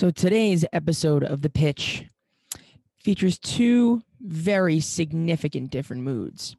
So 0.00 0.10
today's 0.10 0.64
episode 0.72 1.22
of 1.24 1.42
The 1.42 1.50
Pitch 1.50 2.06
features 2.96 3.38
two 3.38 4.00
very 4.22 4.80
significant 4.80 5.70
different 5.70 6.04
moods. 6.04 6.56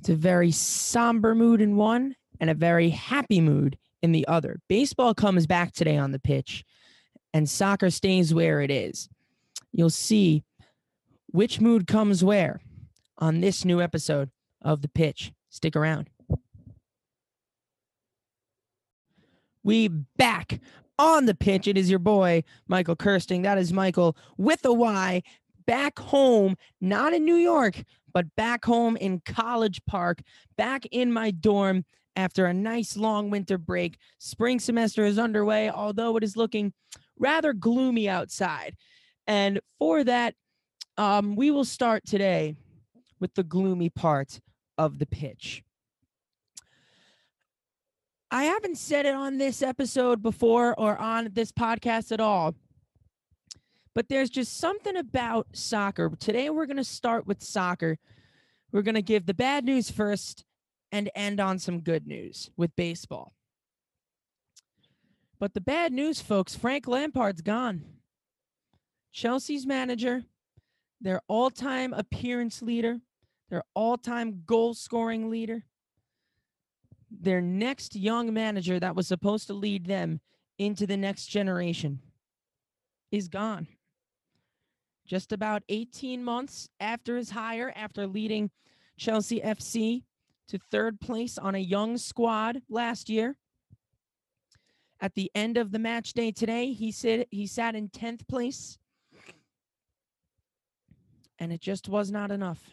It's 0.00 0.08
a 0.08 0.16
very 0.16 0.50
somber 0.50 1.36
mood 1.36 1.60
in 1.60 1.76
one 1.76 2.16
and 2.40 2.50
a 2.50 2.54
very 2.54 2.90
happy 2.90 3.40
mood 3.40 3.78
in 4.02 4.10
the 4.10 4.26
other. 4.26 4.58
Baseball 4.68 5.14
comes 5.14 5.46
back 5.46 5.70
today 5.70 5.96
on 5.96 6.10
the 6.10 6.18
pitch 6.18 6.64
and 7.32 7.48
soccer 7.48 7.90
stays 7.90 8.34
where 8.34 8.60
it 8.60 8.72
is. 8.72 9.08
You'll 9.70 9.88
see 9.88 10.42
which 11.28 11.60
mood 11.60 11.86
comes 11.86 12.24
where 12.24 12.60
on 13.18 13.40
this 13.40 13.64
new 13.64 13.80
episode 13.80 14.32
of 14.60 14.82
The 14.82 14.88
Pitch. 14.88 15.32
Stick 15.48 15.76
around. 15.76 16.10
We 19.62 19.86
back 19.86 20.58
on 21.02 21.26
the 21.26 21.34
pitch. 21.34 21.66
It 21.66 21.76
is 21.76 21.90
your 21.90 21.98
boy, 21.98 22.44
Michael 22.68 22.94
Kirsting. 22.94 23.42
That 23.42 23.58
is 23.58 23.72
Michael 23.72 24.16
with 24.38 24.64
a 24.64 24.72
Y 24.72 25.20
back 25.66 25.98
home, 25.98 26.56
not 26.80 27.12
in 27.12 27.24
New 27.24 27.34
York, 27.34 27.82
but 28.14 28.32
back 28.36 28.64
home 28.64 28.96
in 28.96 29.20
College 29.26 29.84
Park, 29.84 30.22
back 30.56 30.86
in 30.92 31.12
my 31.12 31.32
dorm 31.32 31.84
after 32.14 32.46
a 32.46 32.54
nice 32.54 32.96
long 32.96 33.30
winter 33.30 33.58
break. 33.58 33.98
Spring 34.18 34.60
semester 34.60 35.04
is 35.04 35.18
underway, 35.18 35.68
although 35.68 36.16
it 36.16 36.22
is 36.22 36.36
looking 36.36 36.72
rather 37.18 37.52
gloomy 37.52 38.08
outside. 38.08 38.76
And 39.26 39.58
for 39.80 40.04
that, 40.04 40.36
um, 40.98 41.34
we 41.34 41.50
will 41.50 41.64
start 41.64 42.04
today 42.06 42.54
with 43.18 43.34
the 43.34 43.42
gloomy 43.42 43.90
part 43.90 44.40
of 44.78 45.00
the 45.00 45.06
pitch. 45.06 45.64
I 48.32 48.44
haven't 48.44 48.78
said 48.78 49.04
it 49.04 49.14
on 49.14 49.36
this 49.36 49.60
episode 49.60 50.22
before 50.22 50.74
or 50.80 50.96
on 50.96 51.28
this 51.34 51.52
podcast 51.52 52.12
at 52.12 52.20
all, 52.20 52.54
but 53.94 54.08
there's 54.08 54.30
just 54.30 54.56
something 54.56 54.96
about 54.96 55.48
soccer. 55.52 56.10
Today, 56.18 56.48
we're 56.48 56.64
going 56.64 56.78
to 56.78 56.84
start 56.84 57.26
with 57.26 57.42
soccer. 57.42 57.98
We're 58.72 58.80
going 58.80 58.94
to 58.94 59.02
give 59.02 59.26
the 59.26 59.34
bad 59.34 59.66
news 59.66 59.90
first 59.90 60.46
and 60.90 61.10
end 61.14 61.40
on 61.40 61.58
some 61.58 61.80
good 61.80 62.06
news 62.06 62.48
with 62.56 62.74
baseball. 62.74 63.34
But 65.38 65.52
the 65.52 65.60
bad 65.60 65.92
news, 65.92 66.22
folks 66.22 66.56
Frank 66.56 66.88
Lampard's 66.88 67.42
gone. 67.42 67.84
Chelsea's 69.12 69.66
manager, 69.66 70.24
their 71.02 71.20
all 71.28 71.50
time 71.50 71.92
appearance 71.92 72.62
leader, 72.62 73.00
their 73.50 73.64
all 73.74 73.98
time 73.98 74.44
goal 74.46 74.72
scoring 74.72 75.28
leader 75.28 75.66
their 77.20 77.40
next 77.40 77.96
young 77.96 78.32
manager 78.32 78.80
that 78.80 78.96
was 78.96 79.06
supposed 79.06 79.46
to 79.48 79.54
lead 79.54 79.86
them 79.86 80.20
into 80.58 80.86
the 80.86 80.96
next 80.96 81.26
generation 81.26 82.00
is 83.10 83.28
gone. 83.28 83.66
Just 85.06 85.32
about 85.32 85.62
18 85.68 86.24
months 86.24 86.68
after 86.80 87.16
his 87.16 87.30
hire, 87.30 87.72
after 87.76 88.06
leading 88.06 88.50
Chelsea 88.96 89.40
FC 89.40 90.04
to 90.48 90.58
third 90.58 91.00
place 91.00 91.38
on 91.38 91.54
a 91.54 91.58
young 91.58 91.98
squad 91.98 92.62
last 92.68 93.08
year. 93.08 93.36
At 95.00 95.14
the 95.14 95.30
end 95.34 95.56
of 95.56 95.72
the 95.72 95.78
match 95.78 96.12
day 96.12 96.30
today, 96.30 96.72
he 96.72 96.92
said 96.92 97.26
he 97.30 97.46
sat 97.46 97.74
in 97.74 97.88
10th 97.88 98.28
place. 98.28 98.78
And 101.38 101.52
it 101.52 101.60
just 101.60 101.88
was 101.88 102.12
not 102.12 102.30
enough. 102.30 102.70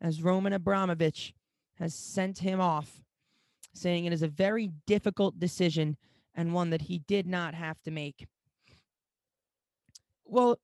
As 0.00 0.22
Roman 0.22 0.52
Abramovich 0.52 1.32
has 1.78 1.94
sent 1.94 2.38
him 2.38 2.60
off, 2.60 3.02
saying 3.74 4.04
it 4.04 4.12
is 4.12 4.22
a 4.22 4.28
very 4.28 4.70
difficult 4.86 5.38
decision 5.38 5.96
and 6.34 6.52
one 6.52 6.70
that 6.70 6.82
he 6.82 6.98
did 6.98 7.26
not 7.26 7.54
have 7.54 7.80
to 7.82 7.90
make. 7.90 8.26
Well, 10.24 10.58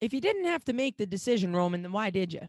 if 0.00 0.12
you 0.12 0.20
didn't 0.20 0.44
have 0.44 0.64
to 0.64 0.72
make 0.72 0.96
the 0.96 1.06
decision, 1.06 1.54
Roman, 1.54 1.82
then 1.82 1.92
why 1.92 2.10
did 2.10 2.32
you? 2.32 2.48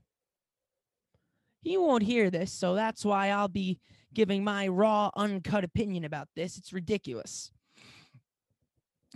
He 1.62 1.78
won't 1.78 2.03
hear 2.03 2.30
this, 2.30 2.52
so 2.52 2.75
that's 2.75 3.03
why 3.03 3.30
I'll 3.30 3.47
be 3.47 3.80
giving 4.14 4.44
my 4.44 4.68
raw, 4.68 5.09
uncut 5.16 5.64
opinion 5.64 6.06
about 6.06 6.29
this. 6.35 6.58
It's 6.58 6.74
ridiculous. 6.74 7.52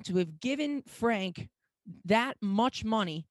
To 0.06 0.18
have 0.18 0.40
given 0.40 0.84
Frank 0.88 1.50
that 2.06 2.38
much 2.42 2.84
money 2.84 3.28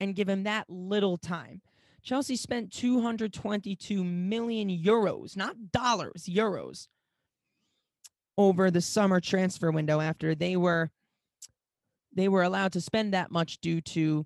and 0.00 0.14
give 0.14 0.28
him 0.28 0.44
that 0.44 0.68
little 0.68 1.16
time. 1.16 1.60
Chelsea 2.06 2.36
spent 2.36 2.72
222 2.72 4.04
million 4.04 4.70
euros, 4.70 5.36
not 5.36 5.72
dollars, 5.72 6.28
euros, 6.28 6.86
over 8.38 8.70
the 8.70 8.80
summer 8.80 9.20
transfer 9.20 9.72
window 9.72 10.00
after 10.00 10.32
they 10.34 10.56
were 10.56 10.90
they 12.14 12.28
were 12.28 12.44
allowed 12.44 12.72
to 12.72 12.80
spend 12.80 13.12
that 13.12 13.32
much 13.32 13.58
due 13.58 13.80
to 13.80 14.24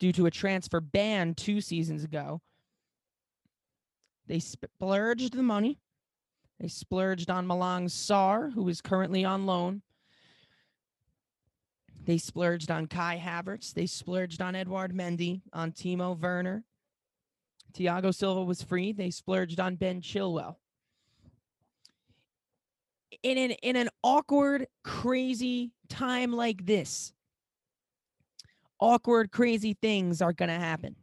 due 0.00 0.10
to 0.12 0.26
a 0.26 0.32
transfer 0.32 0.80
ban 0.80 1.32
2 1.34 1.60
seasons 1.60 2.02
ago. 2.02 2.40
They 4.26 4.40
splurged 4.40 5.34
the 5.34 5.44
money. 5.44 5.78
They 6.58 6.66
splurged 6.66 7.30
on 7.30 7.46
Malang 7.46 7.86
Sarr, 7.86 8.52
who 8.52 8.68
is 8.68 8.80
currently 8.80 9.24
on 9.24 9.46
loan. 9.46 9.82
They 12.04 12.18
splurged 12.18 12.70
on 12.70 12.86
Kai 12.86 13.22
Havertz. 13.24 13.72
They 13.72 13.86
splurged 13.86 14.42
on 14.42 14.54
Edouard 14.54 14.92
Mendy, 14.92 15.42
on 15.52 15.72
Timo 15.72 16.18
Werner. 16.18 16.64
Thiago 17.74 18.14
Silva 18.14 18.44
was 18.44 18.62
free. 18.62 18.92
They 18.92 19.10
splurged 19.10 19.60
on 19.60 19.76
Ben 19.76 20.00
Chilwell. 20.00 20.56
In 23.22 23.38
an 23.38 23.52
in 23.62 23.76
an 23.76 23.88
awkward, 24.02 24.66
crazy 24.82 25.70
time 25.88 26.32
like 26.32 26.66
this, 26.66 27.12
awkward, 28.80 29.30
crazy 29.30 29.76
things 29.80 30.20
are 30.20 30.32
gonna 30.32 30.58
happen. 30.58 30.96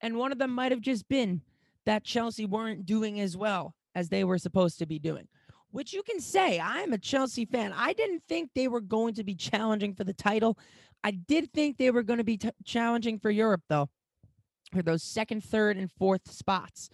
And 0.00 0.16
one 0.16 0.32
of 0.32 0.38
them 0.38 0.52
might 0.52 0.72
have 0.72 0.80
just 0.80 1.08
been 1.08 1.42
that 1.84 2.04
Chelsea 2.04 2.46
weren't 2.46 2.86
doing 2.86 3.20
as 3.20 3.36
well 3.36 3.74
as 3.94 4.08
they 4.08 4.24
were 4.24 4.38
supposed 4.38 4.78
to 4.78 4.86
be 4.86 4.98
doing 4.98 5.28
which 5.74 5.92
you 5.92 6.04
can 6.04 6.20
say 6.20 6.60
I'm 6.60 6.92
a 6.92 6.98
Chelsea 6.98 7.44
fan. 7.44 7.72
I 7.76 7.94
didn't 7.94 8.22
think 8.28 8.50
they 8.54 8.68
were 8.68 8.80
going 8.80 9.14
to 9.14 9.24
be 9.24 9.34
challenging 9.34 9.92
for 9.92 10.04
the 10.04 10.12
title. 10.12 10.56
I 11.02 11.10
did 11.10 11.52
think 11.52 11.78
they 11.78 11.90
were 11.90 12.04
going 12.04 12.18
to 12.18 12.24
be 12.24 12.36
t- 12.36 12.50
challenging 12.64 13.18
for 13.18 13.28
Europe, 13.28 13.62
though, 13.68 13.88
for 14.72 14.82
those 14.82 15.02
second, 15.02 15.42
third, 15.42 15.76
and 15.76 15.90
fourth 15.90 16.30
spots 16.30 16.90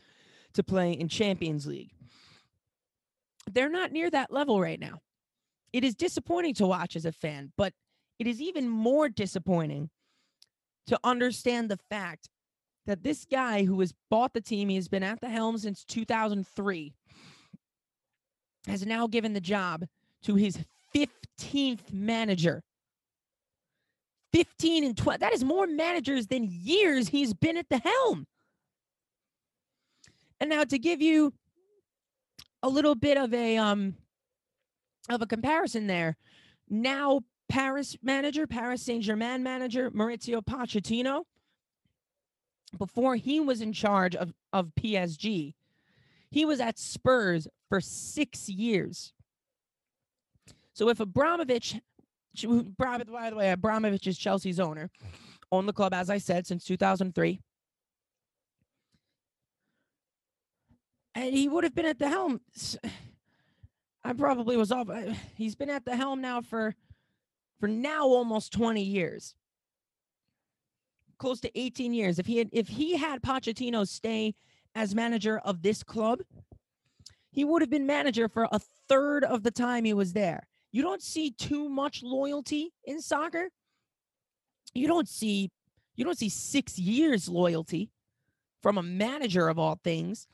to 0.55 0.63
play 0.63 0.93
in 0.93 1.09
Champions 1.09 1.67
League. 1.67 1.91
They're 3.53 3.69
not 3.69 3.93
near 3.93 4.09
that 4.09 4.33
level 4.33 4.59
right 4.63 4.81
now. 4.81 5.01
It 5.75 5.85
is 5.85 5.95
disappointing 5.95 6.55
to 6.55 6.67
watch 6.67 6.97
as 6.97 7.05
a 7.05 7.13
fan, 7.13 7.53
but 7.59 7.75
it 8.19 8.27
is 8.27 8.41
even 8.41 8.67
more 8.67 9.11
disappointing 9.11 9.91
to 10.87 10.99
understand 11.05 11.71
the 11.71 11.79
fact 11.91 12.31
that 12.87 13.03
this 13.03 13.27
guy 13.31 13.65
who 13.65 13.79
has 13.81 13.93
bought 14.09 14.33
the 14.33 14.41
team, 14.41 14.71
he 14.71 14.77
has 14.77 14.89
been 14.89 15.03
at 15.03 15.21
the 15.21 15.29
helm 15.29 15.59
since 15.59 15.85
2003 15.85 16.95
has 18.67 18.85
now 18.85 19.07
given 19.07 19.33
the 19.33 19.41
job 19.41 19.85
to 20.23 20.35
his 20.35 20.59
15th 20.95 21.93
manager. 21.93 22.63
15 24.33 24.85
and 24.85 24.97
12. 24.97 25.21
That 25.21 25.33
is 25.33 25.43
more 25.43 25.67
managers 25.67 26.27
than 26.27 26.47
years 26.49 27.09
he's 27.09 27.35
been 27.35 27.57
at 27.57 27.69
the 27.69 27.79
helm. 27.79 28.27
And 30.39 30.51
now 30.51 30.65
to 30.65 30.79
give 30.79 31.03
you 31.03 31.33
a 32.63 32.69
little 32.69 32.95
bit 32.95 33.17
of 33.17 33.33
a 33.35 33.57
um 33.57 33.95
of 35.09 35.23
a 35.23 35.27
comparison 35.27 35.87
there. 35.87 36.17
Now 36.69 37.21
Paris 37.49 37.97
manager, 38.03 38.47
Paris 38.47 38.83
Saint-Germain 38.83 39.43
manager 39.43 39.91
Mauricio 39.91 40.45
Pochettino 40.45 41.25
before 42.79 43.17
he 43.17 43.41
was 43.41 43.61
in 43.61 43.73
charge 43.73 44.15
of 44.15 44.33
of 44.53 44.73
PSG, 44.79 45.55
he 46.31 46.45
was 46.45 46.61
at 46.61 46.79
Spurs 46.79 47.49
for 47.71 47.81
six 47.81 48.49
years. 48.49 49.15
So 50.75 50.91
if 50.91 51.01
Abramovich, 51.01 51.81
by 52.77 52.99
the 52.99 53.37
way, 53.37 53.53
Abramovich 53.53 54.07
is 54.07 54.19
Chelsea's 54.19 54.61
owner, 54.61 54.91
owned 55.51 55.69
the 55.69 55.73
club, 55.73 55.95
as 55.95 56.11
I 56.11 56.19
said, 56.19 56.47
since 56.47 56.65
2003. 56.65 57.41
And 61.15 61.35
he 61.35 61.49
would 61.49 61.65
have 61.65 61.75
been 61.75 61.87
at 61.87 61.99
the 61.99 62.09
helm. 62.09 62.41
I 64.05 64.15
probably 64.15 64.57
was 64.57 64.73
off. 64.73 64.89
Uh, 64.89 65.13
he's 65.37 65.55
been 65.55 65.69
at 65.69 65.85
the 65.85 65.95
helm 65.95 66.23
now 66.23 66.41
for, 66.41 66.75
for 67.61 67.69
now 67.69 68.05
almost 68.05 68.51
20 68.53 68.83
years, 68.83 69.35
close 71.19 71.39
to 71.41 71.59
18 71.59 71.93
years. 71.93 72.19
If 72.19 72.25
he 72.25 72.39
had, 72.39 72.49
if 72.51 72.69
he 72.69 72.97
had 72.97 73.21
Pochettino 73.21 73.87
stay 73.87 74.35
as 74.75 74.95
manager 74.95 75.39
of 75.45 75.61
this 75.61 75.83
club, 75.83 76.21
he 77.33 77.45
would 77.45 77.63
have 77.63 77.71
been 77.71 77.87
manager 77.87 78.29
for 78.29 78.49
a 78.51 78.61
third 78.89 79.25
of 79.25 79.43
the 79.43 79.51
time 79.51 79.85
he 79.85 79.95
was 79.95 80.13
there. 80.13 80.47
You 80.73 80.83
don't 80.83 81.03
see 81.03 81.31
too 81.31 81.69
much 81.69 82.03
loyalty 82.03 82.73
in 82.85 83.01
soccer. 83.01 83.51
You 84.75 84.87
don't 84.87 85.09
see 85.09 85.51
you 85.97 86.05
don't 86.05 86.19
see 86.19 86.29
6 86.29 86.79
years 86.79 87.29
loyalty 87.29 87.91
from 88.63 88.79
a 88.79 88.83
manager 88.83 89.49
of 89.49 89.59
all 89.59 89.79
things. 89.83 90.27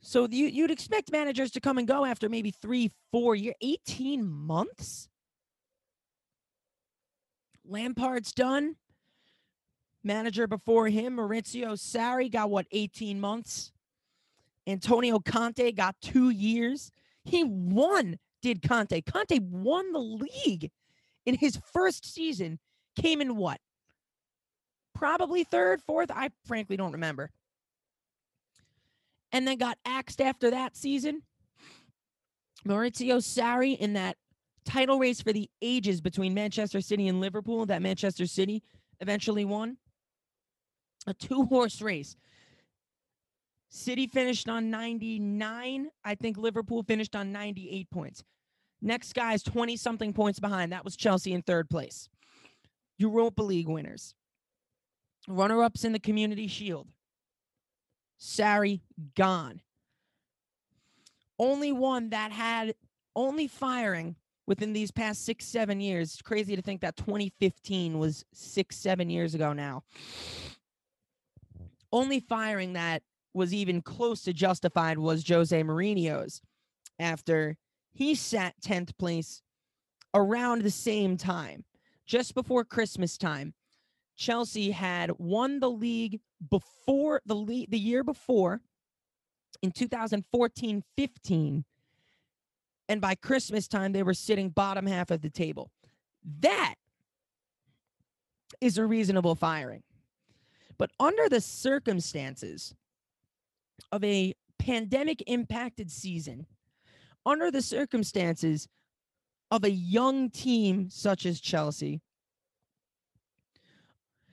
So 0.00 0.28
you, 0.30 0.46
you'd 0.46 0.70
expect 0.70 1.10
managers 1.10 1.50
to 1.52 1.60
come 1.60 1.78
and 1.78 1.88
go 1.88 2.04
after 2.04 2.28
maybe 2.28 2.52
three, 2.52 2.92
four 3.10 3.34
years, 3.34 3.56
18 3.60 4.24
months? 4.24 5.08
Lampard's 7.68 8.32
done. 8.32 8.76
Manager 10.04 10.46
before 10.46 10.86
him, 10.86 11.16
Maurizio 11.16 11.72
Sarri, 11.72 12.30
got 12.30 12.50
what, 12.50 12.66
18 12.70 13.18
months? 13.18 13.72
Antonio 14.66 15.18
Conte 15.18 15.72
got 15.72 15.94
two 16.00 16.30
years. 16.30 16.90
He 17.24 17.44
won, 17.44 18.18
did 18.42 18.66
Conte. 18.66 19.00
Conte 19.02 19.38
won 19.40 19.92
the 19.92 19.98
league 19.98 20.70
in 21.24 21.34
his 21.34 21.58
first 21.72 22.12
season. 22.12 22.58
Came 23.00 23.20
in 23.20 23.36
what? 23.36 23.60
Probably 24.94 25.44
third, 25.44 25.82
fourth. 25.82 26.10
I 26.10 26.30
frankly 26.46 26.76
don't 26.76 26.92
remember. 26.92 27.30
And 29.32 29.46
then 29.46 29.58
got 29.58 29.78
axed 29.84 30.20
after 30.20 30.50
that 30.50 30.76
season. 30.76 31.22
Maurizio 32.66 33.18
Sarri 33.18 33.76
in 33.76 33.92
that 33.92 34.16
title 34.64 34.98
race 34.98 35.20
for 35.20 35.32
the 35.32 35.48
ages 35.62 36.00
between 36.00 36.34
Manchester 36.34 36.80
City 36.80 37.08
and 37.08 37.20
Liverpool 37.20 37.66
that 37.66 37.82
Manchester 37.82 38.26
City 38.26 38.62
eventually 39.00 39.44
won. 39.44 39.76
A 41.06 41.14
two 41.14 41.44
horse 41.44 41.80
race. 41.80 42.16
City 43.68 44.06
finished 44.06 44.48
on 44.48 44.70
99. 44.70 45.88
I 46.04 46.14
think 46.14 46.36
Liverpool 46.36 46.82
finished 46.82 47.16
on 47.16 47.32
98 47.32 47.90
points. 47.90 48.24
Next 48.80 49.14
guy 49.14 49.34
is 49.34 49.42
20 49.42 49.76
something 49.76 50.12
points 50.12 50.38
behind. 50.38 50.72
That 50.72 50.84
was 50.84 50.96
Chelsea 50.96 51.32
in 51.32 51.42
third 51.42 51.68
place. 51.68 52.08
Europa 52.98 53.42
League 53.42 53.68
winners. 53.68 54.14
Runner 55.28 55.62
ups 55.62 55.84
in 55.84 55.92
the 55.92 55.98
Community 55.98 56.46
Shield. 56.46 56.86
Sarri 58.20 58.80
gone. 59.16 59.60
Only 61.38 61.72
one 61.72 62.10
that 62.10 62.32
had 62.32 62.74
only 63.14 63.46
firing 63.48 64.16
within 64.46 64.72
these 64.72 64.90
past 64.90 65.24
six, 65.24 65.44
seven 65.44 65.80
years. 65.80 66.12
It's 66.12 66.22
crazy 66.22 66.56
to 66.56 66.62
think 66.62 66.80
that 66.82 66.96
2015 66.96 67.98
was 67.98 68.24
six, 68.32 68.76
seven 68.76 69.10
years 69.10 69.34
ago 69.34 69.52
now. 69.52 69.82
Only 71.92 72.20
firing 72.20 72.74
that 72.74 73.02
was 73.36 73.54
even 73.54 73.82
close 73.82 74.22
to 74.22 74.32
justified 74.32 74.98
was 74.98 75.28
Jose 75.28 75.62
Mourinho's 75.62 76.40
after 76.98 77.56
he 77.92 78.14
sat 78.14 78.54
10th 78.64 78.96
place 78.98 79.42
around 80.14 80.62
the 80.62 80.70
same 80.70 81.16
time, 81.16 81.64
just 82.06 82.34
before 82.34 82.64
Christmas 82.64 83.18
time. 83.18 83.52
Chelsea 84.16 84.70
had 84.70 85.10
won 85.18 85.60
the 85.60 85.70
league 85.70 86.20
before 86.50 87.20
the 87.26 87.34
league 87.34 87.70
the 87.70 87.78
year 87.78 88.02
before 88.02 88.62
in 89.62 89.70
2014-15 89.70 91.64
and 92.88 93.00
by 93.00 93.14
Christmas 93.14 93.68
time 93.68 93.92
they 93.92 94.02
were 94.02 94.14
sitting 94.14 94.48
bottom 94.48 94.86
half 94.86 95.10
of 95.10 95.20
the 95.20 95.30
table. 95.30 95.70
That 96.40 96.76
is 98.60 98.78
a 98.78 98.86
reasonable 98.86 99.34
firing. 99.34 99.82
But 100.78 100.90
under 101.00 101.28
the 101.28 101.40
circumstances 101.40 102.74
of 103.92 104.02
a 104.04 104.34
pandemic 104.58 105.22
impacted 105.26 105.90
season, 105.90 106.46
under 107.24 107.50
the 107.50 107.62
circumstances 107.62 108.68
of 109.50 109.64
a 109.64 109.70
young 109.70 110.30
team 110.30 110.88
such 110.90 111.26
as 111.26 111.40
Chelsea, 111.40 112.00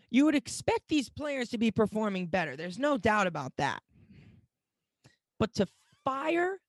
you 0.09 0.25
would 0.25 0.35
expect 0.35 0.87
these 0.89 1.09
players 1.09 1.49
to 1.49 1.57
be 1.57 1.71
performing 1.71 2.27
better. 2.27 2.55
There's 2.55 2.77
no 2.77 2.97
doubt 2.97 3.27
about 3.27 3.53
that. 3.57 3.81
But 5.39 5.53
to 5.55 5.67
fire 6.05 6.59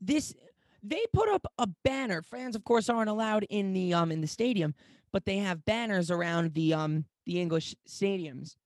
this 0.00 0.34
they 0.82 1.02
put 1.12 1.30
up 1.30 1.46
a 1.58 1.66
banner. 1.82 2.20
Fans, 2.20 2.54
of 2.54 2.62
course, 2.64 2.90
aren't 2.90 3.08
allowed 3.08 3.46
in 3.48 3.72
the 3.72 3.94
um 3.94 4.12
in 4.12 4.20
the 4.20 4.26
stadium, 4.26 4.74
but 5.12 5.24
they 5.24 5.38
have 5.38 5.64
banners 5.64 6.10
around 6.10 6.54
the 6.54 6.74
um 6.74 7.04
the 7.26 7.40
English 7.40 7.74
stadiums. 7.88 8.56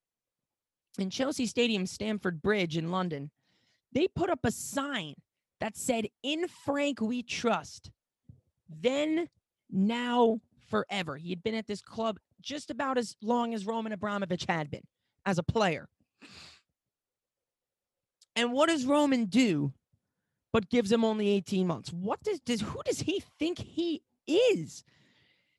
In 0.98 1.10
Chelsea 1.10 1.46
Stadium, 1.46 1.86
Stamford 1.86 2.42
Bridge 2.42 2.76
in 2.76 2.90
London, 2.90 3.30
they 3.92 4.08
put 4.08 4.30
up 4.30 4.40
a 4.44 4.50
sign 4.50 5.14
that 5.60 5.76
said, 5.76 6.08
In 6.22 6.46
Frank 6.48 7.00
we 7.00 7.22
trust. 7.22 7.90
Then, 8.68 9.28
now, 9.70 10.40
forever. 10.68 11.16
He 11.16 11.30
had 11.30 11.42
been 11.42 11.54
at 11.54 11.66
this 11.66 11.80
club 11.80 12.18
just 12.40 12.70
about 12.70 12.98
as 12.98 13.16
long 13.22 13.54
as 13.54 13.66
Roman 13.66 13.92
Abramovich 13.92 14.44
had 14.48 14.70
been 14.70 14.82
as 15.24 15.38
a 15.38 15.42
player. 15.42 15.88
And 18.36 18.52
what 18.52 18.68
does 18.68 18.84
Roman 18.84 19.24
do 19.24 19.72
but 20.52 20.70
gives 20.70 20.92
him 20.92 21.04
only 21.04 21.28
18 21.28 21.66
months? 21.66 21.92
What 21.92 22.22
does, 22.22 22.40
does 22.40 22.60
who 22.60 22.80
does 22.84 23.00
he 23.00 23.22
think 23.38 23.58
he 23.58 24.02
is? 24.26 24.84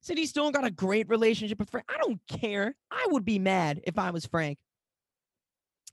Said 0.02 0.18
he's 0.18 0.30
still 0.30 0.52
got 0.52 0.66
a 0.66 0.72
great 0.72 1.10
relationship 1.10 1.60
with 1.60 1.70
Frank. 1.70 1.86
I 1.90 1.98
don't 1.98 2.22
care. 2.28 2.76
I 2.90 3.06
would 3.10 3.26
be 3.26 3.38
mad 3.38 3.82
if 3.84 3.98
I 3.98 4.12
was 4.12 4.26
Frank. 4.26 4.58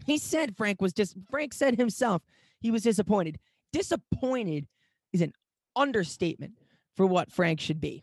He 0.04 0.18
said 0.18 0.56
Frank 0.56 0.80
was 0.80 0.92
just 0.92 1.16
Frank 1.30 1.54
said 1.54 1.76
himself 1.76 2.22
he 2.60 2.70
was 2.70 2.82
disappointed. 2.82 3.38
Disappointed 3.72 4.66
is 5.12 5.22
an 5.22 5.32
understatement 5.74 6.54
for 6.94 7.06
what 7.06 7.30
Frank 7.30 7.60
should 7.60 7.80
be. 7.80 8.02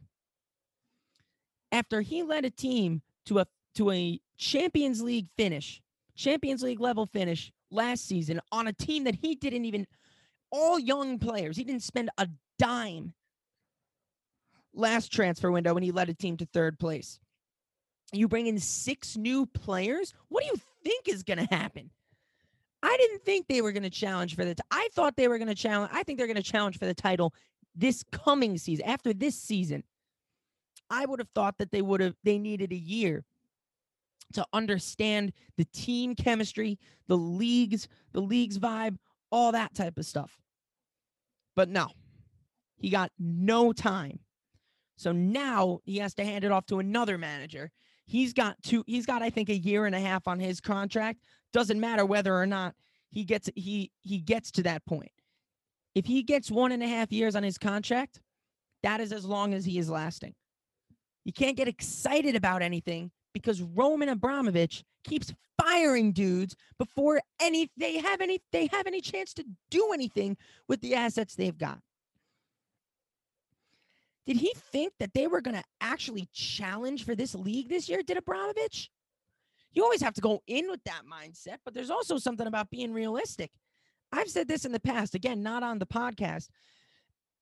After 1.72 2.02
he 2.02 2.24
led 2.24 2.46
a 2.46 2.50
team 2.50 3.02
to 3.26 3.40
a 3.40 3.48
to 3.76 3.92
a 3.92 4.20
Champions 4.38 5.02
League 5.02 5.28
finish, 5.38 5.82
Champions 6.16 6.62
League 6.62 6.80
level 6.80 7.08
finish 7.08 7.52
last 7.72 8.08
season 8.08 8.40
on 8.52 8.68
a 8.68 8.74
team 8.74 9.04
that 9.06 9.16
he 9.16 9.36
didn't 9.36 9.66
even 9.66 9.88
all 10.52 10.78
young 10.78 11.18
players. 11.18 11.58
He 11.58 11.64
didn't 11.64 11.82
spend 11.82 12.10
a 12.18 12.28
dime 12.60 13.14
last 14.74 15.12
transfer 15.12 15.52
window 15.52 15.74
when 15.74 15.84
he 15.84 15.92
led 15.92 16.10
a 16.10 16.14
team 16.14 16.38
to 16.38 16.46
third 16.46 16.80
place. 16.80 17.20
You 18.12 18.28
bring 18.28 18.48
in 18.48 18.60
six 18.60 19.18
new 19.18 19.48
players. 19.48 20.14
What 20.30 20.44
do 20.44 20.48
you 20.54 20.62
think 20.84 21.08
is 21.08 21.24
going 21.24 21.46
to 21.46 21.54
happen? 21.54 21.90
I 22.82 22.96
didn't 22.98 23.24
think 23.24 23.48
they 23.48 23.62
were 23.62 23.72
going 23.72 23.84
to 23.84 23.90
challenge 23.90 24.36
for 24.36 24.44
the. 24.44 24.56
T- 24.56 24.64
I 24.70 24.90
thought 24.94 25.16
they 25.16 25.28
were 25.28 25.38
going 25.38 25.48
to 25.48 25.56
challenge. 25.56 25.92
I 25.94 26.04
think 26.04 26.18
they're 26.18 26.28
going 26.28 26.36
to 26.36 26.44
challenge 26.44 26.78
for 26.78 26.86
the 26.86 26.94
title 26.94 27.34
this 27.76 28.04
coming 28.12 28.58
season. 28.58 28.86
After 28.86 29.14
this 29.14 29.40
season, 29.40 29.84
I 30.90 31.06
would 31.06 31.20
have 31.20 31.30
thought 31.34 31.58
that 31.60 31.72
they 31.72 31.82
would 31.82 32.02
have. 32.02 32.16
They 32.24 32.38
needed 32.38 32.72
a 32.74 32.78
year 32.78 33.24
to 34.34 34.46
understand 34.52 35.32
the 35.58 35.66
team 35.66 36.16
chemistry, 36.16 36.78
the 37.08 37.18
leagues, 37.18 37.88
the 38.12 38.22
league's 38.22 38.60
vibe, 38.60 38.98
all 39.32 39.52
that 39.54 39.74
type 39.74 39.98
of 39.98 40.06
stuff. 40.06 40.38
But 41.56 41.70
no, 41.70 41.88
he 42.78 42.90
got 42.90 43.12
no 43.18 43.74
time. 43.74 44.20
So 44.98 45.12
now 45.12 45.80
he 45.86 45.98
has 45.98 46.14
to 46.16 46.26
hand 46.26 46.44
it 46.44 46.52
off 46.52 46.66
to 46.68 46.80
another 46.80 47.18
manager. 47.18 47.72
He's 48.06 48.34
got 48.34 48.62
two. 48.64 48.84
He's 48.86 49.06
got, 49.06 49.22
I 49.22 49.30
think, 49.30 49.50
a 49.50 49.58
year 49.58 49.86
and 49.86 49.96
a 49.96 50.00
half 50.00 50.28
on 50.28 50.40
his 50.40 50.60
contract. 50.60 51.20
Doesn't 51.52 51.80
matter 51.80 52.06
whether 52.06 52.36
or 52.36 52.46
not 52.46 52.76
he 53.12 53.24
gets 53.24 53.50
he 53.56 53.92
he 54.02 54.20
gets 54.20 54.52
to 54.52 54.64
that 54.64 54.86
point. 54.86 55.12
If 55.96 56.06
he 56.06 56.24
gets 56.24 56.50
one 56.50 56.72
and 56.72 56.84
a 56.84 56.88
half 56.88 57.12
years 57.12 57.36
on 57.36 57.44
his 57.44 57.58
contract, 57.58 58.20
that 58.82 59.00
is 59.00 59.12
as 59.12 59.26
long 59.26 59.54
as 59.54 59.64
he 59.64 59.78
is 59.78 59.90
lasting. 59.90 60.34
You 61.24 61.32
can't 61.32 61.56
get 61.56 61.68
excited 61.68 62.36
about 62.36 62.62
anything 62.62 63.12
because 63.34 63.62
Roman 63.62 64.10
Abramovich 64.10 64.84
keeps 65.04 65.34
firing 65.62 66.12
dudes 66.12 66.56
before 66.78 67.22
any 67.42 67.70
they 67.78 67.98
have 67.98 68.22
any 68.22 68.42
they 68.52 68.68
have 68.68 68.88
any 68.88 69.02
chance 69.02 69.34
to 69.36 69.46
do 69.70 69.92
anything 69.94 70.36
with 70.68 70.82
the 70.82 70.96
assets 70.96 71.36
they've 71.36 71.58
got. 71.58 71.80
Did 74.26 74.38
he 74.38 74.54
think 74.72 74.94
that 75.00 75.14
they 75.14 75.28
were 75.28 75.42
going 75.42 75.58
to 75.58 75.64
actually 75.82 76.30
challenge 76.34 77.06
for 77.06 77.16
this 77.16 77.36
league 77.36 77.70
this 77.70 77.90
year? 77.90 78.02
Did 78.04 78.18
Abramovich? 78.18 78.90
You 79.74 79.84
always 79.84 80.02
have 80.02 80.14
to 80.14 80.22
go 80.22 80.42
in 80.48 80.70
with 80.70 80.84
that 80.86 81.02
mindset, 81.12 81.58
but 81.66 81.74
there's 81.74 81.90
also 81.90 82.18
something 82.18 82.48
about 82.48 82.70
being 82.70 82.94
realistic. 82.94 83.52
I've 84.12 84.30
said 84.30 84.48
this 84.48 84.66
in 84.66 84.72
the 84.72 84.80
past, 84.80 85.16
again, 85.16 85.42
not 85.42 85.64
on 85.64 85.80
the 85.80 85.88
podcast. 85.88 86.48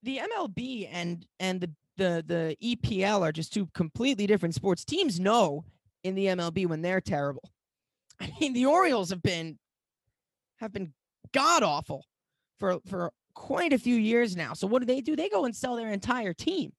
The 0.03 0.19
MLB 0.19 0.89
and 0.91 1.25
and 1.39 1.61
the 1.61 1.69
the 1.97 2.23
the 2.25 2.57
EPL 2.63 3.21
are 3.21 3.31
just 3.33 3.53
two 3.53 3.67
completely 3.73 4.25
different 4.25 4.55
sports. 4.55 4.85
Teams 4.85 5.19
know 5.19 5.65
in 6.03 6.15
the 6.15 6.27
MLB 6.27 6.67
when 6.67 6.81
they're 6.81 7.01
terrible. 7.01 7.51
I 8.19 8.31
mean, 8.39 8.53
the 8.53 8.65
Orioles 8.65 9.09
have 9.09 9.21
been 9.21 9.59
have 10.59 10.71
been 10.71 10.93
god 11.33 11.63
awful 11.63 12.05
for 12.59 12.79
for 12.87 13.11
quite 13.33 13.73
a 13.73 13.79
few 13.79 13.95
years 13.95 14.35
now. 14.35 14.53
So 14.53 14.67
what 14.67 14.79
do 14.79 14.85
they 14.85 15.01
do? 15.01 15.15
They 15.15 15.29
go 15.29 15.45
and 15.45 15.55
sell 15.55 15.75
their 15.75 15.91
entire 15.91 16.33
team 16.33 16.73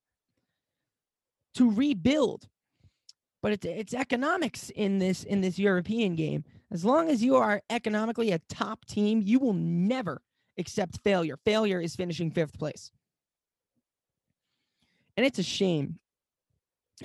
to 1.55 1.71
rebuild 1.71 2.49
but 3.43 3.53
it's 3.53 3.67
it's 3.67 3.95
economics 3.95 4.71
in 4.71 4.99
this 4.99 5.25
in 5.25 5.41
this 5.41 5.59
European 5.59 6.15
game. 6.15 6.45
As 6.71 6.85
long 6.85 7.11
as 7.11 7.23
you 7.23 7.37
are 7.37 7.61
economically 7.69 8.31
a 8.31 8.39
top 8.39 8.85
team, 8.87 9.21
you 9.23 9.39
will 9.39 9.53
never 9.53 10.23
accept 10.57 11.01
failure. 11.03 11.37
Failure 11.45 11.81
is 11.81 11.97
finishing 11.97 12.31
fifth 12.31 12.59
place. 12.59 12.91
And 15.17 15.27
it's 15.27 15.39
a 15.39 15.43
shame. 15.43 15.99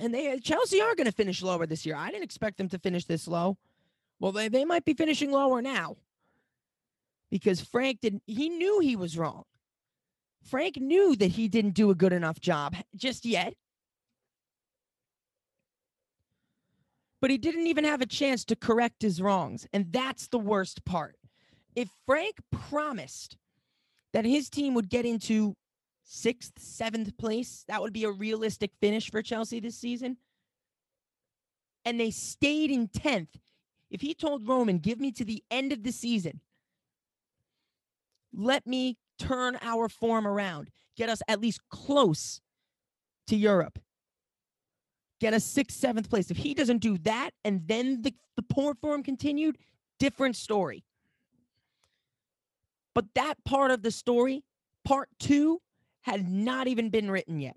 And 0.00 0.14
they 0.14 0.38
Chelsea 0.38 0.80
are 0.80 0.94
going 0.94 1.06
to 1.06 1.12
finish 1.12 1.42
lower 1.42 1.66
this 1.66 1.84
year. 1.84 1.96
I 1.96 2.10
didn't 2.10 2.24
expect 2.24 2.56
them 2.56 2.68
to 2.68 2.78
finish 2.78 3.04
this 3.04 3.26
low. 3.26 3.58
Well, 4.20 4.32
they, 4.32 4.48
they 4.48 4.64
might 4.64 4.84
be 4.84 4.94
finishing 4.94 5.32
lower 5.32 5.60
now. 5.60 5.96
Because 7.30 7.60
Frank 7.60 8.00
didn't, 8.00 8.22
he 8.26 8.48
knew 8.48 8.80
he 8.80 8.96
was 8.96 9.18
wrong. 9.18 9.44
Frank 10.42 10.76
knew 10.76 11.14
that 11.16 11.32
he 11.32 11.48
didn't 11.48 11.74
do 11.74 11.90
a 11.90 11.94
good 11.94 12.12
enough 12.12 12.40
job 12.40 12.74
just 12.96 13.24
yet. 13.24 13.54
But 17.20 17.30
he 17.30 17.38
didn't 17.38 17.66
even 17.66 17.84
have 17.84 18.00
a 18.00 18.06
chance 18.06 18.44
to 18.46 18.56
correct 18.56 19.02
his 19.02 19.20
wrongs. 19.20 19.66
And 19.72 19.92
that's 19.92 20.28
the 20.28 20.38
worst 20.38 20.84
part. 20.84 21.16
If 21.74 21.88
Frank 22.06 22.36
promised 22.50 23.36
that 24.12 24.24
his 24.24 24.48
team 24.48 24.74
would 24.74 24.88
get 24.88 25.04
into 25.04 25.56
sixth, 26.04 26.52
seventh 26.58 27.16
place, 27.18 27.64
that 27.68 27.82
would 27.82 27.92
be 27.92 28.04
a 28.04 28.10
realistic 28.10 28.70
finish 28.80 29.10
for 29.10 29.20
Chelsea 29.20 29.60
this 29.60 29.76
season. 29.76 30.16
And 31.84 31.98
they 31.98 32.10
stayed 32.10 32.70
in 32.70 32.88
10th. 32.88 33.34
If 33.90 34.00
he 34.00 34.14
told 34.14 34.46
Roman, 34.46 34.78
give 34.78 35.00
me 35.00 35.12
to 35.12 35.24
the 35.24 35.42
end 35.50 35.72
of 35.72 35.82
the 35.82 35.92
season, 35.92 36.40
let 38.32 38.66
me 38.66 38.96
turn 39.18 39.58
our 39.62 39.88
form 39.88 40.26
around, 40.26 40.70
get 40.96 41.08
us 41.08 41.20
at 41.28 41.40
least 41.40 41.60
close 41.70 42.40
to 43.26 43.36
Europe, 43.36 43.78
get 45.20 45.34
us 45.34 45.44
sixth, 45.44 45.76
seventh 45.76 46.08
place. 46.08 46.30
If 46.30 46.38
he 46.38 46.54
doesn't 46.54 46.78
do 46.78 46.98
that 46.98 47.30
and 47.44 47.66
then 47.66 48.02
the, 48.02 48.14
the 48.36 48.42
poor 48.42 48.74
form 48.74 49.02
continued, 49.02 49.58
different 49.98 50.36
story. 50.36 50.84
But 52.94 53.06
that 53.14 53.34
part 53.44 53.70
of 53.70 53.82
the 53.82 53.90
story, 53.90 54.44
part 54.84 55.08
two, 55.18 55.60
had 56.02 56.28
not 56.28 56.66
even 56.68 56.90
been 56.90 57.10
written 57.10 57.40
yet. 57.40 57.56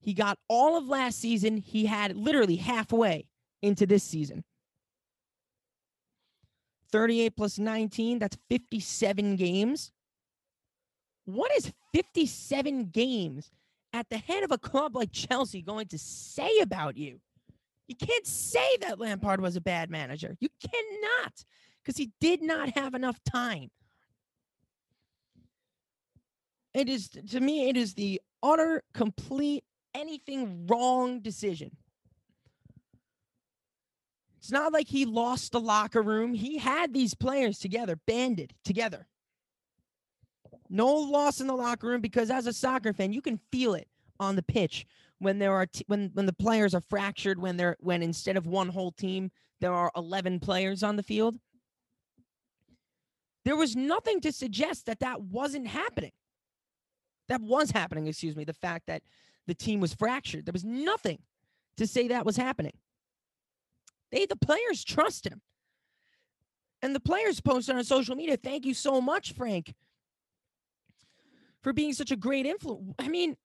He 0.00 0.14
got 0.14 0.38
all 0.48 0.76
of 0.76 0.88
last 0.88 1.18
season. 1.18 1.58
He 1.58 1.86
had 1.86 2.16
literally 2.16 2.56
halfway 2.56 3.26
into 3.62 3.86
this 3.86 4.02
season. 4.02 4.44
38 6.92 7.36
plus 7.36 7.58
19, 7.58 8.18
that's 8.18 8.38
57 8.48 9.36
games. 9.36 9.92
What 11.24 11.52
is 11.56 11.72
57 11.94 12.86
games 12.90 13.50
at 13.92 14.08
the 14.08 14.18
head 14.18 14.44
of 14.44 14.50
a 14.50 14.58
club 14.58 14.96
like 14.96 15.12
Chelsea 15.12 15.62
going 15.62 15.88
to 15.88 15.98
say 15.98 16.60
about 16.60 16.96
you? 16.96 17.20
You 17.86 17.96
can't 17.96 18.26
say 18.26 18.76
that 18.82 18.98
Lampard 18.98 19.40
was 19.40 19.56
a 19.56 19.60
bad 19.60 19.90
manager. 19.90 20.36
You 20.40 20.48
cannot, 20.60 21.44
because 21.82 21.96
he 21.96 22.12
did 22.20 22.42
not 22.42 22.70
have 22.70 22.94
enough 22.94 23.18
time. 23.24 23.70
It 26.74 26.88
is, 26.88 27.08
to 27.08 27.40
me, 27.40 27.68
it 27.68 27.76
is 27.76 27.94
the 27.94 28.20
utter, 28.42 28.82
complete, 28.94 29.64
anything 29.94 30.66
wrong 30.66 31.20
decision. 31.20 31.70
It's 34.48 34.52
not 34.54 34.72
like 34.72 34.88
he 34.88 35.04
lost 35.04 35.52
the 35.52 35.60
locker 35.60 36.00
room. 36.00 36.32
He 36.32 36.56
had 36.56 36.94
these 36.94 37.12
players 37.12 37.58
together, 37.58 38.00
banded 38.06 38.54
together. 38.64 39.06
No 40.70 40.86
loss 40.86 41.42
in 41.42 41.46
the 41.46 41.54
locker 41.54 41.86
room 41.86 42.00
because 42.00 42.30
as 42.30 42.46
a 42.46 42.54
soccer 42.54 42.94
fan, 42.94 43.12
you 43.12 43.20
can 43.20 43.38
feel 43.52 43.74
it 43.74 43.88
on 44.18 44.36
the 44.36 44.42
pitch 44.42 44.86
when 45.18 45.38
there 45.38 45.52
are 45.52 45.66
t- 45.66 45.84
when 45.86 46.12
when 46.14 46.24
the 46.24 46.32
players 46.32 46.74
are 46.74 46.80
fractured 46.80 47.38
when 47.38 47.58
they're 47.58 47.76
when 47.80 48.02
instead 48.02 48.38
of 48.38 48.46
one 48.46 48.70
whole 48.70 48.90
team 48.90 49.30
there 49.60 49.74
are 49.74 49.92
11 49.94 50.40
players 50.40 50.82
on 50.82 50.96
the 50.96 51.02
field. 51.02 51.36
There 53.44 53.54
was 53.54 53.76
nothing 53.76 54.18
to 54.22 54.32
suggest 54.32 54.86
that 54.86 55.00
that 55.00 55.20
wasn't 55.20 55.66
happening. 55.66 56.12
That 57.28 57.42
was 57.42 57.70
happening, 57.70 58.06
excuse 58.06 58.34
me, 58.34 58.44
the 58.44 58.54
fact 58.54 58.86
that 58.86 59.02
the 59.46 59.54
team 59.54 59.80
was 59.80 59.92
fractured. 59.92 60.46
There 60.46 60.54
was 60.54 60.64
nothing 60.64 61.18
to 61.76 61.86
say 61.86 62.08
that 62.08 62.24
was 62.24 62.38
happening. 62.38 62.72
They 64.10 64.26
the 64.26 64.36
players 64.36 64.84
trust 64.84 65.26
him. 65.26 65.40
And 66.80 66.94
the 66.94 67.00
players 67.00 67.40
posted 67.40 67.76
on 67.76 67.84
social 67.84 68.14
media, 68.14 68.36
thank 68.36 68.64
you 68.64 68.74
so 68.74 69.00
much, 69.00 69.32
Frank, 69.32 69.74
for 71.62 71.72
being 71.72 71.92
such 71.92 72.12
a 72.12 72.16
great 72.16 72.46
influence. 72.46 72.94
I 72.98 73.08
mean, 73.08 73.36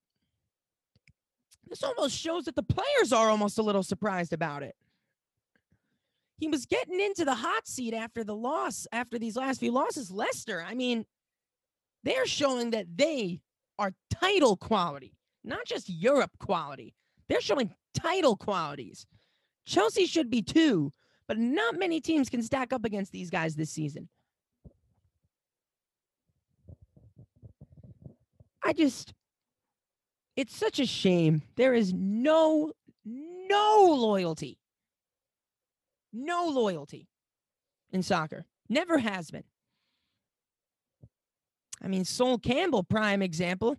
this 1.67 1.83
almost 1.83 2.15
shows 2.15 2.45
that 2.45 2.55
the 2.55 2.63
players 2.63 3.11
are 3.11 3.29
almost 3.29 3.57
a 3.57 3.63
little 3.63 3.81
surprised 3.81 4.33
about 4.33 4.61
it. 4.61 4.75
He 6.37 6.47
was 6.47 6.65
getting 6.65 6.99
into 6.99 7.25
the 7.25 7.33
hot 7.33 7.67
seat 7.67 7.93
after 7.93 8.23
the 8.23 8.35
loss, 8.35 8.85
after 8.91 9.17
these 9.17 9.35
last 9.35 9.59
few 9.59 9.71
losses. 9.71 10.11
Leicester, 10.11 10.63
I 10.67 10.75
mean, 10.75 11.05
they're 12.03 12.27
showing 12.27 12.71
that 12.71 12.85
they 12.95 13.41
are 13.79 13.93
title 14.11 14.57
quality, 14.57 15.15
not 15.43 15.65
just 15.65 15.89
Europe 15.89 16.31
quality. 16.37 16.93
They're 17.29 17.41
showing 17.41 17.73
title 17.93 18.35
qualities. 18.35 19.07
Chelsea 19.65 20.05
should 20.05 20.29
be 20.29 20.41
two, 20.41 20.91
but 21.27 21.37
not 21.37 21.77
many 21.77 22.01
teams 22.01 22.29
can 22.29 22.41
stack 22.41 22.73
up 22.73 22.85
against 22.85 23.11
these 23.11 23.29
guys 23.29 23.55
this 23.55 23.71
season. 23.71 24.09
I 28.63 28.73
just, 28.73 29.13
it's 30.35 30.55
such 30.55 30.79
a 30.79 30.85
shame. 30.85 31.41
There 31.55 31.73
is 31.73 31.93
no, 31.93 32.71
no 33.05 33.95
loyalty, 33.97 34.57
no 36.13 36.47
loyalty 36.47 37.07
in 37.91 38.03
soccer. 38.03 38.45
Never 38.69 38.97
has 38.97 39.31
been. 39.31 39.43
I 41.81 41.87
mean, 41.87 42.05
Sol 42.05 42.37
Campbell, 42.37 42.83
prime 42.83 43.21
example. 43.21 43.77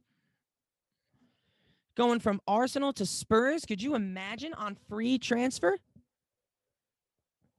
Going 1.97 2.19
from 2.21 2.41
Arsenal 2.47 2.93
to 2.95 3.07
Spurs. 3.07 3.65
Could 3.65 3.83
you 3.83 3.95
imagine 3.95 4.53
on 4.55 4.77
free 4.89 5.19
transfer? 5.19 5.79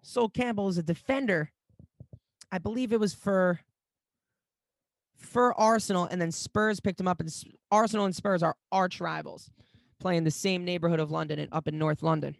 Sol 0.02 0.30
Campbell 0.30 0.68
is 0.68 0.78
a 0.78 0.84
defender. 0.84 1.52
I 2.52 2.58
believe 2.58 2.94
it 2.94 3.00
was 3.00 3.14
for 3.14 3.60
for 5.18 5.60
Arsenal, 5.60 6.06
and 6.06 6.22
then 6.22 6.32
Spurs 6.32 6.80
picked 6.80 7.00
him 7.00 7.08
up. 7.08 7.20
And 7.20 7.34
Arsenal 7.72 8.06
and 8.06 8.16
Spurs 8.16 8.44
are 8.44 8.56
arch 8.72 9.00
rivals, 9.00 9.50
playing 10.00 10.24
the 10.24 10.32
same 10.32 10.64
neighborhood 10.64 11.00
of 11.00 11.12
London 11.12 11.40
and 11.40 11.50
up 11.52 11.68
in 11.68 11.80
North 11.80 12.04
London. 12.04 12.36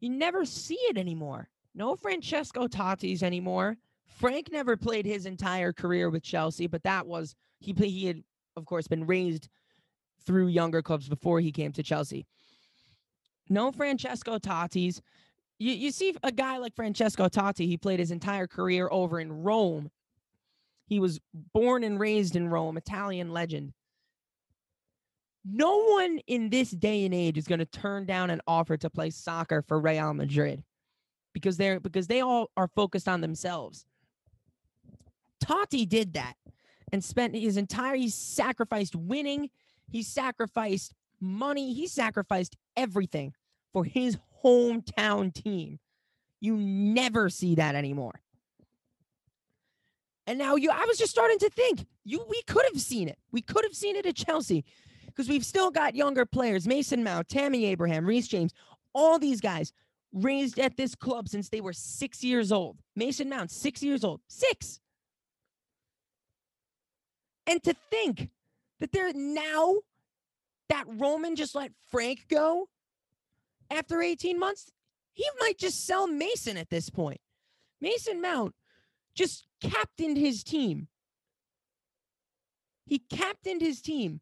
You 0.00 0.10
never 0.10 0.44
see 0.44 0.78
it 0.90 0.98
anymore. 0.98 1.48
No 1.74 1.96
Francesco 1.96 2.66
Totti's 2.66 3.22
anymore. 3.22 3.76
Frank 4.06 4.50
never 4.50 4.76
played 4.76 5.06
his 5.06 5.26
entire 5.26 5.72
career 5.72 6.10
with 6.10 6.22
Chelsea, 6.22 6.66
but 6.66 6.82
that 6.82 7.06
was 7.06 7.34
he. 7.60 7.72
He 7.72 8.06
had, 8.06 8.22
of 8.56 8.66
course, 8.66 8.88
been 8.88 9.06
raised 9.06 9.48
through 10.24 10.48
younger 10.48 10.82
clubs 10.82 11.08
before 11.08 11.40
he 11.40 11.52
came 11.52 11.72
to 11.72 11.82
Chelsea. 11.82 12.26
No 13.48 13.72
Francesco 13.72 14.38
Totti's. 14.38 15.00
You, 15.58 15.72
you 15.72 15.90
see 15.90 16.14
a 16.22 16.30
guy 16.30 16.58
like 16.58 16.76
Francesco 16.76 17.28
Totti, 17.28 17.66
he 17.66 17.76
played 17.76 17.98
his 17.98 18.10
entire 18.10 18.46
career 18.46 18.88
over 18.90 19.18
in 19.18 19.42
Rome. 19.42 19.90
He 20.86 21.00
was 21.00 21.20
born 21.52 21.82
and 21.82 21.98
raised 21.98 22.36
in 22.36 22.48
Rome, 22.48 22.76
Italian 22.76 23.32
legend. 23.32 23.72
No 25.44 25.84
one 25.84 26.20
in 26.26 26.50
this 26.50 26.70
day 26.70 27.04
and 27.04 27.14
age 27.14 27.38
is 27.38 27.46
going 27.46 27.58
to 27.58 27.66
turn 27.66 28.06
down 28.06 28.30
an 28.30 28.40
offer 28.46 28.76
to 28.76 28.90
play 28.90 29.10
soccer 29.10 29.62
for 29.62 29.80
Real 29.80 30.12
Madrid 30.14 30.62
because 31.32 31.56
they're 31.56 31.80
because 31.80 32.06
they 32.06 32.20
all 32.20 32.50
are 32.56 32.68
focused 32.68 33.08
on 33.08 33.20
themselves. 33.20 33.86
Totti 35.42 35.88
did 35.88 36.14
that 36.14 36.34
and 36.92 37.02
spent 37.02 37.34
his 37.34 37.56
entire 37.56 37.94
he 37.94 38.08
sacrificed 38.08 38.94
winning 38.96 39.50
he 39.88 40.02
sacrificed 40.02 40.94
money, 41.20 41.72
he 41.72 41.86
sacrificed 41.86 42.56
everything 42.76 43.34
for 43.72 43.84
his 43.84 44.18
hometown 44.44 45.32
team. 45.32 45.78
You 46.40 46.56
never 46.56 47.28
see 47.28 47.56
that 47.56 47.74
anymore. 47.74 48.20
And 50.26 50.38
now 50.38 50.56
you 50.56 50.70
I 50.70 50.84
was 50.84 50.98
just 50.98 51.10
starting 51.10 51.38
to 51.38 51.50
think, 51.50 51.86
you 52.04 52.24
we 52.28 52.42
could 52.42 52.64
have 52.72 52.80
seen 52.80 53.08
it. 53.08 53.18
We 53.32 53.40
could 53.40 53.64
have 53.64 53.74
seen 53.74 53.96
it 53.96 54.06
at 54.06 54.14
Chelsea 54.14 54.64
because 55.06 55.28
we've 55.28 55.44
still 55.44 55.70
got 55.70 55.96
younger 55.96 56.26
players, 56.26 56.68
Mason 56.68 57.02
Mount, 57.02 57.28
Tammy 57.28 57.64
Abraham, 57.64 58.04
Reece 58.06 58.28
James, 58.28 58.52
all 58.94 59.18
these 59.18 59.40
guys 59.40 59.72
raised 60.12 60.58
at 60.58 60.76
this 60.76 60.94
club 60.94 61.28
since 61.28 61.48
they 61.48 61.60
were 61.60 61.72
6 61.72 62.24
years 62.24 62.52
old. 62.52 62.78
Mason 62.94 63.28
Mount, 63.28 63.50
6 63.50 63.82
years 63.82 64.04
old. 64.04 64.20
6. 64.28 64.80
And 67.46 67.62
to 67.64 67.74
think 67.90 68.30
that 68.80 68.92
they're 68.92 69.12
now 69.12 69.76
that 70.68 70.84
Roman 70.86 71.36
just 71.36 71.54
let 71.54 71.72
Frank 71.90 72.26
go 72.28 72.68
after 73.70 74.02
18 74.02 74.38
months, 74.38 74.70
he 75.12 75.24
might 75.40 75.58
just 75.58 75.84
sell 75.84 76.06
Mason 76.06 76.56
at 76.56 76.70
this 76.70 76.90
point. 76.90 77.20
Mason 77.80 78.20
Mount 78.20 78.54
just 79.14 79.46
captained 79.60 80.16
his 80.16 80.42
team. 80.44 80.88
He 82.86 82.98
captained 82.98 83.60
his 83.60 83.80
team 83.82 84.20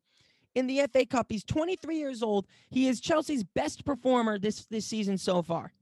in 0.55 0.67
the 0.67 0.81
FA 0.93 1.07
Cup. 1.07 1.27
He's 1.29 1.45
23 1.45 1.99
years 1.99 2.23
old. 2.23 2.47
He 2.71 2.89
is 2.89 3.01
Chelsea's 3.01 3.45
best 3.45 3.85
performer 3.85 4.39
this 4.39 4.65
this 4.67 4.87
season 4.87 5.19
so 5.19 5.43
far. 5.43 5.73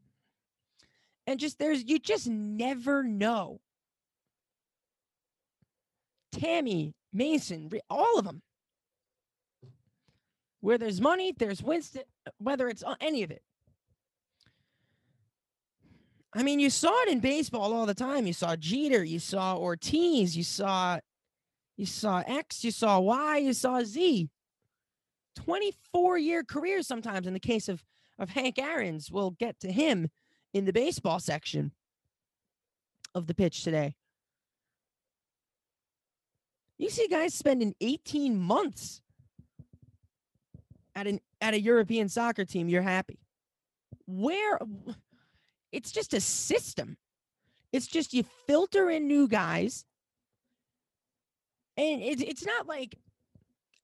And 1.26 1.40
just 1.40 1.58
there's 1.58 1.84
you 1.84 1.98
just 1.98 2.28
never 2.28 3.02
know. 3.02 3.60
Tammy, 6.32 6.94
Mason, 7.12 7.70
all 7.88 8.18
of 8.18 8.24
them. 8.24 8.42
Where 10.64 10.78
there's 10.78 10.98
money, 10.98 11.34
there's 11.36 11.62
Winston, 11.62 12.04
whether 12.38 12.70
it's 12.70 12.82
uh, 12.82 12.94
any 12.98 13.22
of 13.22 13.30
it. 13.30 13.42
I 16.32 16.42
mean, 16.42 16.58
you 16.58 16.70
saw 16.70 17.02
it 17.02 17.10
in 17.10 17.20
baseball 17.20 17.74
all 17.74 17.84
the 17.84 17.92
time. 17.92 18.26
You 18.26 18.32
saw 18.32 18.56
Jeter, 18.56 19.04
you 19.04 19.18
saw 19.18 19.58
Ortiz, 19.58 20.34
you 20.34 20.42
saw 20.42 21.00
you 21.76 21.84
saw 21.84 22.22
X, 22.26 22.64
you 22.64 22.70
saw 22.70 22.98
Y, 22.98 23.36
you 23.36 23.52
saw 23.52 23.82
Z. 23.84 24.30
24 25.36 26.16
year 26.16 26.42
careers 26.42 26.86
sometimes 26.86 27.26
in 27.26 27.34
the 27.34 27.40
case 27.40 27.68
of 27.68 27.84
of 28.18 28.30
Hank 28.30 28.58
Aaron's. 28.58 29.10
We'll 29.10 29.32
get 29.32 29.60
to 29.60 29.70
him 29.70 30.08
in 30.54 30.64
the 30.64 30.72
baseball 30.72 31.20
section 31.20 31.72
of 33.14 33.26
the 33.26 33.34
pitch 33.34 33.64
today. 33.64 33.96
You 36.78 36.88
see 36.88 37.06
guys 37.06 37.34
spending 37.34 37.74
18 37.82 38.40
months 38.40 39.02
at 40.94 41.06
an 41.06 41.20
at 41.40 41.54
a 41.54 41.60
European 41.60 42.08
soccer 42.08 42.44
team, 42.44 42.68
you're 42.68 42.82
happy. 42.82 43.18
Where 44.06 44.58
it's 45.72 45.92
just 45.92 46.14
a 46.14 46.20
system. 46.20 46.96
It's 47.72 47.86
just 47.86 48.14
you 48.14 48.24
filter 48.46 48.90
in 48.90 49.08
new 49.08 49.28
guys. 49.28 49.84
And 51.76 52.02
it's 52.02 52.22
it's 52.22 52.46
not 52.46 52.66
like 52.66 52.96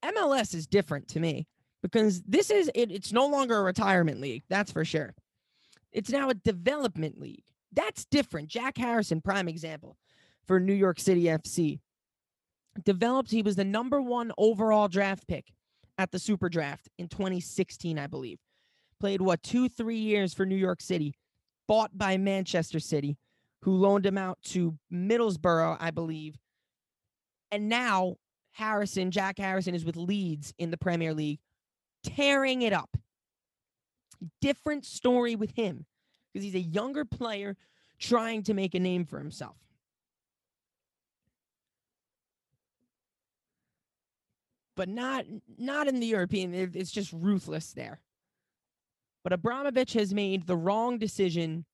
MLS 0.05 0.55
is 0.55 0.67
different 0.67 1.09
to 1.09 1.21
me 1.21 1.47
because 1.83 2.23
this 2.23 2.51
is 2.51 2.71
it, 2.75 2.93
it's 2.93 3.13
no 3.13 3.27
longer 3.27 3.59
a 3.59 3.63
retirement 3.63 4.21
league, 4.21 4.45
that's 4.49 4.71
for 4.71 4.85
sure. 4.85 5.15
It's 5.93 6.11
now 6.11 6.31
a 6.31 6.35
development 6.35 7.19
league. 7.19 7.43
That's 7.73 8.05
different. 8.05 8.49
Jack 8.49 8.77
Harrison, 8.79 9.21
prime 9.21 9.49
example 9.49 9.97
for 10.47 10.61
New 10.61 10.75
York 10.75 11.01
City 11.01 11.25
FC. 11.25 11.81
Developed, 12.85 13.31
he 13.31 13.43
was 13.43 13.57
the 13.57 13.65
number 13.65 14.01
one 14.01 14.33
overall 14.39 14.87
draft 14.87 15.27
pick 15.27 15.53
at 16.01 16.13
the 16.13 16.19
Super 16.19 16.49
Draft 16.49 16.89
in 16.97 17.09
2016, 17.09 17.99
I 17.99 18.07
believe. 18.07 18.39
Played 19.01 19.21
what, 19.21 19.43
two, 19.43 19.69
three 19.69 19.99
years 19.99 20.33
for 20.33 20.47
New 20.47 20.57
York 20.57 20.81
City, 20.81 21.15
bought 21.69 21.97
by 21.97 22.17
Manchester 22.17 22.81
City, 22.81 23.19
who 23.63 23.73
loaned 23.73 24.07
him 24.07 24.17
out 24.17 24.39
to 24.45 24.79
Middlesbrough, 24.91 25.77
I 25.79 25.91
believe. 25.91 26.39
And 27.53 27.69
now 27.69 28.17
Harrison, 28.53 29.11
Jack 29.11 29.39
Harrison, 29.39 29.75
is 29.75 29.85
with 29.85 29.97
Leeds 29.97 30.55
in 30.59 30.71
the 30.71 30.79
Premier 30.79 31.13
League, 31.13 31.41
tearing 32.03 32.63
it 32.63 32.73
up. 32.73 32.97
Different 34.41 34.87
story 34.87 35.37
with 35.37 35.51
him 35.51 35.85
because 36.33 36.45
he's 36.45 36.55
a 36.55 36.61
younger 36.61 37.05
player 37.05 37.59
trying 37.99 38.43
to 38.45 38.55
make 38.55 38.75
a 38.75 38.81
name 38.81 39.05
for 39.05 39.19
himself. 39.19 39.57
But 44.77 44.89
not 44.89 45.25
not 45.59 45.89
in 45.89 46.01
the 46.01 46.07
European. 46.07 46.55
It's 46.55 46.91
just 46.91 47.13
ruthless 47.13 47.73
there. 47.73 48.01
But 49.23 49.33
Abramovich 49.33 49.93
has 49.95 50.15
made 50.15 50.47
the 50.47 50.57
wrong 50.57 50.99
decision. 50.99 51.67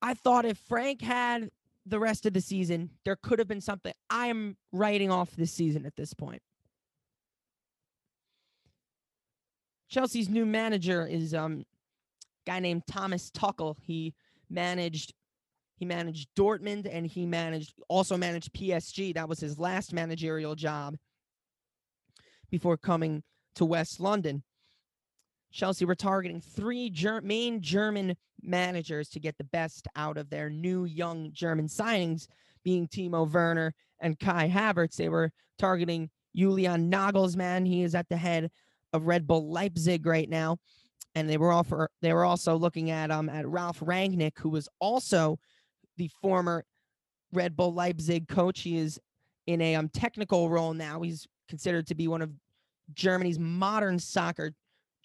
I 0.00 0.14
thought 0.14 0.44
if 0.44 0.58
Frank 0.58 1.02
had 1.02 1.50
the 1.84 1.98
rest 1.98 2.26
of 2.26 2.32
the 2.32 2.40
season, 2.40 2.90
there 3.04 3.16
could 3.16 3.38
have 3.38 3.48
been 3.48 3.60
something. 3.60 3.92
I 4.08 4.28
am 4.28 4.56
writing 4.72 5.10
off 5.10 5.32
this 5.36 5.52
season 5.52 5.84
at 5.84 5.96
this 5.96 6.14
point. 6.14 6.42
Chelsea's 9.90 10.30
new 10.30 10.46
manager 10.46 11.06
is 11.06 11.34
um 11.34 11.64
guy 12.46 12.60
named 12.60 12.84
Thomas 12.86 13.30
Tuchel. 13.30 13.76
He 13.80 14.14
managed 14.48 15.12
he 15.76 15.84
managed 15.84 16.28
Dortmund 16.36 16.88
and 16.90 17.06
he 17.06 17.26
managed 17.26 17.74
also 17.88 18.16
managed 18.16 18.54
PSG. 18.54 19.14
That 19.14 19.28
was 19.28 19.40
his 19.40 19.58
last 19.58 19.92
managerial 19.92 20.54
job 20.54 20.96
before 22.52 22.76
coming 22.76 23.22
to 23.56 23.64
West 23.64 23.98
London. 23.98 24.44
Chelsea 25.50 25.84
were 25.84 25.94
targeting 25.94 26.40
three 26.40 26.90
ger- 26.90 27.22
main 27.22 27.60
German 27.60 28.14
managers 28.42 29.08
to 29.08 29.20
get 29.20 29.36
the 29.38 29.44
best 29.44 29.88
out 29.96 30.18
of 30.18 30.30
their 30.30 30.50
new 30.50 30.84
young 30.84 31.30
German 31.32 31.66
signings, 31.66 32.26
being 32.62 32.86
Timo 32.86 33.30
Werner 33.30 33.74
and 34.00 34.18
Kai 34.20 34.48
Havertz. 34.48 34.96
They 34.96 35.08
were 35.08 35.32
targeting 35.58 36.10
Julian 36.36 36.90
Nagelsmann. 36.90 37.66
He 37.66 37.82
is 37.82 37.94
at 37.94 38.08
the 38.08 38.16
head 38.16 38.50
of 38.92 39.06
Red 39.06 39.26
Bull 39.26 39.50
Leipzig 39.50 40.04
right 40.04 40.28
now, 40.28 40.58
and 41.14 41.28
they 41.28 41.38
were 41.38 41.52
offer 41.52 41.88
they 42.02 42.12
were 42.12 42.24
also 42.24 42.56
looking 42.56 42.90
at 42.90 43.10
um 43.10 43.30
at 43.30 43.48
Ralf 43.48 43.80
Rangnick, 43.80 44.38
who 44.38 44.50
was 44.50 44.68
also 44.78 45.38
the 45.96 46.10
former 46.20 46.64
Red 47.32 47.56
Bull 47.56 47.72
Leipzig 47.72 48.28
coach. 48.28 48.60
He 48.60 48.76
is 48.76 49.00
in 49.46 49.62
a 49.62 49.74
um 49.74 49.88
technical 49.88 50.50
role 50.50 50.74
now. 50.74 51.00
He's 51.00 51.26
considered 51.52 51.86
to 51.86 51.94
be 51.94 52.08
one 52.08 52.22
of 52.22 52.30
Germany's 52.94 53.38
modern 53.38 53.98
soccer 53.98 54.54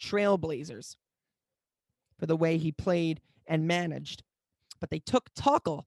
trailblazers 0.01 0.95
for 2.17 2.25
the 2.25 2.37
way 2.37 2.57
he 2.57 2.71
played 2.71 3.19
and 3.47 3.67
managed. 3.67 4.23
But 4.79 4.89
they 4.89 4.99
took 4.99 5.29
Tuchel, 5.33 5.83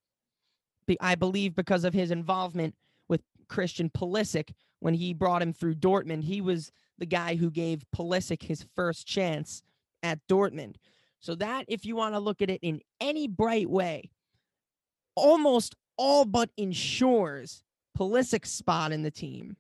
I 1.00 1.14
believe, 1.14 1.54
because 1.54 1.84
of 1.84 1.94
his 1.94 2.10
involvement 2.10 2.74
with 3.08 3.22
Christian 3.48 3.88
Pulisic 3.88 4.52
when 4.80 4.92
he 4.92 5.14
brought 5.14 5.40
him 5.40 5.54
through 5.54 5.76
Dortmund. 5.76 6.24
He 6.24 6.42
was 6.42 6.70
the 6.98 7.06
guy 7.06 7.36
who 7.36 7.50
gave 7.50 7.86
Pulisic 7.96 8.42
his 8.42 8.66
first 8.76 9.06
chance 9.06 9.62
at 10.02 10.18
Dortmund. 10.28 10.74
So 11.20 11.36
that, 11.36 11.64
if 11.68 11.86
you 11.86 11.96
want 11.96 12.14
to 12.14 12.20
look 12.20 12.42
at 12.42 12.50
it 12.50 12.60
in 12.60 12.82
any 13.00 13.28
bright 13.28 13.70
way, 13.70 14.10
almost 15.16 15.74
all 15.96 16.26
but 16.26 16.50
ensures 16.58 17.62
Pulisic's 17.96 18.50
spot 18.50 18.92
in 18.92 19.02
the 19.02 19.10
team 19.10 19.56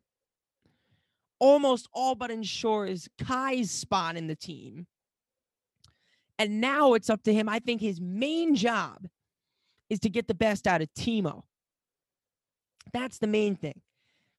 almost 1.40 1.88
all 1.92 2.14
but 2.14 2.30
ensures 2.30 3.08
Kai's 3.18 3.70
spot 3.70 4.16
in 4.16 4.28
the 4.28 4.36
team. 4.36 4.86
And 6.38 6.60
now 6.60 6.94
it's 6.94 7.10
up 7.10 7.22
to 7.24 7.34
him. 7.34 7.48
I 7.48 7.58
think 7.58 7.80
his 7.80 8.00
main 8.00 8.54
job 8.54 9.08
is 9.88 9.98
to 10.00 10.08
get 10.08 10.28
the 10.28 10.34
best 10.34 10.66
out 10.66 10.80
of 10.80 10.88
Timo. 10.94 11.42
That's 12.92 13.18
the 13.18 13.26
main 13.26 13.56
thing. 13.56 13.80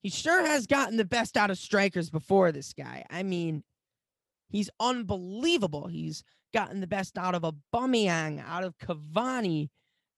He 0.01 0.09
sure 0.09 0.45
has 0.45 0.65
gotten 0.65 0.97
the 0.97 1.05
best 1.05 1.37
out 1.37 1.51
of 1.51 1.57
strikers 1.57 2.09
before 2.09 2.51
this 2.51 2.73
guy. 2.73 3.05
I 3.09 3.21
mean, 3.23 3.63
he's 4.49 4.69
unbelievable. 4.79 5.87
He's 5.87 6.23
gotten 6.53 6.79
the 6.79 6.87
best 6.87 7.17
out 7.17 7.35
of 7.35 7.43
Aubameyang, 7.43 8.43
out 8.47 8.63
of 8.63 8.77
Cavani, 8.79 9.69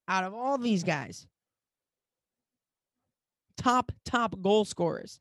out 0.08 0.24
of 0.24 0.34
all 0.34 0.58
these 0.58 0.84
guys. 0.84 1.28
Top, 3.58 3.92
top 4.06 4.42
goal 4.42 4.66
scorers. 4.66 5.20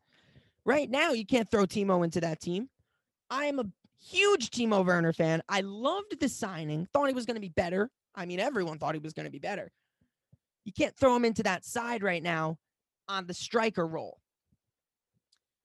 Right 0.65 0.91
now, 0.91 1.13
you 1.13 1.27
can't 1.27 1.51
throw 1.51 1.65
Timo 1.65 2.05
into 2.05 2.21
that 2.21 2.41
team. 2.41 2.69
I 3.31 3.47
am 3.47 3.59
a 3.59 3.65
huge 4.01 4.51
Timo 4.51 4.85
Werner 4.85 5.13
fan. 5.13 5.43
I 5.49 5.63
loved 5.63 6.21
the 6.21 6.29
signing, 6.29 6.87
thought 6.93 7.09
he 7.09 7.15
was 7.15 7.27
going 7.27 7.37
to 7.37 7.41
be 7.41 7.49
better. 7.49 7.91
I 8.15 8.27
mean, 8.27 8.41
everyone 8.41 8.79
thought 8.79 8.95
he 8.95 9.01
was 9.01 9.13
going 9.13 9.25
to 9.25 9.31
be 9.31 9.39
better. 9.39 9.73
You 10.65 10.73
can't 10.73 10.97
throw 10.97 11.17
him 11.17 11.25
into 11.25 11.43
that 11.45 11.65
side 11.65 12.03
right 12.03 12.23
now 12.23 12.59
on 13.09 13.27
the 13.27 13.35
striker 13.35 13.87
role 13.87 14.19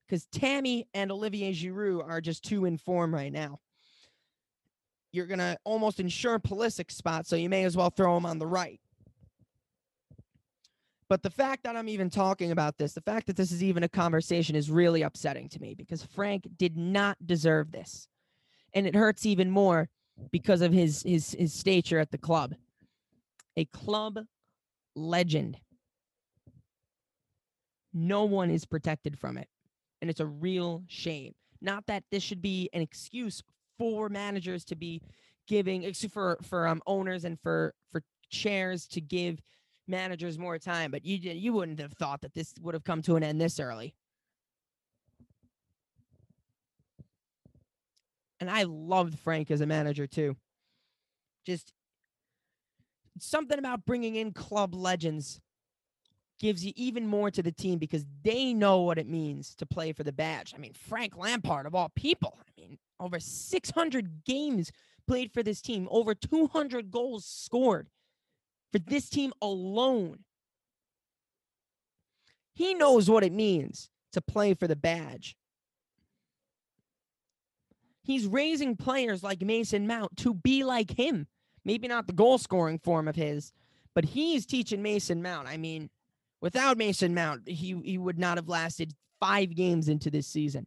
because 0.06 0.26
Tammy 0.26 0.88
and 0.94 1.12
Olivier 1.12 1.52
Giroud 1.52 2.08
are 2.08 2.20
just 2.20 2.44
too 2.44 2.64
in 2.64 2.78
form 2.78 3.14
right 3.14 3.32
now. 3.32 3.60
You're 5.12 5.26
going 5.26 5.38
to 5.38 5.56
almost 5.64 6.00
ensure 6.00 6.38
Pulisic 6.38 6.90
spot, 6.90 7.26
so 7.26 7.36
you 7.36 7.48
may 7.48 7.64
as 7.64 7.76
well 7.76 7.90
throw 7.90 8.16
him 8.16 8.26
on 8.26 8.38
the 8.38 8.46
right. 8.46 8.80
But 11.08 11.22
the 11.22 11.30
fact 11.30 11.64
that 11.64 11.74
I'm 11.74 11.88
even 11.88 12.10
talking 12.10 12.50
about 12.50 12.76
this, 12.76 12.92
the 12.92 13.00
fact 13.00 13.26
that 13.26 13.36
this 13.36 13.50
is 13.50 13.62
even 13.62 13.82
a 13.82 13.88
conversation 13.88 14.54
is 14.54 14.70
really 14.70 15.02
upsetting 15.02 15.48
to 15.50 15.60
me 15.60 15.74
because 15.74 16.02
Frank 16.02 16.46
did 16.58 16.76
not 16.76 17.16
deserve 17.26 17.72
this. 17.72 18.08
And 18.74 18.86
it 18.86 18.94
hurts 18.94 19.24
even 19.24 19.50
more 19.50 19.88
because 20.30 20.60
of 20.60 20.72
his 20.72 21.02
his 21.02 21.34
his 21.38 21.54
stature 21.54 21.98
at 21.98 22.10
the 22.10 22.18
club. 22.18 22.54
A 23.56 23.64
club 23.66 24.18
legend. 24.94 25.58
No 27.94 28.24
one 28.24 28.50
is 28.50 28.66
protected 28.66 29.18
from 29.18 29.38
it. 29.38 29.48
And 30.02 30.10
it's 30.10 30.20
a 30.20 30.26
real 30.26 30.84
shame. 30.88 31.34
Not 31.60 31.86
that 31.86 32.04
this 32.10 32.22
should 32.22 32.42
be 32.42 32.68
an 32.72 32.82
excuse 32.82 33.42
for 33.78 34.08
managers 34.10 34.64
to 34.66 34.76
be 34.76 35.00
giving 35.46 35.90
for 35.94 36.38
for 36.42 36.68
um 36.68 36.82
owners 36.86 37.24
and 37.24 37.40
for 37.40 37.74
for 37.90 38.02
chairs 38.30 38.86
to 38.88 39.00
give 39.00 39.40
managers 39.88 40.38
more 40.38 40.58
time, 40.58 40.90
but 40.90 41.04
you 41.04 41.18
did, 41.18 41.36
you 41.36 41.52
wouldn't 41.52 41.80
have 41.80 41.92
thought 41.92 42.20
that 42.20 42.34
this 42.34 42.54
would 42.60 42.74
have 42.74 42.84
come 42.84 43.02
to 43.02 43.16
an 43.16 43.22
end 43.22 43.40
this 43.40 43.58
early. 43.58 43.94
And 48.40 48.50
I 48.50 48.64
loved 48.64 49.18
Frank 49.18 49.50
as 49.50 49.60
a 49.60 49.66
manager 49.66 50.06
too. 50.06 50.36
Just 51.44 51.72
something 53.18 53.58
about 53.58 53.84
bringing 53.84 54.14
in 54.14 54.32
club 54.32 54.74
legends 54.74 55.40
gives 56.38 56.64
you 56.64 56.72
even 56.76 57.06
more 57.06 57.30
to 57.30 57.42
the 57.42 57.50
team 57.50 57.78
because 57.78 58.04
they 58.22 58.54
know 58.54 58.82
what 58.82 58.98
it 58.98 59.08
means 59.08 59.54
to 59.56 59.66
play 59.66 59.92
for 59.92 60.04
the 60.04 60.12
badge. 60.12 60.54
I 60.54 60.58
mean, 60.58 60.72
Frank 60.72 61.16
Lampard, 61.16 61.66
of 61.66 61.74
all 61.74 61.90
people, 61.96 62.38
I 62.38 62.60
mean, 62.60 62.78
over 63.00 63.18
600 63.18 64.24
games 64.24 64.70
played 65.08 65.32
for 65.32 65.42
this 65.42 65.60
team, 65.60 65.88
over 65.90 66.14
200 66.14 66.92
goals 66.92 67.24
scored 67.24 67.88
for 68.72 68.78
this 68.78 69.08
team 69.08 69.32
alone. 69.40 70.24
He 72.54 72.74
knows 72.74 73.08
what 73.08 73.24
it 73.24 73.32
means 73.32 73.90
to 74.12 74.20
play 74.20 74.54
for 74.54 74.66
the 74.66 74.76
badge. 74.76 75.36
He's 78.02 78.26
raising 78.26 78.76
players 78.76 79.22
like 79.22 79.42
Mason 79.42 79.86
Mount 79.86 80.16
to 80.18 80.34
be 80.34 80.64
like 80.64 80.90
him. 80.90 81.26
Maybe 81.64 81.88
not 81.88 82.06
the 82.06 82.14
goal 82.14 82.38
scoring 82.38 82.78
form 82.78 83.06
of 83.06 83.16
his, 83.16 83.52
but 83.94 84.04
he's 84.04 84.46
teaching 84.46 84.82
Mason 84.82 85.22
Mount. 85.22 85.46
I 85.46 85.58
mean, 85.58 85.90
without 86.40 86.78
Mason 86.78 87.14
Mount, 87.14 87.46
he 87.46 87.78
he 87.84 87.98
would 87.98 88.18
not 88.18 88.38
have 88.38 88.48
lasted 88.48 88.94
five 89.20 89.54
games 89.54 89.88
into 89.88 90.10
this 90.10 90.26
season. 90.26 90.66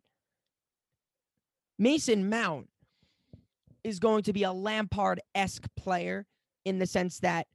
Mason 1.79 2.29
Mount 2.29 2.69
is 3.83 3.99
going 3.99 4.23
to 4.23 4.33
be 4.33 4.43
a 4.43 4.51
Lampard 4.51 5.19
esque 5.33 5.67
player 5.75 6.27
in 6.65 6.77
the 6.77 6.85
sense 6.85 7.19
that 7.19 7.47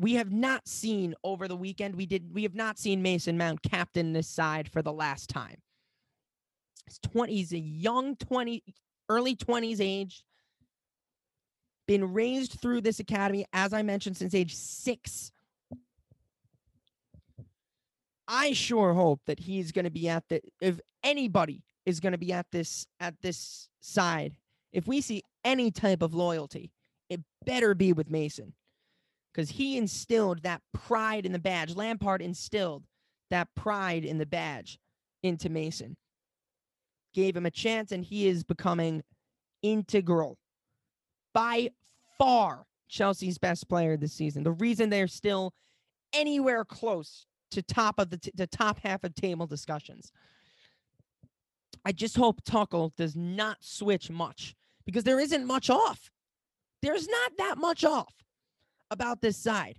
we 0.00 0.14
have 0.14 0.32
not 0.32 0.66
seen 0.66 1.14
over 1.22 1.46
the 1.46 1.56
weekend. 1.56 1.94
We 1.94 2.06
did. 2.06 2.32
We 2.32 2.42
have 2.44 2.54
not 2.54 2.78
seen 2.78 3.02
Mason 3.02 3.36
Mount 3.36 3.62
captain 3.62 4.14
this 4.14 4.28
side 4.28 4.70
for 4.70 4.80
the 4.80 4.92
last 4.92 5.28
time. 5.28 5.56
He's 6.86 6.98
twenty. 6.98 7.36
He's 7.36 7.52
a 7.52 7.58
young 7.58 8.16
twenty, 8.16 8.64
early 9.10 9.36
twenties 9.36 9.80
age. 9.80 10.24
Been 11.86 12.12
raised 12.14 12.60
through 12.60 12.80
this 12.80 12.98
academy, 12.98 13.44
as 13.52 13.74
I 13.74 13.82
mentioned, 13.82 14.16
since 14.16 14.34
age 14.34 14.54
six. 14.54 15.32
I 18.26 18.52
sure 18.52 18.94
hope 18.94 19.20
that 19.26 19.40
he's 19.40 19.70
going 19.70 19.84
to 19.84 19.90
be 19.90 20.08
at 20.08 20.24
the. 20.30 20.40
If 20.62 20.80
anybody 21.04 21.62
is 21.84 22.00
going 22.00 22.12
to 22.12 22.18
be 22.18 22.32
at 22.32 22.46
this 22.50 22.86
at 23.00 23.20
this 23.20 23.68
side, 23.80 24.34
if 24.72 24.86
we 24.86 25.02
see 25.02 25.24
any 25.44 25.70
type 25.70 26.00
of 26.00 26.14
loyalty, 26.14 26.72
it 27.10 27.20
better 27.44 27.74
be 27.74 27.92
with 27.92 28.08
Mason 28.08 28.54
because 29.40 29.56
he 29.56 29.78
instilled 29.78 30.42
that 30.42 30.60
pride 30.74 31.24
in 31.24 31.32
the 31.32 31.38
badge. 31.38 31.74
Lampard 31.74 32.20
instilled 32.20 32.84
that 33.30 33.48
pride 33.54 34.04
in 34.04 34.18
the 34.18 34.26
badge 34.26 34.78
into 35.22 35.48
Mason, 35.48 35.96
gave 37.14 37.34
him 37.34 37.46
a 37.46 37.50
chance, 37.50 37.90
and 37.90 38.04
he 38.04 38.26
is 38.26 38.44
becoming 38.44 39.02
integral 39.62 40.36
by 41.32 41.70
far 42.18 42.66
Chelsea's 42.90 43.38
best 43.38 43.66
player 43.66 43.96
this 43.96 44.12
season. 44.12 44.42
The 44.42 44.50
reason 44.50 44.90
they're 44.90 45.06
still 45.06 45.54
anywhere 46.12 46.66
close 46.66 47.24
to 47.52 47.62
top 47.62 47.98
of 47.98 48.10
the, 48.10 48.18
t- 48.18 48.32
the 48.34 48.46
top 48.46 48.78
half 48.82 49.04
of 49.04 49.14
table 49.14 49.46
discussions. 49.46 50.12
I 51.86 51.92
just 51.92 52.14
hope 52.14 52.44
Tuchel 52.44 52.94
does 52.94 53.16
not 53.16 53.56
switch 53.60 54.10
much 54.10 54.54
because 54.84 55.04
there 55.04 55.18
isn't 55.18 55.46
much 55.46 55.70
off. 55.70 56.10
There's 56.82 57.08
not 57.08 57.32
that 57.38 57.56
much 57.56 57.84
off 57.84 58.12
about 58.90 59.20
this 59.20 59.36
side. 59.36 59.78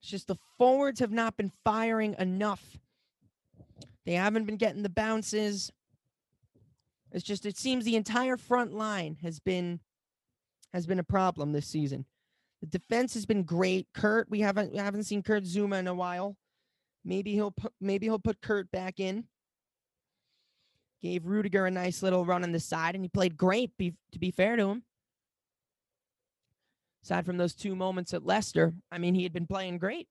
It's 0.00 0.10
just 0.10 0.26
the 0.26 0.36
forwards 0.58 1.00
have 1.00 1.12
not 1.12 1.36
been 1.36 1.52
firing 1.64 2.14
enough. 2.18 2.62
They 4.04 4.12
haven't 4.12 4.44
been 4.44 4.56
getting 4.56 4.82
the 4.82 4.90
bounces. 4.90 5.72
It's 7.10 7.24
just 7.24 7.46
it 7.46 7.56
seems 7.56 7.84
the 7.84 7.96
entire 7.96 8.36
front 8.36 8.74
line 8.74 9.16
has 9.22 9.38
been 9.38 9.80
has 10.74 10.86
been 10.86 10.98
a 10.98 11.04
problem 11.04 11.52
this 11.52 11.66
season. 11.66 12.04
The 12.60 12.66
defense 12.66 13.14
has 13.14 13.24
been 13.24 13.44
great. 13.44 13.88
Kurt, 13.94 14.28
we 14.28 14.40
haven't 14.40 14.72
we 14.72 14.78
haven't 14.78 15.04
seen 15.04 15.22
Kurt 15.22 15.44
Zouma 15.44 15.78
in 15.78 15.86
a 15.86 15.94
while. 15.94 16.36
Maybe 17.04 17.32
he'll 17.32 17.52
put 17.52 17.72
maybe 17.80 18.06
he'll 18.06 18.18
put 18.18 18.42
Kurt 18.42 18.70
back 18.70 19.00
in. 19.00 19.24
Gave 21.00 21.26
Rudiger 21.26 21.66
a 21.66 21.70
nice 21.70 22.02
little 22.02 22.24
run 22.24 22.42
on 22.42 22.52
the 22.52 22.60
side, 22.60 22.94
and 22.94 23.04
he 23.04 23.08
played 23.08 23.36
great. 23.36 23.76
Be, 23.76 23.94
to 24.12 24.18
be 24.18 24.30
fair 24.30 24.56
to 24.56 24.68
him, 24.68 24.82
aside 27.04 27.26
from 27.26 27.36
those 27.36 27.54
two 27.54 27.76
moments 27.76 28.14
at 28.14 28.24
Leicester, 28.24 28.72
I 28.90 28.96
mean, 28.98 29.14
he 29.14 29.24
had 29.24 29.32
been 29.32 29.46
playing 29.46 29.78
great. 29.78 30.08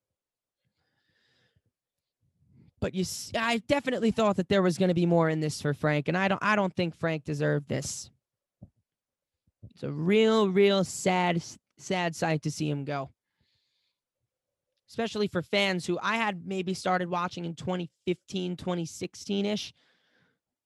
But 2.80 2.94
you, 2.94 3.04
see, 3.04 3.36
I 3.36 3.58
definitely 3.68 4.12
thought 4.12 4.36
that 4.36 4.48
there 4.48 4.62
was 4.62 4.78
going 4.78 4.90
to 4.90 4.94
be 4.94 5.08
more 5.08 5.30
in 5.30 5.40
this 5.40 5.62
for 5.62 5.74
Frank, 5.74 6.08
and 6.08 6.18
I 6.18 6.28
don't, 6.28 6.44
I 6.44 6.56
don't 6.56 6.74
think 6.76 6.96
Frank 6.96 7.24
deserved 7.24 7.68
this. 7.68 8.12
It's 9.72 9.84
a 9.84 9.92
real, 9.92 10.50
real 10.50 10.84
sad, 10.84 11.42
sad 11.78 12.16
sight 12.16 12.44
to 12.44 12.52
see 12.52 12.70
him 12.70 12.84
go. 12.84 13.10
Especially 14.88 15.28
for 15.28 15.42
fans 15.42 15.88
who 15.88 15.98
I 16.00 16.18
had 16.18 16.46
maybe 16.46 16.76
started 16.76 17.10
watching 17.10 17.46
in 17.46 17.56
2015, 17.56 18.58
2016 18.58 19.46
ish. 19.48 19.74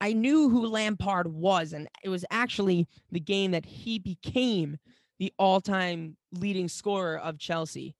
I 0.01 0.11
knew 0.11 0.49
who 0.49 0.67
Lampard 0.67 1.27
was, 1.27 1.71
and 1.71 1.87
it 2.03 2.09
was 2.09 2.25
actually 2.29 2.87
the 3.11 3.19
game 3.21 3.51
that 3.51 3.65
he 3.65 3.97
became 3.97 4.77
the 5.19 5.33
all-time 5.37 6.17
leading 6.31 6.67
scorer 6.67 7.17
of 7.17 7.37
Chelsea. 7.37 7.95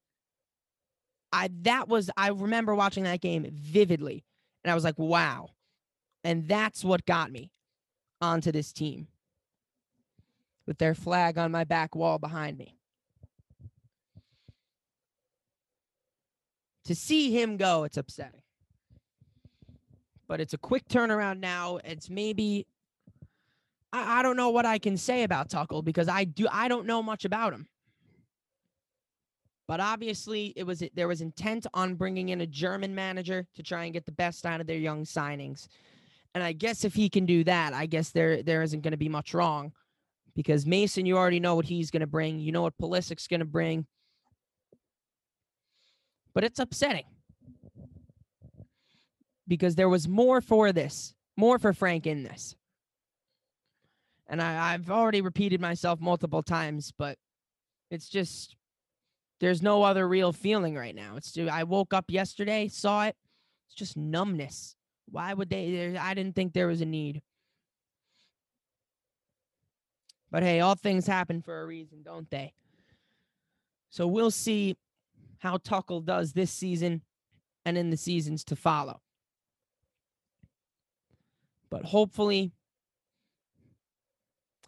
I 1.31 1.49
that 1.61 1.87
was 1.87 2.09
I 2.15 2.29
remember 2.29 2.73
watching 2.75 3.03
that 3.03 3.21
game 3.21 3.45
vividly, 3.51 4.23
and 4.63 4.71
I 4.71 4.75
was 4.75 4.83
like, 4.83 4.97
wow. 4.97 5.49
And 6.23 6.47
that's 6.47 6.83
what 6.83 7.05
got 7.05 7.31
me 7.31 7.51
onto 8.21 8.51
this 8.51 8.73
team 8.73 9.07
with 10.65 10.77
their 10.77 10.95
flag 10.95 11.37
on 11.37 11.51
my 11.51 11.63
back 11.63 11.95
wall 11.95 12.17
behind 12.17 12.57
me. 12.57 12.75
To 16.85 16.95
see 16.95 17.31
him 17.31 17.57
go, 17.57 17.83
it's 17.83 17.97
upsetting 17.97 18.41
but 20.27 20.41
it's 20.41 20.53
a 20.53 20.57
quick 20.57 20.87
turnaround 20.87 21.39
now. 21.39 21.79
It's 21.83 22.09
maybe 22.09 22.67
I, 23.93 24.19
I 24.19 24.23
don't 24.23 24.37
know 24.37 24.49
what 24.49 24.65
I 24.65 24.79
can 24.79 24.97
say 24.97 25.23
about 25.23 25.49
Tuchel 25.49 25.83
because 25.83 26.07
I 26.07 26.25
do 26.25 26.47
I 26.51 26.67
don't 26.67 26.85
know 26.85 27.01
much 27.01 27.25
about 27.25 27.53
him. 27.53 27.67
But 29.67 29.81
obviously, 29.81 30.53
it 30.55 30.63
was 30.63 30.81
there 30.93 31.09
was 31.09 31.21
intent 31.21 31.67
on 31.73 31.95
bringing 31.95 32.29
in 32.29 32.41
a 32.41 32.47
German 32.47 32.95
manager 32.95 33.45
to 33.55 33.63
try 33.63 33.83
and 33.83 33.93
get 33.93 34.05
the 34.05 34.13
best 34.13 34.45
out 34.45 34.61
of 34.61 34.67
their 34.67 34.77
young 34.77 35.03
signings. 35.03 35.67
And 36.33 36.43
I 36.43 36.53
guess 36.53 36.85
if 36.85 36.93
he 36.93 37.09
can 37.09 37.25
do 37.25 37.43
that, 37.43 37.73
I 37.73 37.85
guess 37.85 38.11
there 38.11 38.43
there 38.43 38.61
isn't 38.63 38.81
going 38.81 38.91
to 38.91 38.97
be 38.97 39.09
much 39.09 39.33
wrong 39.33 39.73
because 40.35 40.65
Mason, 40.65 41.05
you 41.05 41.17
already 41.17 41.39
know 41.39 41.55
what 41.55 41.65
he's 41.65 41.91
going 41.91 42.01
to 42.01 42.07
bring. 42.07 42.39
You 42.39 42.51
know 42.51 42.61
what 42.61 42.77
Pulisic's 42.77 43.27
going 43.27 43.39
to 43.41 43.45
bring. 43.45 43.85
But 46.33 46.43
it's 46.43 46.59
upsetting 46.59 47.05
because 49.47 49.75
there 49.75 49.89
was 49.89 50.07
more 50.07 50.39
for 50.39 50.71
this, 50.71 51.13
more 51.35 51.57
for 51.57 51.73
Frank 51.73 52.05
in 52.05 52.23
this. 52.23 52.55
And 54.27 54.41
I, 54.41 54.73
I've 54.73 54.89
already 54.89 55.21
repeated 55.21 55.61
myself 55.61 55.99
multiple 55.99 56.43
times, 56.43 56.91
but 56.97 57.17
it's 57.89 58.09
just 58.09 58.55
there's 59.39 59.61
no 59.61 59.83
other 59.83 60.07
real 60.07 60.33
feeling 60.33 60.75
right 60.75 60.95
now. 60.95 61.15
It's 61.15 61.37
I 61.37 61.63
woke 61.63 61.93
up 61.93 62.05
yesterday, 62.09 62.67
saw 62.67 63.05
it. 63.05 63.15
It's 63.67 63.75
just 63.75 63.95
numbness. 63.95 64.75
Why 65.09 65.33
would 65.33 65.49
they? 65.49 65.95
I 65.97 66.13
didn't 66.13 66.35
think 66.35 66.53
there 66.53 66.67
was 66.67 66.81
a 66.81 66.85
need. 66.85 67.21
But 70.29 70.43
hey, 70.43 70.59
all 70.59 70.75
things 70.75 71.07
happen 71.07 71.41
for 71.41 71.61
a 71.61 71.65
reason, 71.65 72.03
don't 72.03 72.29
they? 72.29 72.53
So 73.89 74.07
we'll 74.07 74.31
see 74.31 74.75
how 75.39 75.57
Tuchel 75.57 76.03
does 76.03 76.33
this 76.33 76.51
season 76.51 77.01
and 77.65 77.77
in 77.77 77.89
the 77.89 77.97
seasons 77.97 78.43
to 78.45 78.55
follow. 78.55 79.01
But 81.69 81.85
hopefully, 81.85 82.51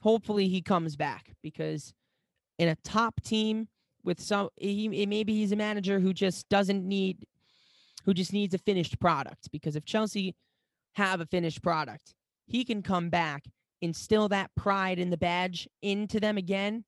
hopefully 0.02 0.48
he 0.48 0.62
comes 0.62 0.96
back 0.96 1.36
because 1.42 1.94
in 2.58 2.70
a 2.70 2.76
top 2.84 3.22
team 3.22 3.68
with 4.04 4.20
some, 4.22 4.50
he 4.58 4.88
maybe 5.06 5.34
he's 5.34 5.52
a 5.52 5.58
manager 5.58 6.00
who 6.00 6.14
just 6.14 6.48
doesn't 6.50 6.86
need, 6.86 7.26
who 8.06 8.14
just 8.14 8.34
needs 8.34 8.54
a 8.54 8.60
finished 8.60 9.00
product. 9.00 9.52
Because 9.52 9.76
if 9.76 9.86
Chelsea 9.86 10.36
have 10.94 11.22
a 11.22 11.26
finished 11.26 11.62
product, 11.62 12.14
he 12.48 12.64
can 12.64 12.82
come 12.82 13.10
back, 13.10 13.44
instill 13.82 14.30
that 14.30 14.52
pride 14.56 15.00
in 15.00 15.10
the 15.10 15.18
badge 15.18 15.68
into 15.82 16.20
them 16.20 16.38
again. 16.38 16.84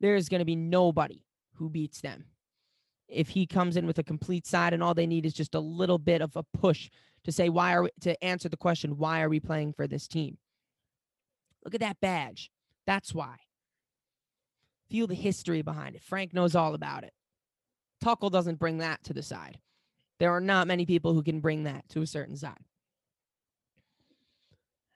There's 0.00 0.28
going 0.28 0.40
to 0.40 0.44
be 0.44 0.56
nobody 0.56 1.24
who 1.54 1.68
beats 1.68 2.00
them 2.00 2.24
if 3.12 3.28
he 3.28 3.46
comes 3.46 3.76
in 3.76 3.86
with 3.86 3.98
a 3.98 4.02
complete 4.02 4.46
side 4.46 4.72
and 4.72 4.82
all 4.82 4.94
they 4.94 5.06
need 5.06 5.26
is 5.26 5.34
just 5.34 5.54
a 5.54 5.60
little 5.60 5.98
bit 5.98 6.22
of 6.22 6.34
a 6.34 6.42
push 6.42 6.90
to 7.24 7.30
say 7.30 7.48
why 7.48 7.74
are 7.74 7.82
we 7.82 7.90
to 8.00 8.24
answer 8.24 8.48
the 8.48 8.56
question 8.56 8.96
why 8.96 9.20
are 9.20 9.28
we 9.28 9.38
playing 9.38 9.72
for 9.72 9.86
this 9.86 10.08
team 10.08 10.36
look 11.64 11.74
at 11.74 11.80
that 11.80 12.00
badge. 12.00 12.50
That's 12.86 13.14
why. 13.14 13.36
Feel 14.90 15.06
the 15.06 15.14
history 15.14 15.62
behind 15.62 15.94
it. 15.96 16.02
Frank 16.02 16.34
knows 16.34 16.54
all 16.54 16.74
about 16.74 17.04
it. 17.04 17.12
Tuchel 18.02 18.30
doesn't 18.30 18.58
bring 18.58 18.78
that 18.78 19.02
to 19.04 19.12
the 19.12 19.22
side. 19.22 19.58
There 20.18 20.32
are 20.32 20.40
not 20.40 20.66
many 20.66 20.86
people 20.86 21.14
who 21.14 21.22
can 21.22 21.40
bring 21.40 21.64
that 21.64 21.88
to 21.90 22.02
a 22.02 22.06
certain 22.06 22.36
side. 22.36 22.64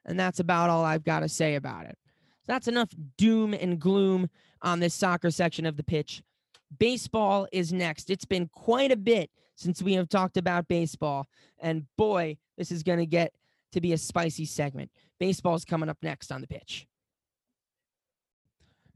And 0.05 0.19
that's 0.19 0.39
about 0.39 0.71
all 0.71 0.85
i've 0.85 1.03
got 1.03 1.21
to 1.21 1.29
say 1.29 1.57
about 1.57 1.87
it. 1.87 1.99
So 2.43 2.53
that's 2.53 2.69
enough 2.69 2.91
doom 3.17 3.55
and 3.55 3.81
gloom 3.81 4.31
on 4.63 4.81
this 4.81 4.95
soccer 4.95 5.31
section 5.31 5.67
of 5.67 5.77
the 5.77 5.83
pitch. 5.83 6.23
Baseball 6.79 7.49
is 7.53 7.73
next. 7.73 8.11
It's 8.11 8.25
been 8.25 8.49
quite 8.49 8.93
a 8.93 8.97
bit 8.97 9.31
since 9.57 9.83
we 9.83 9.95
have 9.95 10.09
talked 10.09 10.37
about 10.37 10.69
baseball. 10.69 11.27
And 11.59 11.87
boy, 11.97 12.37
this 12.57 12.71
is 12.71 12.83
going 12.83 12.99
to 12.99 13.07
get 13.07 13.33
to 13.73 13.81
be 13.81 13.93
a 13.93 13.99
spicy 13.99 14.45
segment. 14.45 14.91
Baseball's 15.19 15.65
coming 15.65 15.89
up 15.89 15.99
next 16.03 16.31
on 16.31 16.41
the 16.41 16.47
pitch. 16.47 16.87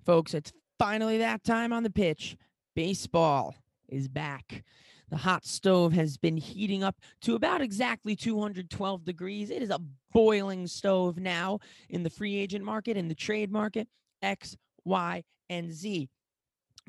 Folks, 0.05 0.35
it's 0.35 0.53
finally 0.79 1.19
that 1.19 1.45
time 1.45 1.73
on 1.73 1.83
the 1.83 1.91
pitch. 1.91 2.37
Baseball 2.75 3.55
is 3.89 4.09
back. 4.09 4.65
The 5.11 5.17
hot 5.17 5.45
stove 5.45 5.93
has 5.93 6.17
been 6.17 6.37
heating 6.37 6.85
up 6.85 6.97
to 7.23 7.35
about 7.35 7.61
exactly 7.61 8.15
212 8.15 9.05
degrees. 9.05 9.51
It 9.51 9.63
is 9.63 9.71
a 9.71 9.81
boiling 10.13 10.67
stove 10.69 11.19
now 11.19 11.59
in 11.89 12.05
the 12.05 12.11
free 12.11 12.37
agent 12.37 12.65
market, 12.65 12.97
in 12.97 13.09
the 13.09 13.15
trade 13.15 13.51
market, 13.51 13.89
X, 14.23 14.57
Y, 14.85 15.25
and 15.49 15.73
Z. 15.73 16.09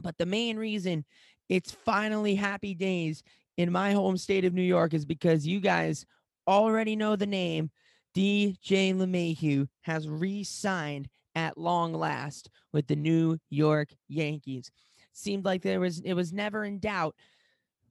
But 0.02 0.18
the 0.18 0.26
main 0.26 0.58
reason 0.58 1.04
it's 1.50 1.72
finally 1.72 2.36
happy 2.36 2.74
days 2.74 3.24
in 3.58 3.72
my 3.72 3.92
home 3.92 4.18
state 4.18 4.46
of 4.46 4.54
New 4.54 4.62
York 4.62 4.94
is 4.94 5.06
because 5.06 5.46
you 5.46 5.60
guys 5.60 6.06
already 6.48 6.96
know 6.96 7.16
the 7.16 7.26
name. 7.26 7.72
DJ 8.16 8.94
LeMahieu 8.94 9.68
has 9.82 10.08
re 10.08 10.44
signed 10.44 11.08
at 11.36 11.58
long 11.58 11.94
last 11.94 12.50
with 12.74 12.88
the 12.88 12.96
New 12.96 13.38
York 13.50 13.90
Yankees. 14.10 14.72
Seemed 15.14 15.46
like 15.46 15.62
there 15.62 15.80
was 15.80 16.00
it 16.02 16.14
was 16.14 16.34
never 16.34 16.64
in 16.64 16.80
doubt, 16.80 17.16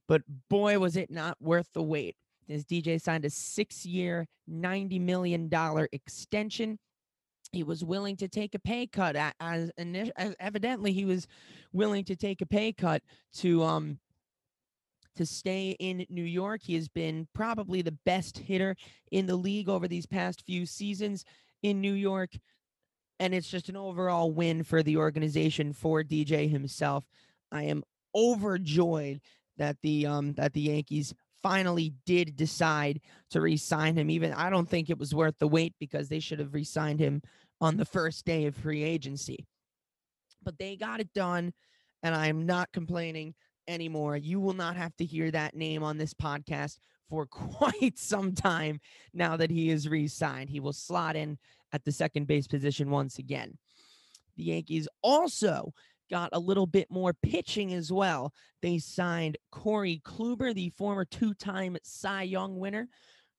but 0.07 0.21
boy 0.49 0.79
was 0.79 0.95
it 0.95 1.09
not 1.09 1.37
worth 1.41 1.67
the 1.73 1.83
wait. 1.83 2.15
As 2.49 2.65
DJ 2.65 2.99
signed 2.99 3.23
a 3.23 3.29
6-year, 3.29 4.27
90 4.47 4.99
million 4.99 5.47
dollar 5.47 5.87
extension 5.91 6.77
he 7.51 7.63
was 7.63 7.83
willing 7.83 8.15
to 8.17 8.27
take 8.27 8.55
a 8.55 8.59
pay 8.59 8.87
cut 8.87 9.15
as, 9.39 9.71
as, 9.77 10.35
evidently 10.39 10.93
he 10.93 11.05
was 11.05 11.27
willing 11.73 12.03
to 12.05 12.15
take 12.15 12.41
a 12.41 12.45
pay 12.45 12.71
cut 12.71 13.01
to 13.33 13.63
um 13.63 13.99
to 15.21 15.25
stay 15.25 15.75
in 15.79 16.03
New 16.09 16.23
York. 16.23 16.61
He 16.63 16.73
has 16.73 16.89
been 16.89 17.27
probably 17.33 17.83
the 17.83 17.97
best 18.05 18.39
hitter 18.39 18.75
in 19.11 19.27
the 19.27 19.35
league 19.35 19.69
over 19.69 19.87
these 19.87 20.07
past 20.07 20.43
few 20.45 20.65
seasons 20.65 21.23
in 21.61 21.79
New 21.79 21.93
York. 21.93 22.31
And 23.19 23.35
it's 23.35 23.47
just 23.47 23.69
an 23.69 23.77
overall 23.77 24.31
win 24.31 24.63
for 24.63 24.81
the 24.81 24.97
organization 24.97 25.73
for 25.73 26.03
DJ 26.03 26.49
himself. 26.49 27.05
I 27.51 27.63
am 27.63 27.83
overjoyed 28.15 29.21
that 29.57 29.77
the 29.83 30.07
um 30.07 30.33
that 30.33 30.53
the 30.53 30.61
Yankees 30.61 31.13
finally 31.43 31.93
did 32.05 32.35
decide 32.35 32.99
to 33.29 33.41
re-sign 33.41 33.95
him. 33.95 34.09
Even 34.09 34.33
I 34.33 34.49
don't 34.49 34.67
think 34.67 34.89
it 34.89 34.97
was 34.97 35.13
worth 35.13 35.35
the 35.37 35.47
wait 35.47 35.75
because 35.79 36.09
they 36.09 36.19
should 36.19 36.39
have 36.39 36.55
re-signed 36.55 36.99
him 36.99 37.21
on 37.59 37.77
the 37.77 37.85
first 37.85 38.25
day 38.25 38.47
of 38.47 38.55
free 38.55 38.81
agency. 38.81 39.45
But 40.41 40.57
they 40.57 40.75
got 40.75 40.99
it 40.99 41.13
done, 41.13 41.53
and 42.01 42.15
I 42.15 42.25
am 42.25 42.47
not 42.47 42.71
complaining 42.71 43.35
anymore. 43.71 44.17
You 44.17 44.39
will 44.39 44.53
not 44.53 44.75
have 44.75 44.95
to 44.97 45.05
hear 45.05 45.31
that 45.31 45.55
name 45.55 45.83
on 45.83 45.97
this 45.97 46.13
podcast 46.13 46.77
for 47.09 47.25
quite 47.27 47.97
some 47.97 48.33
time 48.33 48.79
now 49.13 49.37
that 49.37 49.51
he 49.51 49.69
is 49.69 49.89
re 49.89 50.07
signed. 50.07 50.49
He 50.49 50.59
will 50.59 50.73
slot 50.73 51.15
in 51.15 51.37
at 51.73 51.83
the 51.85 51.91
second 51.91 52.27
base 52.27 52.47
position 52.47 52.89
once 52.89 53.17
again. 53.17 53.57
The 54.37 54.43
Yankees 54.43 54.87
also 55.01 55.73
got 56.09 56.29
a 56.33 56.39
little 56.39 56.67
bit 56.67 56.91
more 56.91 57.13
pitching 57.13 57.73
as 57.73 57.91
well. 57.91 58.33
They 58.61 58.77
signed 58.77 59.37
Corey 59.51 60.01
Kluber, 60.05 60.53
the 60.53 60.69
former 60.69 61.05
two 61.05 61.33
time 61.33 61.77
Cy 61.83 62.23
Young 62.23 62.59
winner. 62.59 62.87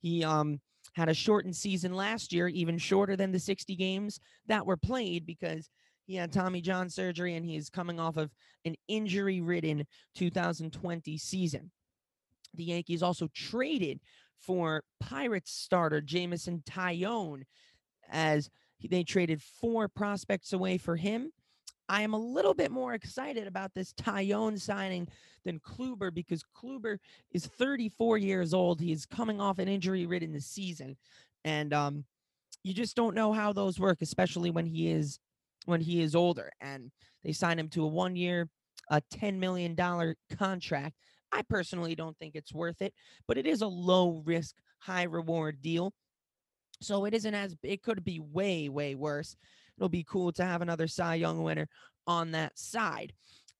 He 0.00 0.24
um, 0.24 0.60
had 0.94 1.08
a 1.08 1.14
shortened 1.14 1.54
season 1.54 1.94
last 1.94 2.32
year, 2.32 2.48
even 2.48 2.78
shorter 2.78 3.16
than 3.16 3.30
the 3.30 3.38
60 3.38 3.76
games 3.76 4.18
that 4.46 4.66
were 4.66 4.76
played 4.76 5.26
because 5.26 5.70
he 6.12 6.18
had 6.18 6.30
Tommy 6.30 6.60
John 6.60 6.90
surgery 6.90 7.36
and 7.36 7.46
he's 7.46 7.70
coming 7.70 7.98
off 7.98 8.18
of 8.18 8.30
an 8.66 8.74
injury 8.86 9.40
ridden 9.40 9.86
2020 10.14 11.16
season. 11.16 11.70
The 12.52 12.64
Yankees 12.64 13.02
also 13.02 13.30
traded 13.32 13.98
for 14.38 14.84
Pirates 15.00 15.50
starter 15.50 16.02
Jameson 16.02 16.64
Taillon 16.68 17.44
as 18.10 18.50
they 18.90 19.04
traded 19.04 19.40
four 19.40 19.88
prospects 19.88 20.52
away 20.52 20.76
for 20.76 20.96
him. 20.96 21.32
I 21.88 22.02
am 22.02 22.12
a 22.12 22.18
little 22.18 22.52
bit 22.52 22.70
more 22.70 22.92
excited 22.92 23.46
about 23.46 23.72
this 23.74 23.94
Taillon 23.94 24.60
signing 24.60 25.08
than 25.46 25.60
Kluber 25.60 26.12
because 26.12 26.44
Kluber 26.54 26.98
is 27.30 27.46
34 27.46 28.18
years 28.18 28.52
old. 28.52 28.82
He 28.82 28.92
is 28.92 29.06
coming 29.06 29.40
off 29.40 29.58
an 29.58 29.66
injury 29.66 30.04
ridden 30.04 30.38
season. 30.42 30.98
And 31.42 31.72
um, 31.72 32.04
you 32.62 32.74
just 32.74 32.96
don't 32.96 33.14
know 33.14 33.32
how 33.32 33.54
those 33.54 33.80
work, 33.80 34.02
especially 34.02 34.50
when 34.50 34.66
he 34.66 34.90
is 34.90 35.18
when 35.66 35.80
he 35.80 36.02
is 36.02 36.14
older. 36.14 36.50
And 36.60 36.90
they 37.24 37.32
signed 37.32 37.60
him 37.60 37.68
to 37.70 37.84
a 37.84 37.88
one 37.88 38.16
year, 38.16 38.48
a 38.90 39.00
$10 39.14 39.38
million 39.38 39.76
contract. 40.36 40.96
I 41.32 41.42
personally 41.42 41.94
don't 41.94 42.16
think 42.18 42.34
it's 42.34 42.52
worth 42.52 42.82
it, 42.82 42.92
but 43.26 43.38
it 43.38 43.46
is 43.46 43.62
a 43.62 43.66
low 43.66 44.22
risk, 44.24 44.56
high 44.78 45.04
reward 45.04 45.62
deal. 45.62 45.94
So 46.82 47.04
it 47.04 47.14
isn't 47.14 47.34
as 47.34 47.56
it 47.62 47.82
could 47.82 48.04
be 48.04 48.20
way, 48.20 48.68
way 48.68 48.94
worse. 48.94 49.36
It'll 49.78 49.88
be 49.88 50.04
cool 50.04 50.32
to 50.32 50.44
have 50.44 50.62
another 50.62 50.88
Cy 50.88 51.14
Young 51.14 51.42
winner 51.42 51.68
on 52.06 52.32
that 52.32 52.58
side. 52.58 53.12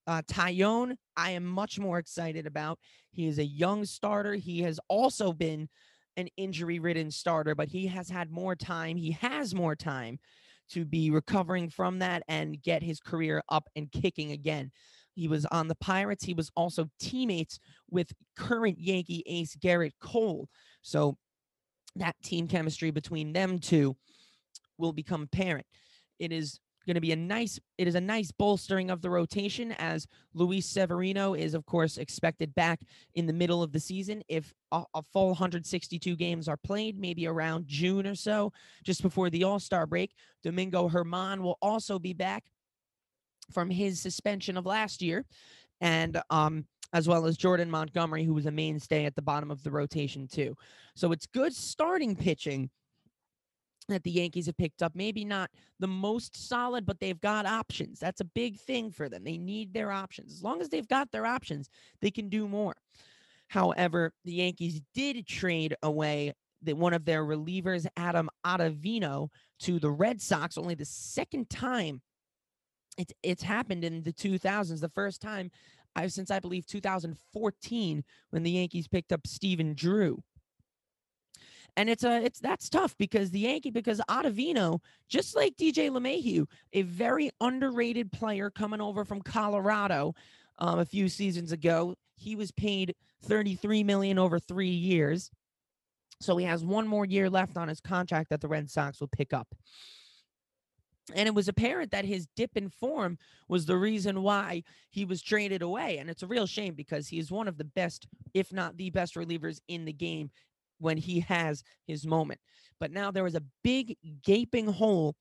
Uh, 0.06 0.20
Taillon, 0.22 0.96
I 1.16 1.30
am 1.30 1.44
much 1.44 1.78
more 1.78 1.98
excited 1.98 2.46
about. 2.46 2.78
He 3.12 3.28
is 3.28 3.38
a 3.38 3.44
young 3.44 3.84
starter. 3.84 4.34
He 4.34 4.60
has 4.62 4.80
also 4.88 5.32
been 5.32 5.68
an 6.16 6.28
injury 6.36 6.78
ridden 6.78 7.10
starter, 7.10 7.54
but 7.54 7.68
he 7.68 7.86
has 7.86 8.10
had 8.10 8.30
more 8.30 8.56
time. 8.56 8.96
He 8.96 9.12
has 9.12 9.54
more 9.54 9.76
time 9.76 10.18
to 10.72 10.84
be 10.84 11.10
recovering 11.10 11.68
from 11.70 11.98
that 12.00 12.22
and 12.28 12.62
get 12.62 12.82
his 12.82 13.00
career 13.00 13.42
up 13.48 13.68
and 13.76 13.90
kicking 13.90 14.32
again. 14.32 14.70
He 15.14 15.28
was 15.28 15.44
on 15.46 15.68
the 15.68 15.74
Pirates. 15.74 16.24
He 16.24 16.34
was 16.34 16.50
also 16.56 16.88
teammates 16.98 17.58
with 17.90 18.12
current 18.36 18.78
Yankee 18.78 19.22
ace 19.26 19.56
Gerrit 19.56 19.92
Cole. 20.00 20.48
So 20.80 21.16
that 21.96 22.16
team 22.22 22.48
chemistry 22.48 22.90
between 22.90 23.32
them 23.32 23.58
two 23.58 23.96
will 24.78 24.92
become 24.92 25.22
apparent. 25.22 25.66
It 26.18 26.32
is 26.32 26.58
going 26.86 26.94
to 26.94 27.00
be 27.00 27.12
a 27.12 27.16
nice 27.16 27.58
it 27.78 27.86
is 27.86 27.94
a 27.94 28.00
nice 28.00 28.30
bolstering 28.30 28.90
of 28.90 29.02
the 29.02 29.10
rotation 29.10 29.72
as 29.72 30.06
Luis 30.34 30.66
Severino 30.66 31.34
is 31.34 31.54
of 31.54 31.64
course 31.66 31.98
expected 31.98 32.54
back 32.54 32.80
in 33.14 33.26
the 33.26 33.32
middle 33.32 33.62
of 33.62 33.72
the 33.72 33.80
season. 33.80 34.22
If 34.28 34.52
a, 34.70 34.84
a, 34.94 35.02
full 35.02 35.28
162 35.28 36.16
games 36.16 36.48
are 36.48 36.56
played 36.56 36.98
maybe 36.98 37.26
around 37.26 37.66
June 37.66 38.06
or 38.06 38.14
so 38.14 38.52
just 38.84 39.02
before 39.02 39.30
the 39.30 39.44
All-Star 39.44 39.86
break 39.86 40.14
Domingo 40.42 40.88
Germán 40.88 41.40
will 41.40 41.58
also 41.60 41.98
be 41.98 42.12
back 42.12 42.44
from 43.50 43.70
his 43.70 44.00
suspension 44.00 44.56
of 44.56 44.66
last 44.66 45.02
year. 45.02 45.24
And 45.80 46.20
um 46.30 46.66
as 46.94 47.08
well 47.08 47.24
as 47.24 47.38
Jordan 47.38 47.70
Montgomery 47.70 48.24
who 48.24 48.34
was 48.34 48.46
a 48.46 48.50
mainstay 48.50 49.04
at 49.04 49.14
the 49.14 49.22
bottom 49.22 49.50
of 49.50 49.62
the 49.62 49.70
rotation 49.70 50.26
too. 50.26 50.56
So 50.94 51.12
it's 51.12 51.26
good 51.26 51.54
starting 51.54 52.14
pitching 52.14 52.70
that 53.88 54.02
the 54.04 54.10
Yankees 54.10 54.46
have 54.46 54.56
picked 54.56 54.82
up. 54.82 54.92
Maybe 54.94 55.24
not 55.24 55.50
the 55.78 55.88
most 55.88 56.48
solid, 56.48 56.86
but 56.86 57.00
they've 57.00 57.20
got 57.20 57.46
options. 57.46 57.98
That's 57.98 58.20
a 58.20 58.24
big 58.24 58.58
thing 58.58 58.90
for 58.90 59.08
them. 59.08 59.24
They 59.24 59.38
need 59.38 59.72
their 59.72 59.90
options. 59.90 60.32
As 60.32 60.42
long 60.42 60.60
as 60.60 60.68
they've 60.68 60.88
got 60.88 61.10
their 61.10 61.26
options, 61.26 61.68
they 62.00 62.10
can 62.10 62.28
do 62.28 62.48
more. 62.48 62.74
However, 63.48 64.12
the 64.24 64.32
Yankees 64.32 64.80
did 64.94 65.26
trade 65.26 65.76
away 65.82 66.32
the, 66.62 66.74
one 66.74 66.94
of 66.94 67.04
their 67.04 67.24
relievers, 67.24 67.86
Adam 67.96 68.30
Ottavino, 68.46 69.28
to 69.60 69.78
the 69.78 69.90
Red 69.90 70.22
Sox. 70.22 70.56
Only 70.56 70.74
the 70.74 70.84
second 70.84 71.50
time 71.50 72.00
it's 72.98 73.12
it's 73.22 73.42
happened 73.42 73.84
in 73.84 74.02
the 74.02 74.12
2000s. 74.12 74.80
The 74.80 74.88
first 74.90 75.20
time 75.20 75.50
I've 75.96 76.12
since 76.12 76.30
I 76.30 76.40
believe 76.40 76.66
2014 76.66 78.04
when 78.30 78.42
the 78.42 78.50
Yankees 78.50 78.88
picked 78.88 79.12
up 79.12 79.26
Stephen 79.26 79.74
Drew 79.74 80.22
and 81.76 81.88
it's 81.88 82.04
a 82.04 82.22
it's 82.22 82.40
that's 82.40 82.68
tough 82.68 82.96
because 82.98 83.30
the 83.30 83.40
Yankee 83.40 83.70
because 83.70 84.00
Ottavino, 84.08 84.80
just 85.08 85.34
like 85.34 85.56
DJ 85.56 85.90
LeMahieu, 85.90 86.46
a 86.72 86.82
very 86.82 87.30
underrated 87.40 88.12
player 88.12 88.50
coming 88.50 88.80
over 88.80 89.04
from 89.04 89.22
Colorado 89.22 90.14
um, 90.58 90.78
a 90.78 90.84
few 90.84 91.08
seasons 91.08 91.52
ago. 91.52 91.94
He 92.16 92.36
was 92.36 92.52
paid 92.52 92.94
33 93.24 93.84
million 93.84 94.18
over 94.18 94.38
three 94.38 94.68
years. 94.68 95.30
So 96.20 96.36
he 96.36 96.44
has 96.44 96.64
one 96.64 96.86
more 96.86 97.04
year 97.04 97.28
left 97.28 97.56
on 97.56 97.68
his 97.68 97.80
contract 97.80 98.30
that 98.30 98.40
the 98.40 98.48
Red 98.48 98.70
Sox 98.70 99.00
will 99.00 99.08
pick 99.08 99.32
up. 99.32 99.48
And 101.14 101.26
it 101.26 101.34
was 101.34 101.48
apparent 101.48 101.90
that 101.90 102.04
his 102.04 102.28
dip 102.36 102.56
in 102.56 102.68
form 102.68 103.18
was 103.48 103.66
the 103.66 103.76
reason 103.76 104.22
why 104.22 104.62
he 104.90 105.04
was 105.04 105.20
traded 105.20 105.62
away. 105.62 105.98
And 105.98 106.08
it's 106.08 106.22
a 106.22 106.28
real 106.28 106.46
shame 106.46 106.74
because 106.74 107.08
he 107.08 107.18
is 107.18 107.32
one 107.32 107.48
of 107.48 107.58
the 107.58 107.64
best, 107.64 108.06
if 108.34 108.52
not 108.52 108.76
the 108.76 108.90
best 108.90 109.16
relievers 109.16 109.60
in 109.66 109.84
the 109.84 109.92
game 109.92 110.30
when 110.82 110.98
he 110.98 111.20
has 111.20 111.62
his 111.86 112.06
moment. 112.06 112.40
But 112.78 112.90
now 112.90 113.10
there 113.10 113.24
was 113.24 113.34
a 113.34 113.42
big 113.62 113.96
gaping 114.24 114.66
hole 114.66 115.14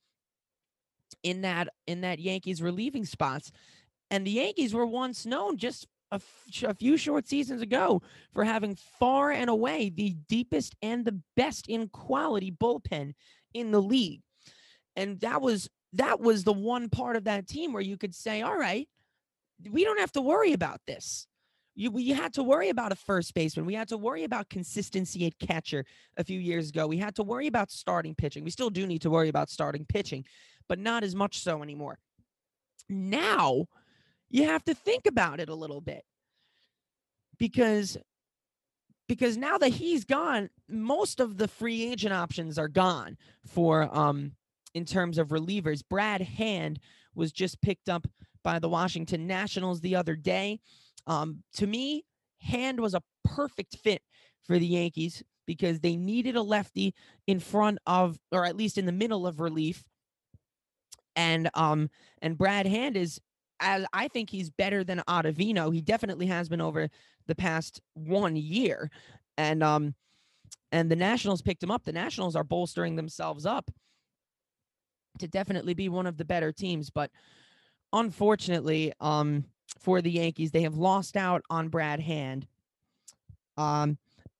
in 1.23 1.41
that 1.41 1.67
in 1.87 2.01
that 2.01 2.19
Yankees 2.19 2.61
relieving 2.61 3.05
spots, 3.05 3.51
and 4.09 4.25
the 4.25 4.31
Yankees 4.31 4.73
were 4.73 4.85
once 4.85 5.25
known 5.25 5.57
just 5.57 5.87
a, 6.11 6.15
f- 6.15 6.63
a 6.63 6.73
few 6.73 6.97
short 6.97 7.27
seasons 7.27 7.61
ago 7.61 8.01
for 8.33 8.43
having 8.43 8.75
far 8.99 9.31
and 9.31 9.49
away 9.49 9.89
the 9.89 10.15
deepest 10.27 10.75
and 10.81 11.05
the 11.05 11.19
best 11.37 11.67
in 11.67 11.87
quality 11.87 12.51
bullpen 12.51 13.13
in 13.53 13.71
the 13.71 13.81
league. 13.81 14.21
And 14.95 15.19
that 15.21 15.41
was 15.41 15.69
that 15.93 16.19
was 16.19 16.43
the 16.43 16.53
one 16.53 16.89
part 16.89 17.15
of 17.15 17.25
that 17.25 17.47
team 17.47 17.73
where 17.73 17.81
you 17.81 17.97
could 17.97 18.15
say, 18.15 18.41
all 18.41 18.57
right, 18.57 18.87
we 19.69 19.83
don't 19.83 19.99
have 19.99 20.11
to 20.13 20.21
worry 20.21 20.53
about 20.53 20.81
this. 20.87 21.27
You, 21.73 21.91
we 21.91 22.09
had 22.09 22.33
to 22.33 22.43
worry 22.43 22.69
about 22.69 22.91
a 22.91 22.95
first 22.95 23.33
baseman. 23.33 23.65
We 23.65 23.73
had 23.73 23.87
to 23.89 23.97
worry 23.97 24.23
about 24.23 24.49
consistency 24.49 25.25
at 25.25 25.39
catcher 25.39 25.85
a 26.17 26.23
few 26.23 26.39
years 26.39 26.69
ago. 26.69 26.85
We 26.85 26.97
had 26.97 27.15
to 27.15 27.23
worry 27.23 27.47
about 27.47 27.71
starting 27.71 28.13
pitching. 28.13 28.43
We 28.43 28.51
still 28.51 28.69
do 28.69 28.85
need 28.85 29.01
to 29.03 29.09
worry 29.09 29.29
about 29.29 29.49
starting 29.49 29.85
pitching, 29.85 30.25
but 30.67 30.79
not 30.79 31.03
as 31.03 31.15
much 31.15 31.39
so 31.39 31.63
anymore. 31.63 31.97
Now 32.89 33.67
you 34.29 34.45
have 34.45 34.63
to 34.65 34.73
think 34.73 35.05
about 35.05 35.39
it 35.39 35.49
a 35.49 35.55
little 35.55 35.81
bit 35.81 36.03
because 37.37 37.97
because 39.07 39.35
now 39.35 39.57
that 39.57 39.69
he's 39.69 40.05
gone, 40.05 40.49
most 40.69 41.19
of 41.19 41.37
the 41.37 41.49
free 41.49 41.91
agent 41.91 42.13
options 42.13 42.57
are 42.57 42.69
gone 42.69 43.17
for 43.45 43.93
um 43.95 44.33
in 44.73 44.85
terms 44.85 45.17
of 45.17 45.29
relievers. 45.29 45.83
Brad 45.87 46.21
Hand 46.21 46.79
was 47.13 47.31
just 47.31 47.61
picked 47.61 47.89
up 47.89 48.07
by 48.43 48.59
the 48.59 48.69
Washington 48.69 49.27
Nationals 49.27 49.81
the 49.81 49.95
other 49.95 50.15
day. 50.15 50.59
Um, 51.07 51.43
to 51.55 51.67
me, 51.67 52.05
Hand 52.39 52.79
was 52.79 52.93
a 52.93 53.03
perfect 53.23 53.77
fit 53.77 54.01
for 54.43 54.57
the 54.57 54.65
Yankees 54.65 55.23
because 55.45 55.79
they 55.79 55.95
needed 55.95 56.35
a 56.35 56.41
lefty 56.41 56.93
in 57.27 57.39
front 57.39 57.79
of, 57.85 58.17
or 58.31 58.45
at 58.45 58.55
least 58.55 58.77
in 58.77 58.85
the 58.85 58.91
middle 58.91 59.27
of 59.27 59.39
relief. 59.39 59.83
And 61.15 61.49
um, 61.53 61.89
and 62.21 62.37
Brad 62.37 62.65
Hand 62.65 62.95
is 62.97 63.19
as 63.61 63.85
I 63.93 64.07
think 64.07 64.29
he's 64.29 64.49
better 64.49 64.83
than 64.83 65.03
Ottavino. 65.07 65.73
He 65.73 65.81
definitely 65.81 66.25
has 66.25 66.49
been 66.49 66.61
over 66.61 66.89
the 67.27 67.35
past 67.35 67.79
one 67.93 68.35
year. 68.35 68.89
And 69.37 69.63
um 69.63 69.95
and 70.73 70.89
the 70.89 70.95
Nationals 70.95 71.41
picked 71.41 71.63
him 71.63 71.71
up. 71.71 71.83
The 71.83 71.93
Nationals 71.93 72.35
are 72.35 72.43
bolstering 72.43 72.95
themselves 72.95 73.45
up 73.45 73.69
to 75.19 75.27
definitely 75.27 75.73
be 75.73 75.89
one 75.89 76.07
of 76.07 76.17
the 76.17 76.25
better 76.25 76.51
teams, 76.51 76.89
but 76.89 77.11
unfortunately, 77.93 78.91
um 78.99 79.45
for 79.79 80.01
the 80.01 80.11
Yankees, 80.11 80.51
they 80.51 80.61
have 80.61 80.75
lost 80.75 81.17
out 81.17 81.43
on 81.49 81.69
Brad 81.69 81.99
Hand. 81.99 82.47
Um 83.57 83.97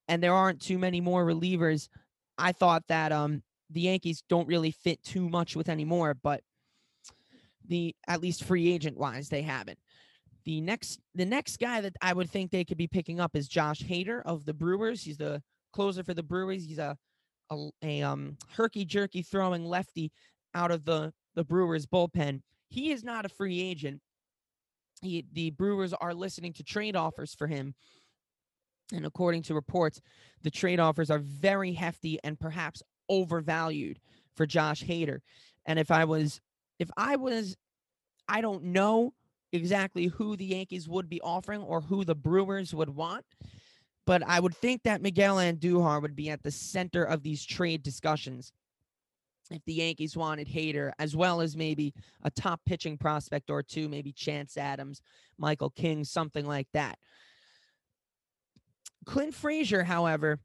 and 0.07 0.21
there 0.21 0.33
aren't 0.33 0.61
too 0.61 0.77
many 0.77 0.99
more 0.99 1.25
relievers. 1.25 1.87
I 2.37 2.51
thought 2.51 2.83
that 2.87 3.11
um 3.11 3.43
the 3.69 3.81
Yankees 3.81 4.23
don't 4.27 4.47
really 4.47 4.71
fit 4.71 5.01
too 5.03 5.29
much 5.29 5.55
with 5.55 5.69
anymore, 5.69 6.13
but 6.13 6.41
the 7.67 7.95
at 8.07 8.21
least 8.21 8.43
free 8.43 8.71
agent 8.71 8.97
wise, 8.97 9.29
they 9.29 9.41
haven't. 9.41 9.79
The 10.43 10.59
next 10.61 10.99
the 11.15 11.25
next 11.25 11.57
guy 11.59 11.81
that 11.81 11.95
I 12.01 12.13
would 12.13 12.29
think 12.29 12.51
they 12.51 12.65
could 12.65 12.77
be 12.77 12.87
picking 12.87 13.19
up 13.19 13.35
is 13.35 13.47
Josh 13.47 13.81
Hader 13.81 14.21
of 14.25 14.45
the 14.45 14.53
Brewers. 14.53 15.03
He's 15.03 15.17
the 15.17 15.41
closer 15.71 16.03
for 16.03 16.13
the 16.13 16.23
Brewers. 16.23 16.65
He's 16.65 16.79
a 16.79 16.97
a, 17.49 17.69
a 17.83 18.01
um 18.01 18.37
herky 18.55 18.85
jerky 18.85 19.21
throwing 19.21 19.65
lefty 19.65 20.11
out 20.53 20.71
of 20.71 20.83
the 20.85 21.13
the 21.35 21.43
Brewers 21.43 21.85
bullpen. 21.85 22.41
He 22.69 22.91
is 22.91 23.03
not 23.03 23.25
a 23.25 23.29
free 23.29 23.61
agent. 23.61 24.01
He, 25.01 25.25
the 25.33 25.51
Brewers 25.51 25.93
are 25.93 26.13
listening 26.13 26.53
to 26.53 26.63
trade 26.63 26.95
offers 26.95 27.33
for 27.33 27.47
him. 27.47 27.73
And 28.93 29.05
according 29.05 29.43
to 29.43 29.55
reports, 29.55 30.01
the 30.43 30.51
trade 30.51 30.79
offers 30.79 31.09
are 31.09 31.19
very 31.19 31.73
hefty 31.73 32.19
and 32.23 32.39
perhaps 32.39 32.83
overvalued 33.09 33.99
for 34.35 34.45
Josh 34.45 34.83
Hader. 34.83 35.19
And 35.65 35.79
if 35.79 35.91
I 35.91 36.05
was 36.05 36.41
if 36.79 36.89
I 36.97 37.15
was, 37.15 37.55
I 38.27 38.41
don't 38.41 38.63
know 38.63 39.13
exactly 39.53 40.07
who 40.07 40.35
the 40.35 40.45
Yankees 40.45 40.89
would 40.89 41.09
be 41.09 41.21
offering 41.21 41.61
or 41.61 41.81
who 41.81 42.03
the 42.03 42.15
Brewers 42.15 42.73
would 42.73 42.89
want, 42.89 43.25
but 44.07 44.23
I 44.25 44.39
would 44.39 44.55
think 44.55 44.81
that 44.83 45.01
Miguel 45.01 45.37
Andujar 45.37 46.01
would 46.01 46.15
be 46.15 46.29
at 46.29 46.41
the 46.41 46.49
center 46.49 47.03
of 47.03 47.21
these 47.21 47.45
trade 47.45 47.83
discussions 47.83 48.51
if 49.53 49.63
the 49.65 49.73
Yankees 49.73 50.15
wanted 50.15 50.47
Hader, 50.47 50.91
as 50.99 51.15
well 51.15 51.41
as 51.41 51.55
maybe 51.55 51.93
a 52.23 52.31
top 52.31 52.61
pitching 52.65 52.97
prospect 52.97 53.49
or 53.49 53.63
two, 53.63 53.89
maybe 53.89 54.11
Chance 54.11 54.57
Adams, 54.57 55.01
Michael 55.37 55.69
King, 55.69 56.03
something 56.03 56.45
like 56.45 56.67
that. 56.73 56.97
Clint 59.05 59.33
Frazier, 59.33 59.83
however, 59.83 60.39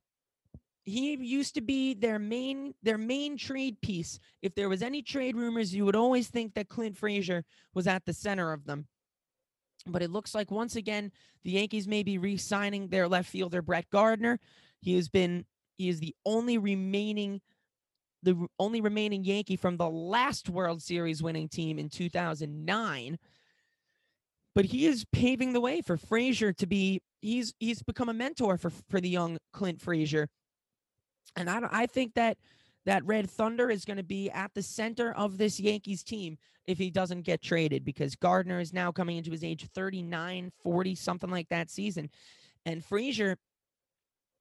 he 0.84 1.16
used 1.16 1.54
to 1.56 1.60
be 1.60 1.94
their 1.94 2.18
main 2.18 2.72
their 2.82 2.96
main 2.96 3.36
trade 3.36 3.80
piece. 3.80 4.20
If 4.40 4.54
there 4.54 4.68
was 4.68 4.82
any 4.82 5.02
trade 5.02 5.36
rumors, 5.36 5.74
you 5.74 5.84
would 5.84 5.96
always 5.96 6.28
think 6.28 6.54
that 6.54 6.68
Clint 6.68 6.96
Frazier 6.96 7.44
was 7.74 7.86
at 7.86 8.04
the 8.06 8.12
center 8.12 8.52
of 8.52 8.64
them. 8.64 8.86
But 9.86 10.02
it 10.02 10.10
looks 10.10 10.34
like 10.34 10.50
once 10.50 10.76
again 10.76 11.10
the 11.44 11.52
Yankees 11.52 11.86
may 11.86 12.02
be 12.02 12.18
re-signing 12.18 12.88
their 12.88 13.08
left 13.08 13.28
fielder 13.28 13.62
Brett 13.62 13.90
Gardner. 13.90 14.38
He 14.80 14.94
has 14.94 15.08
been 15.08 15.44
he 15.76 15.88
is 15.88 16.00
the 16.00 16.14
only 16.24 16.56
remaining 16.56 17.40
the 18.22 18.46
only 18.58 18.80
remaining 18.80 19.24
Yankee 19.24 19.56
from 19.56 19.76
the 19.76 19.88
last 19.88 20.48
World 20.48 20.82
Series 20.82 21.22
winning 21.22 21.48
team 21.48 21.78
in 21.78 21.88
2009. 21.88 23.18
But 24.54 24.64
he 24.64 24.86
is 24.86 25.04
paving 25.12 25.52
the 25.52 25.60
way 25.60 25.82
for 25.82 25.96
Frazier 25.96 26.52
to 26.54 26.66
be 26.66 27.00
he's 27.20 27.54
he's 27.60 27.82
become 27.82 28.08
a 28.08 28.14
mentor 28.14 28.56
for 28.56 28.70
for 28.70 29.00
the 29.00 29.08
young 29.08 29.38
Clint 29.52 29.80
Frazier 29.80 30.28
and 31.36 31.50
I, 31.50 31.60
I 31.70 31.86
think 31.86 32.14
that 32.14 32.38
that 32.86 33.04
Red 33.04 33.28
Thunder 33.28 33.68
is 33.68 33.84
going 33.84 33.96
to 33.96 34.04
be 34.04 34.30
at 34.30 34.54
the 34.54 34.62
center 34.62 35.12
of 35.12 35.38
this 35.38 35.58
Yankees 35.58 36.04
team 36.04 36.38
if 36.66 36.78
he 36.78 36.88
doesn't 36.88 37.22
get 37.22 37.42
traded 37.42 37.84
because 37.84 38.14
Gardner 38.14 38.60
is 38.60 38.72
now 38.72 38.92
coming 38.92 39.16
into 39.16 39.32
his 39.32 39.42
age 39.42 39.66
39, 39.74 40.52
40, 40.62 40.94
something 40.94 41.30
like 41.30 41.48
that 41.48 41.68
season. 41.68 42.08
And 42.64 42.84
Frazier 42.84 43.38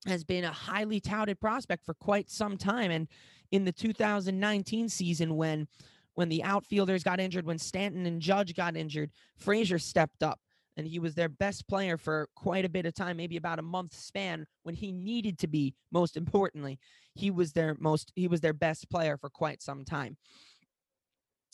has 0.05 0.23
been 0.23 0.43
a 0.43 0.51
highly 0.51 0.99
touted 0.99 1.39
prospect 1.39 1.85
for 1.85 1.95
quite 1.95 2.29
some 2.29 2.55
time. 2.55 2.91
And 2.91 3.07
in 3.51 3.65
the 3.65 3.71
2019 3.71 4.89
season, 4.89 5.35
when 5.35 5.67
when 6.15 6.29
the 6.29 6.43
outfielders 6.43 7.03
got 7.03 7.19
injured, 7.19 7.45
when 7.45 7.59
Stanton 7.59 8.05
and 8.05 8.21
Judge 8.21 8.55
got 8.55 8.77
injured, 8.77 9.11
Frazier 9.35 9.77
stepped 9.77 10.23
up 10.23 10.39
and 10.77 10.87
he 10.87 10.99
was 10.99 11.13
their 11.13 11.29
best 11.29 11.67
player 11.67 11.97
for 11.97 12.29
quite 12.35 12.65
a 12.65 12.69
bit 12.69 12.85
of 12.85 12.93
time, 12.93 13.17
maybe 13.17 13.37
about 13.37 13.59
a 13.59 13.63
month 13.63 13.93
span 13.93 14.45
when 14.63 14.75
he 14.75 14.91
needed 14.91 15.37
to 15.39 15.47
be. 15.47 15.73
Most 15.91 16.17
importantly, 16.17 16.79
he 17.13 17.31
was 17.31 17.53
their 17.53 17.75
most 17.79 18.11
he 18.15 18.27
was 18.27 18.41
their 18.41 18.53
best 18.53 18.89
player 18.89 19.17
for 19.17 19.29
quite 19.29 19.61
some 19.61 19.85
time. 19.85 20.17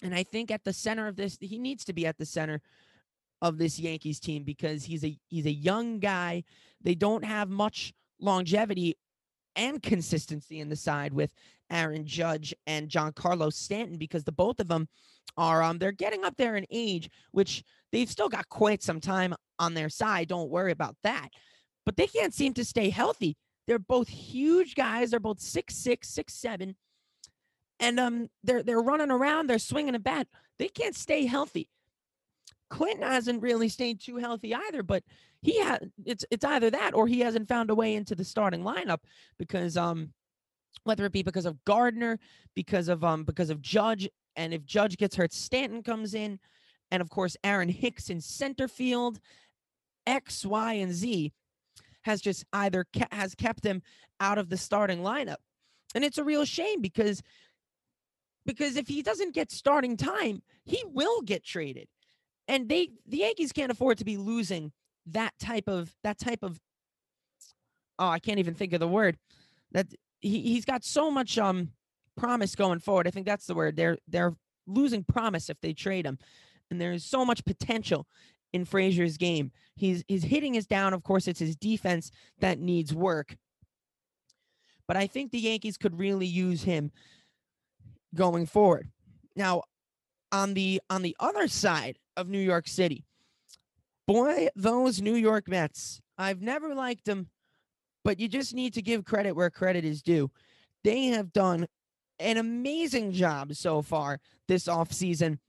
And 0.03 0.15
I 0.15 0.23
think 0.23 0.49
at 0.49 0.63
the 0.63 0.73
center 0.73 1.07
of 1.07 1.15
this, 1.15 1.37
he 1.39 1.59
needs 1.59 1.85
to 1.85 1.93
be 1.93 2.07
at 2.07 2.17
the 2.17 2.25
center 2.25 2.61
of 3.41 3.57
this 3.57 3.79
Yankees 3.79 4.19
team 4.19 4.43
because 4.43 4.85
he's 4.85 5.03
a 5.03 5.17
he's 5.27 5.45
a 5.45 5.51
young 5.51 5.99
guy. 5.99 6.43
They 6.81 6.95
don't 6.95 7.23
have 7.23 7.49
much 7.49 7.93
longevity 8.19 8.97
and 9.55 9.81
consistency 9.81 10.59
in 10.59 10.69
the 10.69 10.75
side 10.75 11.13
with 11.13 11.31
Aaron 11.69 12.05
Judge 12.05 12.53
and 12.67 12.89
Giancarlo 12.89 13.51
Stanton 13.51 13.97
because 13.97 14.23
the 14.23 14.31
both 14.31 14.59
of 14.59 14.67
them 14.67 14.87
are 15.37 15.63
um 15.63 15.77
they're 15.77 15.91
getting 15.91 16.25
up 16.25 16.35
there 16.37 16.55
in 16.55 16.65
age, 16.69 17.09
which 17.31 17.63
they've 17.91 18.09
still 18.09 18.29
got 18.29 18.49
quite 18.49 18.83
some 18.83 18.99
time 18.99 19.33
on 19.59 19.73
their 19.73 19.89
side. 19.89 20.27
Don't 20.27 20.49
worry 20.49 20.71
about 20.71 20.95
that. 21.03 21.29
But 21.85 21.97
they 21.97 22.07
can't 22.07 22.33
seem 22.33 22.53
to 22.55 22.65
stay 22.65 22.89
healthy. 22.89 23.37
They're 23.67 23.79
both 23.79 24.07
huge 24.09 24.75
guys. 24.75 25.11
They're 25.11 25.19
both 25.19 25.39
six 25.39 25.75
six, 25.75 26.09
six 26.09 26.33
seven, 26.33 26.75
and 27.79 27.99
um 27.99 28.29
they're 28.43 28.63
they're 28.63 28.81
running 28.81 29.11
around. 29.11 29.47
They're 29.47 29.59
swinging 29.59 29.95
a 29.95 29.99
bat. 29.99 30.27
They 30.59 30.67
can't 30.67 30.95
stay 30.95 31.25
healthy. 31.25 31.69
Clinton 32.69 33.03
hasn't 33.03 33.41
really 33.41 33.69
stayed 33.69 33.99
too 33.99 34.17
healthy 34.17 34.55
either, 34.55 34.81
but 34.83 35.03
he 35.41 35.59
had 35.59 35.91
it's 36.05 36.23
it's 36.29 36.45
either 36.45 36.69
that 36.69 36.93
or 36.93 37.07
he 37.07 37.19
hasn't 37.21 37.47
found 37.47 37.69
a 37.69 37.75
way 37.75 37.95
into 37.95 38.15
the 38.15 38.23
starting 38.23 38.63
lineup 38.63 38.99
because 39.37 39.75
um 39.75 40.13
whether 40.83 41.05
it 41.05 41.11
be 41.11 41.23
because 41.23 41.45
of 41.45 41.63
Gardner, 41.65 42.19
because 42.55 42.87
of 42.87 43.03
um 43.03 43.23
because 43.23 43.49
of 43.49 43.61
Judge, 43.61 44.09
and 44.35 44.53
if 44.53 44.65
Judge 44.65 44.97
gets 44.97 45.15
hurt, 45.15 45.33
Stanton 45.33 45.83
comes 45.83 46.13
in, 46.13 46.39
and 46.91 47.01
of 47.01 47.09
course 47.09 47.37
Aaron 47.43 47.69
Hicks 47.69 48.09
in 48.09 48.21
center 48.21 48.67
field, 48.67 49.19
X, 50.07 50.45
Y, 50.45 50.73
and 50.73 50.93
Z 50.93 51.31
has 52.03 52.21
just 52.21 52.45
either 52.53 52.83
ke- 52.85 53.11
has 53.11 53.35
kept 53.35 53.63
him 53.63 53.81
out 54.19 54.37
of 54.37 54.49
the 54.49 54.57
starting 54.57 54.99
lineup, 55.01 55.37
and 55.93 56.03
it's 56.03 56.17
a 56.17 56.23
real 56.23 56.45
shame 56.45 56.81
because 56.81 57.21
because 58.45 58.75
if 58.75 58.87
he 58.87 59.03
doesn't 59.03 59.35
get 59.35 59.51
starting 59.51 59.97
time, 59.97 60.41
he 60.65 60.83
will 60.87 61.21
get 61.21 61.43
traded, 61.43 61.87
and 62.47 62.69
they 62.69 62.89
the 63.07 63.17
Yankees 63.17 63.51
can't 63.51 63.71
afford 63.71 63.97
to 63.99 64.05
be 64.05 64.17
losing 64.17 64.71
that 65.07 65.33
type 65.39 65.67
of 65.67 65.93
that 66.03 66.19
type 66.19 66.43
of 66.43 66.59
oh 67.99 68.07
I 68.07 68.19
can't 68.19 68.39
even 68.39 68.53
think 68.53 68.73
of 68.73 68.79
the 68.79 68.87
word 68.87 69.17
that 69.71 69.87
he, 70.19 70.41
he's 70.41 70.65
got 70.65 70.83
so 70.83 71.09
much 71.09 71.37
um 71.37 71.71
promise 72.17 72.55
going 72.55 72.79
forward. 72.79 73.07
I 73.07 73.11
think 73.11 73.25
that's 73.25 73.47
the 73.47 73.55
word. 73.55 73.75
They're 73.75 73.97
they're 74.07 74.35
losing 74.67 75.03
promise 75.03 75.49
if 75.49 75.59
they 75.61 75.73
trade 75.73 76.05
him. 76.05 76.17
And 76.69 76.79
there's 76.79 77.03
so 77.03 77.25
much 77.25 77.43
potential 77.43 78.07
in 78.53 78.65
Frazier's 78.65 79.17
game. 79.17 79.51
He's 79.75 80.03
his 80.07 80.23
hitting 80.23 80.55
is 80.55 80.67
down. 80.67 80.93
Of 80.93 81.03
course, 81.03 81.27
it's 81.27 81.39
his 81.39 81.55
defense 81.55 82.11
that 82.39 82.59
needs 82.59 82.93
work. 82.93 83.35
But 84.87 84.97
I 84.97 85.07
think 85.07 85.31
the 85.31 85.39
Yankees 85.39 85.77
could 85.77 85.97
really 85.97 86.25
use 86.25 86.63
him 86.63 86.91
going 88.13 88.45
forward. 88.45 88.89
Now, 89.35 89.63
on 90.31 90.53
the 90.53 90.81
on 90.89 91.01
the 91.01 91.15
other 91.19 91.47
side 91.47 91.97
of 92.17 92.29
New 92.29 92.39
York 92.39 92.67
City, 92.67 93.05
boy, 94.07 94.47
those 94.55 95.01
New 95.01 95.15
York 95.15 95.47
Mets. 95.47 96.01
I've 96.17 96.41
never 96.41 96.73
liked 96.75 97.05
them, 97.05 97.29
but 98.03 98.19
you 98.19 98.27
just 98.27 98.53
need 98.53 98.73
to 98.75 98.81
give 98.81 99.05
credit 99.05 99.35
where 99.35 99.49
credit 99.49 99.85
is 99.85 100.01
due. 100.01 100.31
They 100.83 101.05
have 101.07 101.33
done 101.33 101.67
an 102.19 102.37
amazing 102.37 103.11
job 103.11 103.55
so 103.55 103.81
far 103.81 104.19
this 104.47 104.65
offseason 104.65 105.39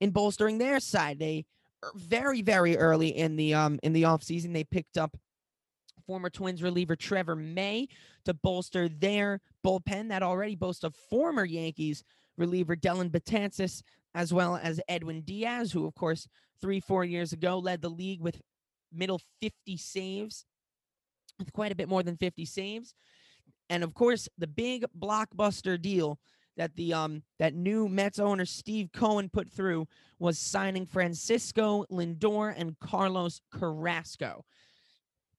in 0.00 0.10
bolstering 0.10 0.58
their 0.58 0.80
side. 0.80 1.18
They 1.18 1.44
er, 1.84 1.92
very, 1.94 2.42
very 2.42 2.76
early 2.76 3.08
in 3.08 3.36
the 3.36 3.54
um 3.54 3.78
in 3.82 3.92
the 3.92 4.02
offseason, 4.02 4.52
they 4.52 4.64
picked 4.64 4.98
up 4.98 5.16
former 6.06 6.30
Twins 6.30 6.62
reliever 6.62 6.96
Trevor 6.96 7.36
May 7.36 7.88
to 8.24 8.34
bolster 8.34 8.88
their 8.88 9.40
bullpen 9.64 10.08
that 10.08 10.22
already 10.22 10.56
boasts 10.56 10.84
of 10.84 10.94
former 10.94 11.44
Yankees 11.44 12.02
reliever 12.36 12.74
Dellin 12.74 13.10
Betances, 13.10 13.82
as 14.14 14.32
well 14.32 14.58
as 14.62 14.80
Edwin 14.88 15.22
Diaz, 15.22 15.72
who, 15.72 15.86
of 15.86 15.94
course, 15.94 16.28
three, 16.60 16.80
four 16.80 17.04
years 17.04 17.32
ago 17.32 17.58
led 17.58 17.82
the 17.82 17.88
league 17.88 18.20
with 18.20 18.40
middle 18.92 19.20
50 19.40 19.76
saves, 19.76 20.44
with 21.38 21.52
quite 21.52 21.72
a 21.72 21.76
bit 21.76 21.88
more 21.88 22.02
than 22.02 22.16
50 22.16 22.44
saves. 22.44 22.94
And 23.70 23.82
of 23.82 23.94
course, 23.94 24.28
the 24.38 24.46
big 24.46 24.84
blockbuster 24.98 25.80
deal 25.80 26.18
that 26.56 26.76
the 26.76 26.92
um 26.92 27.22
that 27.38 27.54
new 27.54 27.88
Mets 27.88 28.18
owner 28.18 28.44
Steve 28.44 28.90
Cohen 28.92 29.30
put 29.30 29.50
through 29.50 29.86
was 30.18 30.38
signing 30.38 30.86
Francisco 30.86 31.84
Lindor 31.90 32.54
and 32.56 32.78
Carlos 32.78 33.40
Carrasco. 33.52 34.44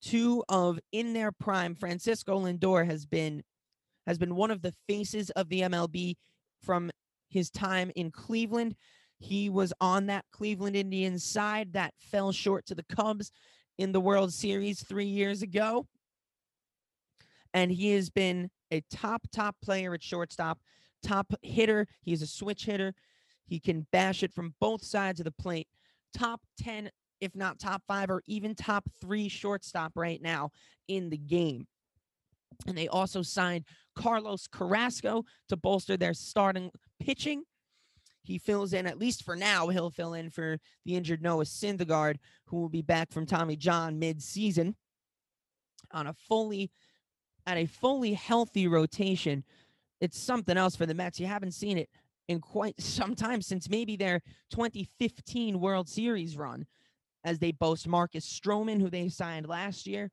Two 0.02 0.44
of 0.50 0.80
in 0.92 1.14
their 1.14 1.32
prime, 1.32 1.76
Francisco 1.76 2.40
Lindor 2.40 2.86
has 2.86 3.06
been 3.06 3.44
has 4.08 4.18
been 4.18 4.36
one 4.36 4.52
of 4.52 4.62
the 4.62 4.74
faces 4.88 5.30
of 5.32 5.50
the 5.50 5.62
MLB 5.62 6.16
from 6.62 6.92
his 7.34 7.50
time 7.50 7.92
in 7.96 8.12
Cleveland. 8.12 8.76
He 9.20 9.50
was 9.50 9.74
on 9.82 10.08
that 10.08 10.26
Cleveland 10.32 10.76
Indians 10.76 11.24
side 11.24 11.74
that 11.74 11.94
fell 12.00 12.32
short 12.32 12.66
to 12.68 12.76
the 12.76 12.84
Cubs 12.84 13.32
in 13.78 13.92
the 13.92 14.02
World 14.02 14.34
Series 14.34 14.84
3 14.84 15.06
years 15.06 15.42
ago. 15.42 15.88
And 17.54 17.72
he 17.72 17.92
has 17.92 18.10
been 18.10 18.50
a 18.72 18.82
top 18.90 19.22
top 19.32 19.56
player 19.62 19.94
at 19.94 20.04
shortstop 20.04 20.60
top 21.04 21.34
hitter. 21.42 21.88
He's 22.02 22.22
a 22.22 22.28
switch 22.28 22.66
hitter. 22.66 22.94
He 23.46 23.60
can 23.60 23.86
bash 23.92 24.24
it 24.24 24.34
from 24.34 24.56
both 24.60 24.84
sides 24.84 25.20
of 25.20 25.26
the 25.26 25.32
plate. 25.32 25.68
Top 26.18 26.42
10, 26.60 26.90
if 27.22 27.36
not 27.36 27.60
top 27.60 27.84
five, 27.88 28.10
or 28.10 28.24
even 28.26 28.56
top 28.56 28.90
three 29.02 29.28
shortstop 29.28 29.92
right 29.96 30.22
now 30.22 30.50
in 30.88 31.10
the 31.10 31.18
game. 31.18 31.68
And 32.68 32.78
they 32.78 32.88
also 32.88 33.22
signed 33.22 33.66
Carlos 33.95 34.47
Carrasco 34.47 35.24
to 35.49 35.58
bolster 35.58 35.97
their 35.97 36.14
starting 36.14 36.72
pitching. 36.99 37.43
He 38.24 38.38
fills 38.38 38.74
in, 38.74 38.88
at 38.88 38.97
least 38.97 39.24
for 39.24 39.36
now, 39.36 39.68
he'll 39.68 39.91
fill 39.91 40.14
in 40.14 40.30
for 40.30 40.58
the 40.86 40.95
injured 40.95 41.22
Noah 41.22 41.43
Syndergaard, 41.43 42.18
who 42.45 42.58
will 42.58 42.70
be 42.70 42.82
back 42.82 43.12
from 43.12 43.26
Tommy 43.26 43.58
John 43.58 43.99
mid-season 43.99 44.76
on 45.91 46.08
a 46.08 46.14
fully 46.14 46.72
at 47.45 47.58
a 47.58 47.66
fully 47.66 48.14
healthy 48.14 48.68
rotation 48.68 49.43
it's 50.04 50.20
something 50.20 50.58
else 50.58 50.76
for 50.76 50.86
the 50.86 50.93
Mets. 50.93 51.18
You 51.18 51.28
haven't 51.28 51.54
seen 51.54 51.78
it 51.78 51.89
in 52.28 52.41
quite 52.41 52.76
some 52.82 53.16
time 53.16 53.41
since 53.41 53.70
maybe 53.70 53.95
their 53.95 54.20
2015 54.51 55.62
World 55.62 55.88
Series 55.88 56.36
run, 56.36 56.66
as 57.24 57.39
they 57.39 57.54
boast 57.54 57.88
Marcus 57.88 58.28
Stroman, 58.28 58.82
who 58.82 58.89
they 58.89 59.08
signed 59.08 59.47
last 59.47 59.88
year. 59.88 60.12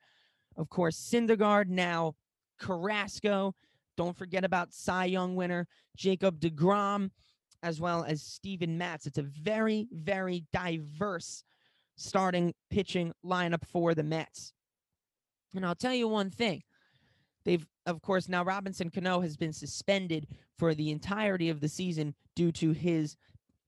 Of 0.57 0.68
course, 0.68 0.97
Syndergaard, 0.97 1.66
now 1.66 2.14
Carrasco. 2.61 3.55
Don't 3.97 4.17
forget 4.17 4.45
about 4.45 4.73
Cy 4.73 5.07
Young 5.07 5.35
winner 5.35 5.67
Jacob 5.97 6.41
DeGrom, 6.41 7.11
as 7.63 7.81
well 7.81 8.05
as 8.05 8.23
Steven 8.23 8.79
Matz. 8.79 9.07
It's 9.07 9.19
a 9.19 9.23
very, 9.23 9.89
very 9.93 10.45
diverse 10.53 11.45
starting 11.97 12.55
pitching 12.71 13.13
lineup 13.25 13.67
for 13.67 13.95
the 13.95 14.03
Mets. 14.03 14.53
And 15.55 15.67
I'll 15.67 15.75
tell 15.75 15.93
you 15.95 16.07
one 16.07 16.31
thing 16.31 16.63
They've, 17.45 17.67
of 17.87 18.03
course, 18.03 18.29
now 18.29 18.45
Robinson 18.45 18.91
Cano 18.91 19.21
has 19.21 19.37
been 19.37 19.53
suspended 19.53 20.27
for 20.59 20.75
the 20.75 20.91
entirety 20.91 21.49
of 21.49 21.61
the 21.61 21.69
season 21.69 22.15
due 22.37 22.53
to 22.53 22.73
his 22.73 23.17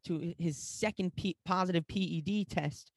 to 0.05 0.35
his 0.39 0.57
second 0.57 1.15
P- 1.15 1.37
positive 1.45 1.87
PED 1.87 2.49
test. 2.49 2.92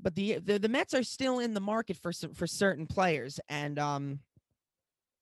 But 0.00 0.14
the, 0.14 0.38
the 0.38 0.58
the 0.58 0.68
Mets 0.68 0.94
are 0.94 1.02
still 1.02 1.38
in 1.38 1.54
the 1.54 1.60
market 1.60 1.96
for 1.96 2.12
for 2.34 2.46
certain 2.46 2.86
players, 2.86 3.40
and 3.48 3.78
um, 3.78 4.18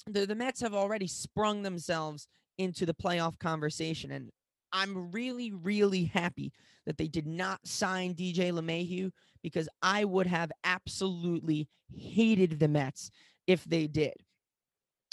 the 0.07 0.27
the 0.27 0.35
Mets 0.35 0.61
have 0.61 0.75
already 0.75 1.07
sprung 1.07 1.63
themselves 1.63 2.29
into 2.59 2.87
the 2.87 2.95
playoff 2.95 3.39
conversation, 3.39 4.13
and 4.13 4.31
I'm 4.73 5.11
really 5.11 5.53
really 5.53 6.05
happy 6.05 6.53
that 6.87 6.97
they 6.99 7.09
did 7.09 7.27
not 7.27 7.61
sign 7.67 8.15
DJ 8.15 8.53
LeMahieu 8.53 9.11
because 9.43 9.69
I 9.83 10.05
would 10.05 10.27
have 10.27 10.51
absolutely 10.65 11.69
hated 11.95 12.59
the 12.59 12.69
Mets 12.69 13.11
if 13.47 13.65
they 13.65 13.87
did. 13.87 14.15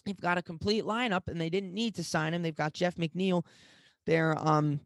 They've 0.06 0.20
got 0.20 0.38
a 0.38 0.42
complete 0.44 0.86
lineup 0.86 1.28
and 1.28 1.40
they 1.40 1.50
didn't 1.50 1.74
need 1.74 1.96
to 1.96 2.04
sign 2.04 2.34
him. 2.34 2.42
They've 2.42 2.56
got 2.56 2.74
Jeff 2.74 2.96
McNeil 2.96 3.44
there 4.06 4.36
um 4.40 4.80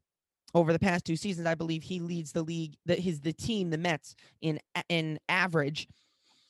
over 0.53 0.71
the 0.71 0.79
past 0.79 1.05
two 1.05 1.15
seasons. 1.15 1.47
I 1.47 1.55
believe 1.55 1.83
he 1.83 1.99
leads 1.99 2.31
the 2.31 2.43
league 2.43 2.75
that 2.85 2.99
the 3.21 3.33
team, 3.33 3.69
the 3.69 3.77
Mets, 3.77 4.15
in 4.41 4.59
in 4.89 5.19
average. 5.29 5.87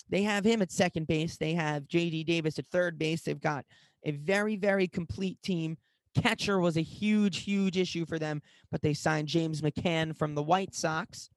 They 0.10 0.24
have 0.24 0.45
him 0.45 0.62
at 0.62 0.72
second 0.72 1.08
base. 1.08 1.38
They 1.38 1.54
have 1.54 1.88
JD 1.88 2.26
Davis 2.26 2.60
at 2.60 2.68
third 2.68 2.99
base. 2.99 3.24
They've 3.24 3.39
got 3.39 3.66
a 4.04 4.12
very, 4.12 4.56
very 4.58 4.88
complete 4.88 5.41
team. 5.41 5.78
Catcher 6.14 6.60
was 6.60 6.78
a 6.78 6.82
huge, 6.82 7.43
huge 7.43 7.78
issue 7.78 8.06
for 8.06 8.20
them, 8.20 8.41
but 8.72 8.82
they 8.82 8.93
signed 8.93 9.28
James 9.28 9.62
McCann 9.62 10.16
from 10.16 10.36
the 10.36 10.43
White 10.43 10.76
Sox. 10.76 11.30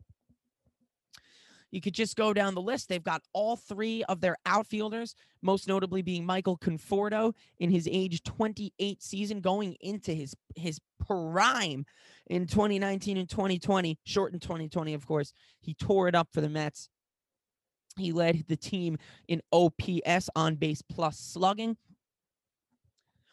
You 1.71 1.81
could 1.81 1.95
just 1.95 2.17
go 2.17 2.33
down 2.33 2.55
the 2.55 2.61
list. 2.61 2.89
They've 2.89 3.03
got 3.03 3.23
all 3.33 3.57
three 3.57 4.05
of 4.05 4.21
their 4.21 4.37
outfielders, 4.47 5.15
most 5.43 5.69
notably 5.69 6.03
being 6.03 6.25
Michael 6.25 6.57
Conforto 6.57 7.35
in 7.59 7.71
his 7.71 7.89
age 7.91 8.23
28 8.23 9.03
season, 9.03 9.41
going 9.41 9.77
into 9.81 10.13
his 10.13 10.35
his 10.55 10.81
prime 11.05 11.85
in 12.29 12.47
2019 12.47 13.17
and 13.17 13.29
2020, 13.29 13.99
short 14.05 14.33
in 14.33 14.41
2020, 14.41 14.95
of 14.95 15.07
course. 15.07 15.33
He 15.61 15.75
tore 15.75 16.09
it 16.09 16.15
up 16.15 16.29
for 16.33 16.41
the 16.41 16.49
Mets. 16.49 16.89
He 17.99 18.13
led 18.13 18.45
the 18.49 18.57
team 18.57 18.99
in 19.27 19.41
OPS 19.53 20.29
on 20.37 20.57
base 20.57 20.83
plus 20.83 21.19
slugging. 21.19 21.77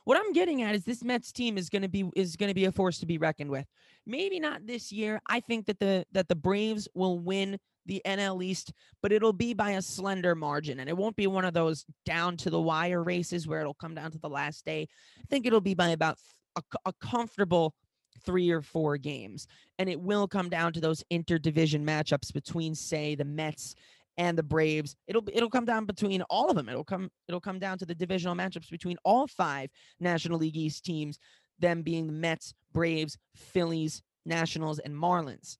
What 0.05 0.17
I'm 0.17 0.33
getting 0.33 0.61
at 0.63 0.75
is 0.75 0.83
this 0.83 1.03
Mets 1.03 1.31
team 1.31 1.57
is 1.57 1.69
going 1.69 1.81
to 1.81 1.87
be 1.87 2.09
is 2.15 2.35
going 2.35 2.49
to 2.49 2.53
be 2.53 2.65
a 2.65 2.71
force 2.71 2.99
to 2.99 3.05
be 3.05 3.17
reckoned 3.17 3.49
with. 3.49 3.65
Maybe 4.05 4.39
not 4.39 4.65
this 4.67 4.91
year. 4.91 5.21
I 5.27 5.39
think 5.39 5.65
that 5.67 5.79
the 5.79 6.05
that 6.11 6.27
the 6.27 6.35
Braves 6.35 6.87
will 6.93 7.19
win 7.19 7.57
the 7.85 8.01
NL 8.05 8.43
East, 8.43 8.73
but 9.01 9.11
it'll 9.11 9.33
be 9.33 9.53
by 9.53 9.71
a 9.71 9.81
slender 9.81 10.35
margin. 10.35 10.79
And 10.79 10.89
it 10.89 10.97
won't 10.97 11.15
be 11.15 11.27
one 11.27 11.45
of 11.45 11.53
those 11.53 11.85
down 12.05 12.37
to 12.37 12.49
the 12.49 12.61
wire 12.61 13.03
races 13.03 13.47
where 13.47 13.61
it'll 13.61 13.73
come 13.73 13.95
down 13.95 14.11
to 14.11 14.19
the 14.19 14.29
last 14.29 14.65
day. 14.65 14.87
I 15.19 15.23
think 15.29 15.45
it'll 15.45 15.61
be 15.61 15.73
by 15.73 15.89
about 15.89 16.17
a, 16.55 16.61
a 16.85 16.93
comfortable 16.93 17.73
three 18.25 18.51
or 18.51 18.61
four 18.61 18.97
games. 18.97 19.47
And 19.79 19.89
it 19.89 19.99
will 19.99 20.27
come 20.27 20.49
down 20.49 20.73
to 20.73 20.81
those 20.81 21.03
interdivision 21.11 21.83
matchups 21.83 22.31
between, 22.33 22.75
say, 22.75 23.15
the 23.15 23.25
Mets 23.25 23.75
and 24.17 24.37
the 24.37 24.43
Braves. 24.43 24.95
It'll 25.07 25.23
it'll 25.31 25.49
come 25.49 25.65
down 25.65 25.85
between 25.85 26.21
all 26.23 26.49
of 26.49 26.55
them. 26.55 26.69
It'll 26.69 26.83
come 26.83 27.09
it'll 27.27 27.41
come 27.41 27.59
down 27.59 27.79
to 27.79 27.85
the 27.85 27.95
divisional 27.95 28.35
matchups 28.35 28.69
between 28.69 28.97
all 29.03 29.27
five 29.27 29.69
National 29.99 30.39
League 30.39 30.55
East 30.55 30.85
teams, 30.85 31.17
them 31.59 31.81
being 31.81 32.07
the 32.07 32.13
Mets, 32.13 32.53
Braves, 32.71 33.17
Phillies, 33.35 34.03
Nationals, 34.25 34.79
and 34.79 34.93
Marlins 34.93 35.57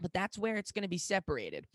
but 0.00 0.12
that's 0.12 0.38
where 0.38 0.56
it's 0.56 0.72
going 0.72 0.82
to 0.82 0.88
be 0.88 0.98
separated. 0.98 1.66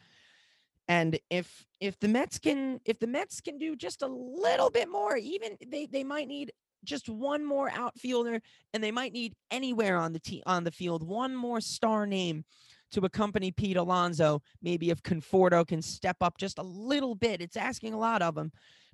And 0.87 1.19
if 1.29 1.65
if 1.79 1.99
the 1.99 2.07
Mets 2.07 2.39
can 2.39 2.79
if 2.85 2.99
the 2.99 3.07
Mets 3.07 3.41
can 3.41 3.57
do 3.57 3.75
just 3.75 4.01
a 4.01 4.07
little 4.07 4.69
bit 4.69 4.89
more, 4.89 5.17
even 5.17 5.57
they 5.67 5.85
they 5.85 6.03
might 6.03 6.27
need 6.27 6.53
just 6.83 7.09
one 7.09 7.43
more 7.43 7.69
outfielder, 7.71 8.41
and 8.73 8.83
they 8.83 8.91
might 8.91 9.13
need 9.13 9.33
anywhere 9.51 9.97
on 9.97 10.13
the 10.13 10.19
t- 10.19 10.43
on 10.45 10.63
the 10.63 10.71
field 10.71 11.03
one 11.03 11.35
more 11.35 11.59
star 11.59 12.05
name 12.05 12.45
to 12.91 13.01
accompany 13.05 13.51
Pete 13.51 13.77
Alonso. 13.77 14.41
Maybe 14.61 14.89
if 14.89 15.03
Conforto 15.03 15.67
can 15.67 15.81
step 15.81 16.17
up 16.21 16.37
just 16.37 16.57
a 16.57 16.63
little 16.63 17.15
bit, 17.15 17.41
it's 17.41 17.57
asking 17.57 17.93
a 17.93 17.99
lot 17.99 18.21
of 18.21 18.37
him. 18.37 18.51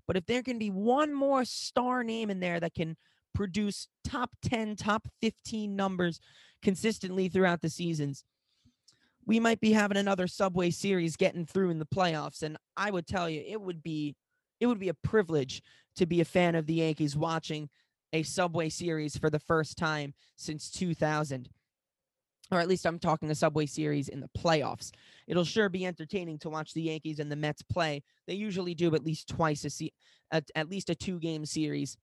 But 0.08 0.18
if 0.18 0.26
there 0.26 0.42
can 0.42 0.58
be 0.58 0.70
one 0.70 1.14
more 1.14 1.46
star 1.46 2.04
name 2.04 2.30
in 2.30 2.40
there 2.40 2.60
that 2.60 2.74
can 2.74 2.98
produce 3.34 3.88
top 4.04 4.32
10, 4.44 4.76
top 4.76 5.08
15 5.22 5.76
numbers 5.76 6.20
consistently 6.62 7.30
throughout 7.30 7.62
the 7.62 7.70
seasons, 7.70 8.24
we 9.26 9.40
might 9.40 9.60
be 9.60 9.72
having 9.72 9.98
another 9.98 10.28
Subway 10.28 10.70
series 10.70 11.16
getting 11.16 11.46
through 11.46 11.70
in 11.70 11.80
the 11.80 11.86
playoffs. 11.86 12.44
And 12.44 12.58
I 12.76 12.92
would 12.92 13.08
tell 13.08 13.30
you, 13.30 13.44
it 13.46 13.62
would 13.62 13.82
be 13.82 14.16
it 14.60 14.68
would 14.68 14.80
be 14.80 14.90
a 14.90 14.94
privilege 14.94 15.62
to 15.98 16.06
be 16.06 16.22
a 16.22 16.26
fan 16.26 16.56
of 16.56 16.66
the 16.66 16.76
Yankees 16.76 17.16
watching 17.16 17.70
a 18.14 18.24
Subway 18.24 18.70
series 18.70 19.18
for 19.18 19.30
the 19.30 19.40
first 19.40 19.78
time 19.78 20.14
since 20.36 20.70
2000. 20.72 21.50
Or 22.52 22.60
at 22.60 22.68
least 22.68 22.86
I'm 22.86 23.00
talking 23.00 23.32
a 23.32 23.36
Subway 23.36 23.66
series 23.66 24.10
in 24.10 24.20
the 24.20 24.30
playoffs. 24.38 24.92
It'll 25.28 25.44
sure 25.44 25.70
be 25.70 25.86
entertaining 25.86 26.38
to 26.40 26.50
watch 26.50 26.74
the 26.74 26.84
Yankees 26.84 27.20
and 27.20 27.32
the 27.32 27.36
Mets 27.36 27.64
play. 27.64 28.04
They 28.28 28.36
usually 28.36 28.76
do 28.76 28.94
at 28.94 29.04
least 29.04 29.28
twice 29.28 29.66
a 29.66 29.70
se- 29.70 29.94
at, 30.32 30.50
at 30.56 30.70
least 30.70 30.90
a 30.90 30.96
two 30.96 31.20
game 31.20 31.46
series 31.46 31.98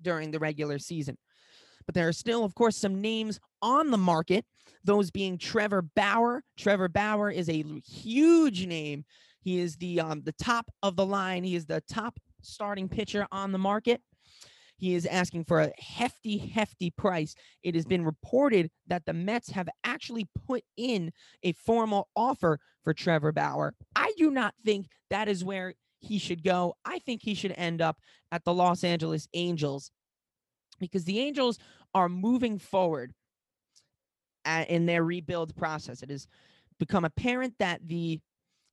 during 0.00 0.30
the 0.30 0.38
regular 0.38 0.78
season. 0.78 1.18
But 1.86 1.94
there 1.94 2.08
are 2.08 2.12
still, 2.12 2.44
of 2.44 2.54
course, 2.54 2.76
some 2.76 3.00
names 3.00 3.40
on 3.60 3.90
the 3.90 3.98
market, 3.98 4.44
those 4.84 5.10
being 5.10 5.38
Trevor 5.38 5.82
Bauer. 5.82 6.42
Trevor 6.56 6.88
Bauer 6.88 7.30
is 7.30 7.48
a 7.48 7.62
huge 7.84 8.66
name. 8.66 9.04
He 9.40 9.58
is 9.58 9.76
the 9.76 10.00
um, 10.00 10.22
the 10.22 10.32
top 10.32 10.70
of 10.82 10.96
the 10.96 11.06
line. 11.06 11.44
He 11.44 11.56
is 11.56 11.66
the 11.66 11.82
top 11.88 12.18
starting 12.42 12.88
pitcher 12.88 13.26
on 13.32 13.52
the 13.52 13.58
market. 13.58 14.00
He 14.76 14.94
is 14.94 15.06
asking 15.06 15.44
for 15.44 15.60
a 15.60 15.72
hefty, 15.78 16.38
hefty 16.38 16.90
price. 16.90 17.36
It 17.62 17.76
has 17.76 17.84
been 17.84 18.04
reported 18.04 18.68
that 18.88 19.06
the 19.06 19.12
Mets 19.12 19.50
have 19.50 19.68
actually 19.84 20.26
put 20.46 20.64
in 20.76 21.12
a 21.44 21.52
formal 21.52 22.08
offer 22.16 22.58
for 22.82 22.92
Trevor 22.92 23.30
Bauer. 23.30 23.74
I 23.94 24.12
do 24.16 24.30
not 24.32 24.54
think 24.64 24.86
that 25.08 25.28
is 25.28 25.44
where 25.44 25.74
he 26.00 26.18
should 26.18 26.42
go. 26.42 26.74
I 26.84 26.98
think 26.98 27.22
he 27.22 27.34
should 27.34 27.54
end 27.56 27.80
up 27.80 27.98
at 28.32 28.44
the 28.44 28.52
Los 28.52 28.82
Angeles 28.82 29.28
Angels 29.34 29.92
because 30.82 31.04
the 31.04 31.20
Angels 31.20 31.58
are 31.94 32.08
moving 32.08 32.58
forward 32.58 33.12
at, 34.44 34.68
in 34.68 34.86
their 34.86 35.04
rebuild 35.04 35.56
process. 35.56 36.02
It 36.02 36.10
has 36.10 36.26
become 36.78 37.04
apparent 37.04 37.54
that 37.58 37.80
the 37.86 38.20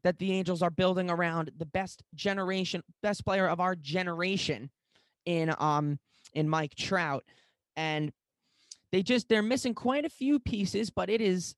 that 0.03 0.18
the 0.18 0.32
Angels 0.32 0.62
are 0.62 0.70
building 0.70 1.10
around 1.10 1.51
the 1.57 1.66
best 1.66 2.03
generation, 2.16 2.82
best 3.03 3.26
player 3.26 3.47
of 3.47 3.60
our 3.60 3.76
generation 3.76 4.70
in 5.26 5.53
um 5.60 5.99
in 6.34 6.49
Mike 6.49 6.76
Trout. 6.76 7.24
And 7.76 8.12
they 8.91 9.03
just 9.03 9.30
they're 9.30 9.41
missing 9.41 9.74
quite 9.74 10.05
a 10.05 10.10
few 10.10 10.39
pieces, 10.39 10.89
but 10.89 11.10
it 11.10 11.22
is 11.22 11.55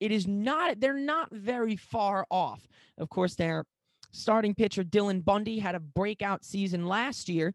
it 0.00 0.12
is 0.12 0.26
not 0.26 0.80
they're 0.80 0.94
not 0.94 1.30
very 1.32 1.76
far 1.76 2.26
off. 2.30 2.66
Of 2.98 3.08
course, 3.08 3.34
their 3.34 3.64
starting 4.12 4.54
pitcher 4.54 4.84
Dylan 4.84 5.24
Bundy 5.24 5.58
had 5.58 5.74
a 5.74 5.80
breakout 5.80 6.44
season 6.44 6.86
last 6.86 7.28
year. 7.28 7.54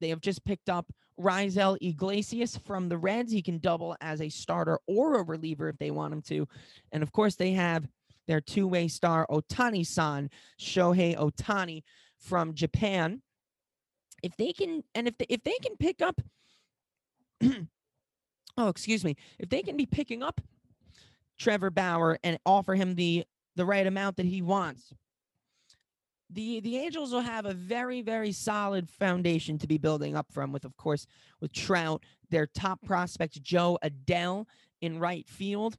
They 0.00 0.10
have 0.10 0.20
just 0.20 0.44
picked 0.44 0.68
up 0.68 0.92
Raisel 1.20 1.76
Iglesias 1.80 2.56
from 2.56 2.88
the 2.88 2.98
Reds. 2.98 3.32
He 3.32 3.42
can 3.42 3.58
double 3.58 3.96
as 4.00 4.20
a 4.20 4.28
starter 4.28 4.78
or 4.86 5.20
a 5.20 5.22
reliever 5.22 5.68
if 5.68 5.78
they 5.78 5.90
want 5.90 6.12
him 6.12 6.22
to. 6.22 6.48
And 6.92 7.02
of 7.02 7.12
course, 7.12 7.36
they 7.36 7.52
have 7.52 7.86
their 8.26 8.40
two 8.40 8.66
way 8.66 8.88
star 8.88 9.26
Ohtani 9.30 9.86
san, 9.86 10.30
Shohei 10.58 11.16
Ohtani 11.16 11.82
from 12.18 12.54
Japan. 12.54 13.22
If 14.22 14.36
they 14.36 14.52
can, 14.52 14.82
and 14.94 15.06
if 15.06 15.18
they, 15.18 15.26
if 15.28 15.42
they 15.42 15.58
can 15.62 15.76
pick 15.76 16.00
up, 16.00 16.20
oh, 18.56 18.68
excuse 18.68 19.04
me, 19.04 19.16
if 19.38 19.48
they 19.48 19.62
can 19.62 19.76
be 19.76 19.86
picking 19.86 20.22
up 20.22 20.40
Trevor 21.38 21.70
Bauer 21.70 22.18
and 22.24 22.38
offer 22.46 22.74
him 22.74 22.94
the 22.94 23.24
the 23.56 23.66
right 23.66 23.86
amount 23.86 24.16
that 24.16 24.26
he 24.26 24.42
wants, 24.42 24.92
the 26.30 26.60
the 26.60 26.78
Angels 26.78 27.12
will 27.12 27.20
have 27.20 27.46
a 27.46 27.54
very 27.54 28.02
very 28.02 28.32
solid 28.32 28.90
foundation 28.90 29.58
to 29.58 29.66
be 29.66 29.78
building 29.78 30.16
up 30.16 30.26
from. 30.30 30.52
With 30.52 30.64
of 30.64 30.76
course 30.76 31.06
with 31.40 31.52
Trout, 31.52 32.02
their 32.30 32.46
top 32.46 32.78
mm-hmm. 32.78 32.88
prospect 32.88 33.42
Jo 33.42 33.78
Adell 33.82 34.46
in 34.80 34.98
right 34.98 35.28
field 35.28 35.76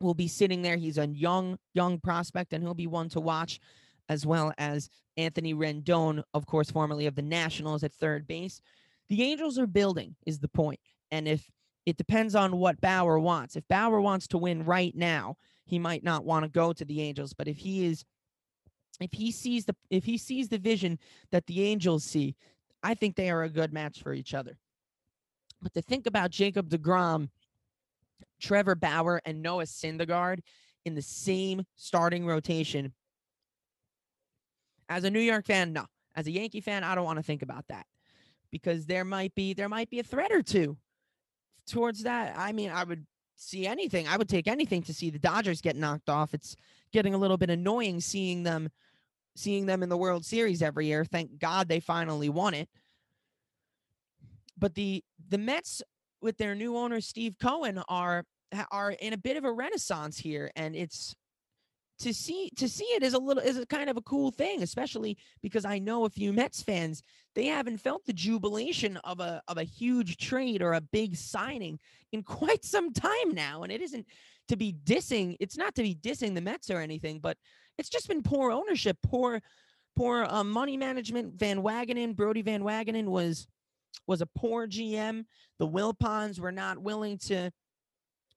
will 0.00 0.14
be 0.14 0.28
sitting 0.28 0.62
there. 0.62 0.76
He's 0.76 0.98
a 0.98 1.06
young 1.06 1.58
young 1.74 1.98
prospect, 1.98 2.52
and 2.52 2.62
he'll 2.62 2.74
be 2.74 2.86
one 2.86 3.08
to 3.10 3.20
watch, 3.20 3.60
as 4.08 4.24
well 4.24 4.52
as 4.58 4.88
Anthony 5.16 5.54
Rendon, 5.54 6.22
of 6.34 6.46
course, 6.46 6.70
formerly 6.70 7.06
of 7.06 7.14
the 7.14 7.22
Nationals 7.22 7.84
at 7.84 7.92
third 7.92 8.26
base. 8.26 8.60
The 9.08 9.22
Angels 9.22 9.58
are 9.58 9.66
building, 9.66 10.14
is 10.24 10.38
the 10.38 10.48
point, 10.48 10.80
and 11.10 11.26
if 11.28 11.50
it 11.86 11.96
depends 11.96 12.34
on 12.34 12.58
what 12.58 12.80
Bauer 12.80 13.18
wants. 13.18 13.56
If 13.56 13.66
Bauer 13.68 14.00
wants 14.00 14.28
to 14.28 14.38
win 14.38 14.64
right 14.64 14.94
now, 14.94 15.36
he 15.64 15.78
might 15.78 16.04
not 16.04 16.24
want 16.24 16.44
to 16.44 16.50
go 16.50 16.72
to 16.72 16.84
the 16.84 17.00
Angels, 17.00 17.32
but 17.32 17.48
if 17.48 17.56
he 17.56 17.86
is 17.86 18.04
if 19.00 19.12
he 19.12 19.30
sees 19.30 19.64
the 19.64 19.74
if 19.90 20.04
he 20.04 20.18
sees 20.18 20.48
the 20.48 20.58
vision 20.58 20.98
that 21.30 21.46
the 21.46 21.62
Angels 21.62 22.04
see, 22.04 22.36
I 22.82 22.94
think 22.94 23.16
they 23.16 23.30
are 23.30 23.42
a 23.42 23.48
good 23.48 23.72
match 23.72 24.02
for 24.02 24.12
each 24.12 24.34
other. 24.34 24.58
But 25.62 25.74
to 25.74 25.82
think 25.82 26.06
about 26.06 26.30
Jacob 26.30 26.68
DeGrom, 26.68 27.28
Trevor 28.40 28.74
Bauer, 28.74 29.20
and 29.24 29.42
Noah 29.42 29.64
Syndergaard 29.64 30.40
in 30.84 30.94
the 30.94 31.02
same 31.02 31.64
starting 31.76 32.26
rotation. 32.26 32.92
As 34.88 35.04
a 35.04 35.10
New 35.10 35.20
York 35.20 35.46
fan, 35.46 35.72
no. 35.72 35.86
As 36.16 36.26
a 36.26 36.30
Yankee 36.30 36.60
fan, 36.60 36.82
I 36.82 36.94
don't 36.94 37.04
want 37.04 37.18
to 37.18 37.22
think 37.22 37.42
about 37.42 37.66
that 37.68 37.86
because 38.50 38.86
there 38.86 39.04
might 39.04 39.34
be 39.34 39.54
there 39.54 39.68
might 39.68 39.90
be 39.90 40.00
a 40.00 40.02
threat 40.04 40.32
or 40.32 40.42
two 40.42 40.76
towards 41.68 42.02
that. 42.02 42.36
I 42.36 42.52
mean, 42.52 42.70
I 42.70 42.84
would 42.84 43.06
see 43.36 43.66
anything. 43.66 44.08
I 44.08 44.16
would 44.16 44.28
take 44.28 44.48
anything 44.48 44.82
to 44.82 44.94
see 44.94 45.10
the 45.10 45.18
Dodgers 45.18 45.60
get 45.60 45.76
knocked 45.76 46.08
off. 46.08 46.34
It's 46.34 46.56
getting 46.92 47.14
a 47.14 47.18
little 47.18 47.36
bit 47.36 47.50
annoying 47.50 48.00
seeing 48.00 48.42
them 48.42 48.68
seeing 49.36 49.66
them 49.66 49.82
in 49.82 49.88
the 49.88 49.96
World 49.96 50.24
Series 50.24 50.62
every 50.62 50.86
year. 50.86 51.04
Thank 51.04 51.38
God 51.38 51.68
they 51.68 51.80
finally 51.80 52.28
won 52.28 52.54
it. 52.54 52.68
But 54.58 54.74
the 54.74 55.02
the 55.28 55.38
Mets 55.38 55.82
with 56.20 56.36
their 56.36 56.54
new 56.54 56.76
owner 56.76 57.00
Steve 57.00 57.36
Cohen 57.40 57.82
are 57.88 58.24
are 58.70 58.92
in 58.92 59.12
a 59.12 59.18
bit 59.18 59.36
of 59.36 59.44
a 59.44 59.52
renaissance 59.52 60.18
here 60.18 60.50
and 60.56 60.74
it's 60.74 61.14
to 62.00 62.14
see 62.14 62.50
to 62.56 62.68
see 62.68 62.84
it 62.84 63.02
is 63.02 63.14
a 63.14 63.18
little 63.18 63.42
is 63.42 63.58
a 63.58 63.66
kind 63.66 63.90
of 63.90 63.96
a 63.96 64.02
cool 64.02 64.30
thing 64.30 64.62
especially 64.62 65.16
because 65.42 65.64
I 65.64 65.78
know 65.78 66.04
a 66.04 66.10
few 66.10 66.32
Mets 66.32 66.62
fans 66.62 67.02
they 67.34 67.46
haven't 67.46 67.78
felt 67.78 68.04
the 68.06 68.12
jubilation 68.12 68.96
of 68.98 69.20
a 69.20 69.42
of 69.48 69.58
a 69.58 69.64
huge 69.64 70.16
trade 70.16 70.62
or 70.62 70.72
a 70.72 70.80
big 70.80 71.14
signing 71.14 71.78
in 72.12 72.22
quite 72.24 72.64
some 72.64 72.92
time 72.92 73.32
now 73.32 73.62
and 73.62 73.70
it 73.70 73.82
isn't 73.82 74.06
to 74.48 74.56
be 74.56 74.74
dissing 74.84 75.36
it's 75.40 75.56
not 75.56 75.74
to 75.74 75.82
be 75.82 75.94
dissing 75.94 76.34
the 76.34 76.40
Mets 76.40 76.70
or 76.70 76.80
anything 76.80 77.20
but 77.20 77.36
it's 77.80 77.88
just 77.88 78.08
been 78.08 78.22
poor 78.22 78.52
ownership, 78.52 78.98
poor, 79.02 79.40
poor 79.96 80.24
uh, 80.24 80.44
money 80.44 80.76
management. 80.76 81.34
Van 81.34 81.62
Wagenen, 81.62 82.14
Brodie 82.14 82.42
Van 82.42 82.62
Wagenen 82.62 83.06
was 83.06 83.48
was 84.06 84.20
a 84.20 84.26
poor 84.26 84.68
GM. 84.68 85.24
The 85.58 85.66
Wilpons 85.66 86.38
were 86.38 86.52
not 86.52 86.78
willing 86.78 87.18
to 87.26 87.50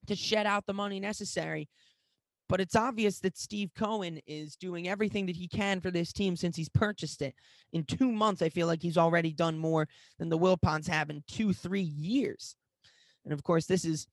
to 0.08 0.16
shed 0.16 0.46
out 0.46 0.66
the 0.66 0.74
money 0.74 1.00
necessary. 1.00 1.70
But 2.50 2.62
it's 2.62 2.76
obvious 2.76 3.20
that 3.20 3.38
Steve 3.38 3.72
Cohen 3.76 4.20
is 4.28 4.56
doing 4.56 4.88
everything 4.88 5.26
that 5.26 5.36
he 5.36 5.48
can 5.48 5.80
for 5.82 5.92
this 5.92 6.12
team 6.12 6.36
since 6.36 6.56
he's 6.56 6.70
purchased 6.70 7.22
it. 7.22 7.34
In 7.72 7.84
two 7.84 8.12
months, 8.12 8.42
I 8.42 8.50
feel 8.50 8.68
like 8.68 8.82
he's 8.82 8.98
already 8.98 9.34
done 9.34 9.58
more 9.58 9.88
than 10.20 10.30
the 10.30 10.38
Wilpons 10.38 10.88
have 10.88 11.10
in 11.10 11.24
two, 11.28 11.54
three 11.54 11.82
years. 11.82 12.56
And 13.24 13.34
of 13.34 13.44
course, 13.44 13.66
this 13.66 13.86
is 13.86 14.08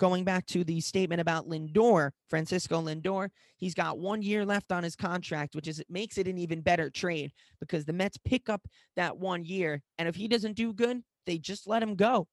going 0.00 0.24
back 0.24 0.46
to 0.46 0.64
the 0.64 0.80
statement 0.80 1.20
about 1.20 1.46
Lindor, 1.46 2.10
Francisco 2.28 2.80
Lindor, 2.80 3.28
he's 3.58 3.74
got 3.74 3.98
one 3.98 4.22
year 4.22 4.46
left 4.46 4.72
on 4.72 4.82
his 4.82 4.96
contract, 4.96 5.54
which 5.54 5.68
is 5.68 5.78
it 5.78 5.86
makes 5.90 6.16
it 6.16 6.26
an 6.26 6.38
even 6.38 6.62
better 6.62 6.88
trade 6.88 7.30
because 7.60 7.84
the 7.84 7.92
Mets 7.92 8.16
pick 8.24 8.48
up 8.48 8.66
that 8.96 9.18
one 9.18 9.44
year, 9.44 9.82
and 9.98 10.08
if 10.08 10.16
he 10.16 10.26
doesn't 10.26 10.56
do 10.56 10.72
good, 10.72 11.02
they 11.26 11.36
just 11.36 11.68
let 11.68 11.82
him 11.82 11.94
go. 11.94 12.26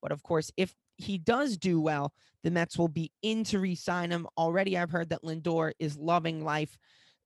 But 0.00 0.12
of 0.12 0.22
course, 0.22 0.52
if 0.56 0.74
he 0.96 1.18
does 1.18 1.56
do 1.56 1.80
well, 1.80 2.12
the 2.44 2.52
Mets 2.52 2.78
will 2.78 2.88
be 2.88 3.10
in 3.22 3.42
to 3.44 3.58
re-sign 3.58 4.10
him. 4.10 4.28
Already, 4.38 4.78
I've 4.78 4.90
heard 4.90 5.10
that 5.10 5.24
Lindor 5.24 5.72
is 5.80 5.96
loving 5.96 6.44
life, 6.44 6.78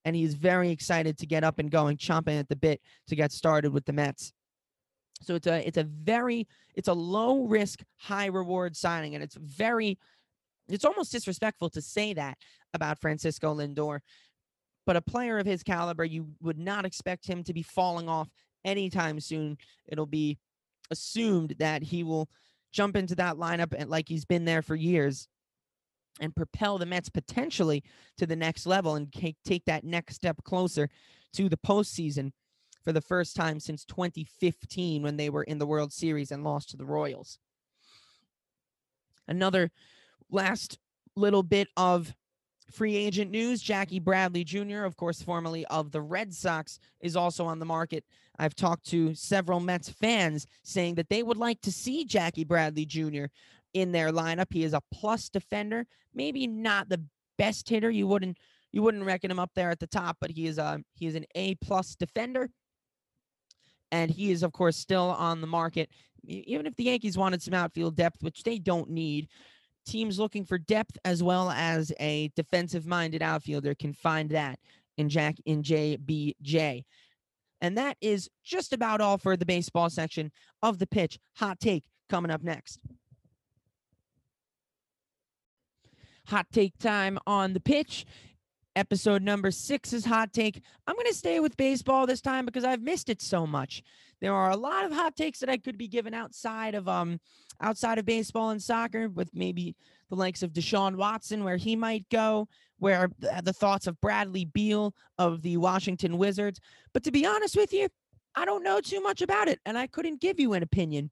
and 0.07 0.16
he's 0.16 0.35
very 0.35 0.70
excited 0.70 1.18
to 1.18 1.27
get 1.27 1.45
up 1.45 1.59
and 1.59 1.70
going, 1.70 1.99
chomping 1.99 2.41
at 2.41 2.49
the 2.49 2.57
bit 2.57 2.81
to 3.09 3.16
get 3.16 3.31
started 3.31 3.72
with 3.72 3.85
the 3.85 3.93
Mets. 3.93 4.33
So 5.23 5.35
it's 5.35 5.47
a 5.47 5.67
it's 5.67 5.79
a 5.79 5.85
very 5.85 6.47
it's 6.75 6.89
a 6.89 6.93
low 6.93 7.45
risk, 7.45 7.83
high 7.97 8.27
reward 8.27 8.77
signing, 8.77 9.14
and 9.14 9.25
it's 9.25 9.37
very 9.37 9.99
it's 10.69 10.85
almost 10.85 11.12
disrespectful 11.12 11.71
to 11.71 11.81
say 11.81 12.12
that 12.14 12.39
about 12.75 13.01
Francisco 13.01 13.55
Lindor. 13.55 14.01
But 14.85 14.97
a 14.97 15.03
player 15.03 15.39
of 15.39 15.47
his 15.47 15.62
caliber, 15.62 16.05
you 16.05 16.29
would 16.41 16.59
not 16.59 16.85
expect 16.85 17.27
him 17.27 17.43
to 17.45 17.53
be 17.53 17.62
falling 17.62 18.09
off 18.09 18.29
anytime 18.64 19.19
soon. 19.21 19.59
It'll 19.87 20.07
be 20.07 20.39
assumed 20.91 21.55
that 21.59 21.83
he 21.83 22.05
will 22.05 22.29
jump 22.73 22.97
into 22.97 23.14
that 23.17 23.37
lineup 23.37 23.75
and 23.77 23.91
like 23.91 24.09
he's 24.09 24.25
been 24.25 24.45
there 24.45 24.62
for 24.62 24.77
years 24.77 25.29
and 26.21 26.35
propel 26.35 26.79
the 26.79 26.87
Mets 26.87 27.09
potentially 27.09 27.83
to 28.19 28.27
the 28.27 28.37
next 28.37 28.67
level 28.67 28.95
and 28.95 29.12
take 29.45 29.64
that 29.64 29.85
next 29.85 30.14
step 30.14 30.43
closer 30.45 30.89
to 31.35 31.49
the 31.49 31.57
postseason 31.57 32.33
for 32.87 32.93
the 32.93 33.01
first 33.01 33.34
time 33.34 33.59
since 33.59 33.84
2015 33.84 35.03
when 35.03 35.16
they 35.16 35.28
were 35.28 35.43
in 35.43 35.59
the 35.59 35.66
World 35.66 35.93
Series 35.93 36.30
and 36.30 36.45
lost 36.45 36.70
to 36.70 36.76
the 36.76 36.84
Royals. 36.84 37.41
Another 39.26 39.72
last 40.30 40.78
little 41.16 41.43
bit 41.43 41.66
of 41.76 42.14
free 42.70 42.95
agent 42.95 43.32
news 43.32 43.61
Jackie 43.61 43.99
Bradley 43.99 44.45
Jr., 44.45 44.84
of 44.84 44.97
course, 44.97 45.20
formerly 45.20 45.66
of 45.66 45.91
the 45.91 46.01
Red 46.01 46.32
Sox, 46.32 46.78
is 47.01 47.16
also 47.16 47.45
on 47.45 47.59
the 47.59 47.64
market. 47.64 48.05
I've 48.39 48.55
talked 48.55 48.87
to 48.91 49.16
several 49.16 49.59
Mets 49.59 49.89
fans 49.89 50.47
saying 50.62 50.95
that 50.95 51.09
they 51.09 51.24
would 51.24 51.39
like 51.39 51.61
to 51.62 51.72
see 51.72 52.05
Jackie 52.05 52.45
Bradley 52.45 52.87
Jr. 52.87 53.24
in 53.74 53.91
their 53.91 54.12
lineup. 54.12 54.53
He 54.53 54.62
is 54.62 54.74
a 54.74 54.82
plus 54.95 55.28
defender, 55.28 55.89
maybe 56.14 56.47
not 56.47 56.89
the 56.89 57.03
best 57.37 57.68
hitter. 57.68 57.91
You 57.91 58.07
wouldn't 58.07 58.39
you 58.70 58.82
wouldn't 58.82 59.05
reckon 59.05 59.32
him 59.32 59.41
up 59.41 59.51
there 59.57 59.70
at 59.70 59.80
the 59.80 59.89
top, 59.89 60.18
but 60.20 60.30
he 60.30 60.47
is 60.47 60.59
a 60.59 60.80
he 60.95 61.09
is 61.09 61.16
an 61.16 61.24
A 61.34 61.57
plus 61.57 61.97
defender 61.97 62.49
and 63.93 64.11
he 64.11 64.30
is, 64.30 64.43
of 64.43 64.53
course, 64.53 64.76
still 64.76 65.11
on 65.18 65.41
the 65.41 65.47
market. 65.47 65.91
Even 66.26 66.66
if 66.66 66.74
the 66.76 66.84
Yankees 66.84 67.16
wanted 67.16 67.43
some 67.43 67.55
outfield 67.55 67.97
depth, 67.97 68.22
which 68.22 68.43
they 68.43 68.59
don't 68.59 68.91
need, 68.91 69.28
teams 69.87 70.18
looking 70.18 70.45
for 70.45 70.59
depth 70.59 70.99
as 71.05 71.22
well 71.22 71.51
as 71.51 71.93
a 72.01 72.30
defensive-minded 72.34 73.22
outfielder 73.22 73.74
can 73.74 73.93
find 73.93 74.30
that 74.30 74.59
in 74.97 75.09
Jack 75.09 75.37
in 75.45 75.62
JBJ. 75.62 76.84
And 77.61 77.78
that 77.78 77.97
is 78.01 78.28
just 78.45 78.72
about 78.72 79.01
all 79.01 79.18
for 79.18 79.37
the 79.37 79.47
baseball 79.47 79.89
section 79.89 80.30
of 80.62 80.78
the 80.78 80.87
pitch. 80.87 81.18
Hot 81.37 81.61
take 81.61 81.84
coming 82.09 82.30
up 82.30 82.43
next. 82.43 82.80
Hot 86.26 86.47
take 86.53 86.76
time 86.78 87.18
on 87.26 87.53
the 87.53 87.61
pitch 87.61 88.05
episode 88.77 89.22
number 89.22 89.51
six 89.51 89.93
is 89.93 90.05
hot 90.05 90.33
take. 90.33 90.62
I'm 90.87 90.95
going 90.95 91.07
to 91.07 91.14
stay 91.14 91.41
with 91.41 91.57
baseball 91.57 92.07
this 92.07 92.20
time 92.20 92.45
because 92.45 92.64
I've 92.64 92.83
missed 92.83 93.09
it 93.09 93.20
so 93.20 93.47
much. 93.47 93.83
There 94.20 94.35
are 94.35 94.51
a 94.51 94.57
lot 94.57 94.85
of 94.85 94.93
hot 94.93 95.16
takes 95.16 95.41
that 95.41 95.49
I 95.49 95.57
could 95.57 95.77
be 95.77 95.89
given 95.89 96.14
outside 96.14 96.74
of 96.74 96.89
um 96.89 97.18
outside 97.61 97.99
of 97.99 98.05
baseball 98.05 98.51
and 98.51 98.62
soccer, 98.62 99.09
with 99.09 99.31
maybe 99.35 99.74
the 100.11 100.16
likes 100.16 100.43
of 100.43 100.53
Deshaun 100.53 100.97
Watson, 100.97 101.43
where 101.43 101.57
he 101.57 101.74
might 101.74 102.07
go, 102.11 102.49
where 102.79 103.11
the 103.18 103.53
thoughts 103.53 103.87
of 103.87 104.01
Bradley 104.01 104.45
Beal 104.45 104.95
of 105.18 105.43
the 105.43 105.57
Washington 105.57 106.18
Wizards. 106.18 106.61
But 106.93 107.03
to 107.05 107.11
be 107.11 107.27
honest 107.27 107.57
with 107.57 107.72
you, 107.72 107.89
I 108.35 108.45
don't 108.45 108.62
know 108.62 108.81
too 108.81 109.01
much 109.01 109.22
about 109.22 109.49
it, 109.49 109.59
and 109.64 109.79
I 109.79 109.87
couldn't 109.87 110.20
give 110.20 110.39
you 110.39 110.53
an 110.53 110.62
opinion 110.62 111.11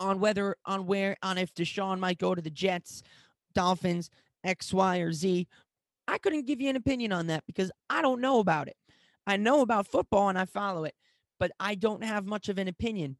on 0.00 0.20
whether 0.20 0.56
on 0.64 0.86
where 0.86 1.16
on 1.22 1.38
if 1.38 1.54
Deshaun 1.54 1.98
might 1.98 2.18
go 2.18 2.34
to 2.34 2.42
the 2.42 2.50
Jets, 2.50 3.02
Dolphins, 3.54 4.10
X, 4.44 4.72
Y, 4.72 4.98
or 4.98 5.12
Z. 5.12 5.46
I 6.08 6.18
couldn't 6.18 6.46
give 6.46 6.60
you 6.60 6.70
an 6.70 6.76
opinion 6.76 7.12
on 7.12 7.26
that 7.28 7.44
because 7.46 7.70
I 7.90 8.02
don't 8.02 8.20
know 8.20 8.38
about 8.38 8.68
it. 8.68 8.76
I 9.26 9.36
know 9.36 9.60
about 9.60 9.88
football 9.88 10.28
and 10.28 10.38
I 10.38 10.44
follow 10.44 10.84
it, 10.84 10.94
but 11.38 11.50
I 11.58 11.74
don't 11.74 12.04
have 12.04 12.26
much 12.26 12.48
of 12.48 12.58
an 12.58 12.68
opinion. 12.68 13.16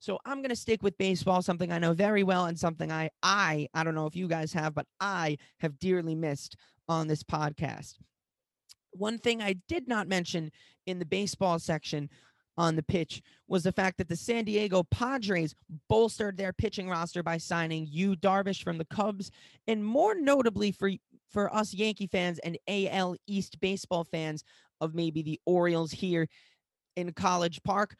So 0.00 0.18
I'm 0.24 0.38
going 0.38 0.50
to 0.50 0.56
stick 0.56 0.82
with 0.82 0.98
baseball, 0.98 1.42
something 1.42 1.72
I 1.72 1.78
know 1.78 1.92
very 1.92 2.22
well 2.22 2.46
and 2.46 2.58
something 2.58 2.92
I 2.92 3.10
I 3.22 3.68
I 3.74 3.84
don't 3.84 3.94
know 3.94 4.06
if 4.06 4.16
you 4.16 4.28
guys 4.28 4.52
have, 4.52 4.74
but 4.74 4.86
I 5.00 5.38
have 5.60 5.78
dearly 5.78 6.14
missed 6.14 6.56
on 6.88 7.06
this 7.08 7.22
podcast. 7.22 7.94
One 8.92 9.18
thing 9.18 9.42
I 9.42 9.56
did 9.68 9.88
not 9.88 10.08
mention 10.08 10.50
in 10.86 10.98
the 10.98 11.04
baseball 11.04 11.58
section 11.58 12.08
on 12.56 12.74
the 12.74 12.82
pitch 12.82 13.22
was 13.46 13.62
the 13.62 13.72
fact 13.72 13.98
that 13.98 14.08
the 14.08 14.16
San 14.16 14.44
Diego 14.44 14.82
Padres 14.82 15.54
bolstered 15.88 16.36
their 16.36 16.52
pitching 16.52 16.88
roster 16.88 17.22
by 17.22 17.38
signing 17.38 17.86
Yu 17.88 18.16
Darvish 18.16 18.64
from 18.64 18.78
the 18.78 18.84
Cubs, 18.86 19.30
and 19.68 19.84
more 19.84 20.14
notably 20.14 20.72
for 20.72 20.90
for 21.30 21.54
us 21.54 21.74
Yankee 21.74 22.06
fans 22.06 22.38
and 22.40 22.58
AL 22.68 23.16
East 23.26 23.60
baseball 23.60 24.04
fans 24.04 24.44
of 24.80 24.94
maybe 24.94 25.22
the 25.22 25.40
Orioles 25.46 25.90
here 25.90 26.28
in 26.96 27.12
College 27.12 27.62
Park. 27.62 27.94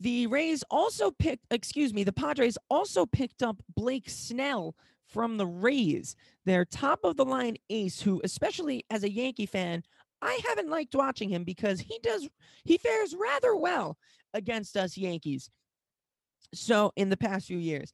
The 0.00 0.26
Rays 0.28 0.62
also 0.70 1.10
picked, 1.10 1.46
excuse 1.50 1.92
me, 1.92 2.04
the 2.04 2.12
Padres 2.12 2.58
also 2.70 3.04
picked 3.04 3.42
up 3.42 3.60
Blake 3.74 4.08
Snell 4.08 4.76
from 5.06 5.38
the 5.38 5.46
Rays, 5.46 6.14
their 6.44 6.64
top 6.64 7.00
of 7.02 7.16
the 7.16 7.24
line 7.24 7.56
ace, 7.70 8.00
who, 8.00 8.20
especially 8.22 8.84
as 8.90 9.02
a 9.02 9.10
Yankee 9.10 9.46
fan, 9.46 9.82
I 10.20 10.38
haven't 10.46 10.68
liked 10.68 10.94
watching 10.94 11.28
him 11.28 11.44
because 11.44 11.80
he 11.80 11.98
does 12.02 12.28
he 12.64 12.76
fares 12.76 13.14
rather 13.18 13.56
well 13.56 13.96
against 14.34 14.76
us 14.76 14.96
Yankees. 14.96 15.50
So 16.54 16.92
in 16.96 17.08
the 17.08 17.16
past 17.16 17.46
few 17.46 17.58
years. 17.58 17.92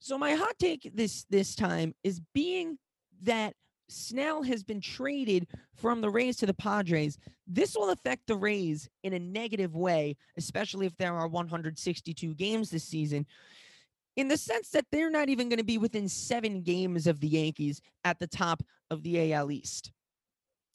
So 0.00 0.18
my 0.18 0.32
hot 0.32 0.58
take 0.58 0.90
this 0.94 1.24
this 1.30 1.54
time 1.54 1.94
is 2.02 2.20
being 2.34 2.78
that 3.24 3.54
Snell 3.88 4.42
has 4.42 4.62
been 4.62 4.80
traded 4.80 5.46
from 5.74 6.00
the 6.00 6.10
Rays 6.10 6.36
to 6.38 6.46
the 6.46 6.54
Padres. 6.54 7.18
This 7.46 7.76
will 7.76 7.90
affect 7.90 8.26
the 8.26 8.36
Rays 8.36 8.88
in 9.02 9.12
a 9.12 9.18
negative 9.18 9.74
way, 9.74 10.16
especially 10.36 10.86
if 10.86 10.96
there 10.96 11.14
are 11.14 11.28
162 11.28 12.34
games 12.34 12.70
this 12.70 12.84
season, 12.84 13.26
in 14.16 14.28
the 14.28 14.36
sense 14.36 14.70
that 14.70 14.86
they're 14.90 15.10
not 15.10 15.28
even 15.28 15.48
going 15.48 15.58
to 15.58 15.64
be 15.64 15.78
within 15.78 16.08
seven 16.08 16.62
games 16.62 17.06
of 17.06 17.20
the 17.20 17.28
Yankees 17.28 17.80
at 18.04 18.18
the 18.18 18.26
top 18.26 18.62
of 18.90 19.02
the 19.02 19.32
AL 19.32 19.50
East. 19.50 19.92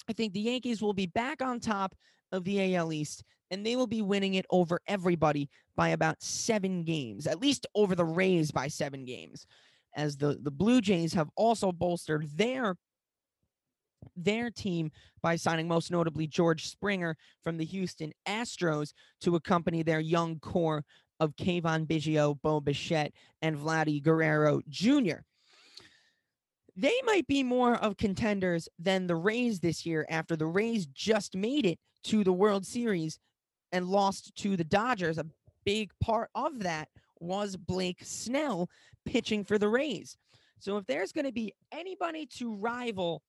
I 0.08 0.14
think 0.14 0.34
the 0.34 0.42
Yankees 0.42 0.82
will 0.82 0.94
be 0.94 1.08
back 1.08 1.42
on 1.42 1.60
top 1.60 1.96
of 2.32 2.44
the 2.44 2.76
AL 2.76 2.94
East, 2.94 3.24
and 3.52 3.66
they 3.66 3.76
will 3.76 3.88
be 3.88 4.02
winning 4.02 4.36
it 4.36 4.46
over 4.50 4.80
everybody 4.88 5.50
by 5.76 5.90
about 5.90 6.22
seven 6.22 6.84
games, 6.84 7.26
at 7.26 7.40
least 7.40 7.66
over 7.76 7.96
the 7.96 8.06
Rays 8.06 8.52
by 8.52 8.68
seven 8.68 9.06
games. 9.06 9.48
As 9.96 10.18
the, 10.18 10.38
the 10.42 10.52
Blue 10.52 10.82
Jays 10.82 11.14
have 11.14 11.30
also 11.36 11.72
bolstered 11.72 12.28
their 12.36 12.76
their 14.16 14.50
team 14.50 14.92
by 15.22 15.36
signing 15.36 15.68
most 15.68 15.92
notably 15.92 16.26
George 16.26 16.68
Springer 16.68 17.18
from 17.44 17.58
the 17.58 17.66
Houston 17.66 18.14
Astros 18.26 18.94
to 19.22 19.36
accompany 19.36 19.84
their 19.84 20.00
young 20.00 20.40
core 20.40 20.86
of 21.20 21.36
Cavan 21.36 21.86
Biggio, 21.86 22.40
Bo 22.42 22.62
Bichette, 22.62 23.12
and 23.42 23.58
Vladdy 23.58 24.02
Guerrero 24.02 24.62
Jr 24.70 25.18
they 26.80 26.98
might 27.04 27.28
be 27.28 27.44
more 27.44 27.76
of 27.76 27.98
contenders 27.98 28.70
than 28.80 29.06
the 29.06 29.16
Rays 29.16 29.60
this 29.60 29.86
year 29.86 30.06
after 30.10 30.38
the 30.38 30.46
Rays 30.46 30.86
just 30.86 31.36
made 31.36 31.66
it 31.66 31.78
to 32.06 32.24
the 32.24 32.32
World 32.32 32.66
Series 32.66 33.20
and 33.74 33.86
lost 33.86 34.34
to 34.38 34.56
the 34.56 34.64
Dodgers. 34.64 35.18
A 35.18 35.26
big 35.66 35.92
part 36.00 36.30
of 36.36 36.60
that 36.60 36.88
was 37.20 37.56
Blake 37.56 38.00
Snell 38.04 38.70
pitching 39.06 39.44
for 39.44 39.58
the 39.58 39.70
Rays. 39.70 40.18
So 40.60 40.78
if 40.78 40.86
there's 40.86 41.12
going 41.12 41.26
to 41.26 41.32
be 41.32 41.54
anybody 41.72 42.26
to 42.38 42.54
rival 42.54 43.22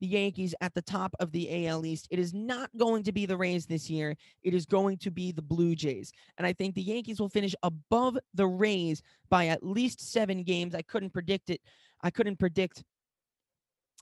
the 0.00 0.08
Yankees 0.08 0.52
at 0.60 0.74
the 0.74 0.82
top 0.82 1.14
of 1.20 1.30
the 1.30 1.68
AL 1.68 1.86
East, 1.86 2.08
it 2.10 2.18
is 2.18 2.34
not 2.34 2.70
going 2.76 3.04
to 3.04 3.12
be 3.12 3.24
the 3.24 3.36
Rays 3.36 3.66
this 3.66 3.88
year. 3.88 4.16
It 4.42 4.52
is 4.52 4.66
going 4.66 4.98
to 4.98 5.10
be 5.12 5.30
the 5.30 5.42
Blue 5.42 5.76
Jays. 5.76 6.12
And 6.38 6.46
I 6.46 6.52
think 6.52 6.74
the 6.74 6.82
Yankees 6.82 7.20
will 7.20 7.28
finish 7.28 7.54
above 7.62 8.18
the 8.34 8.46
Rays 8.46 9.00
by 9.30 9.46
at 9.46 9.62
least 9.62 10.12
seven 10.12 10.42
games. 10.42 10.74
I 10.74 10.82
couldn't 10.82 11.12
predict 11.12 11.50
it. 11.50 11.60
I 12.02 12.10
couldn't 12.10 12.40
predict 12.40 12.82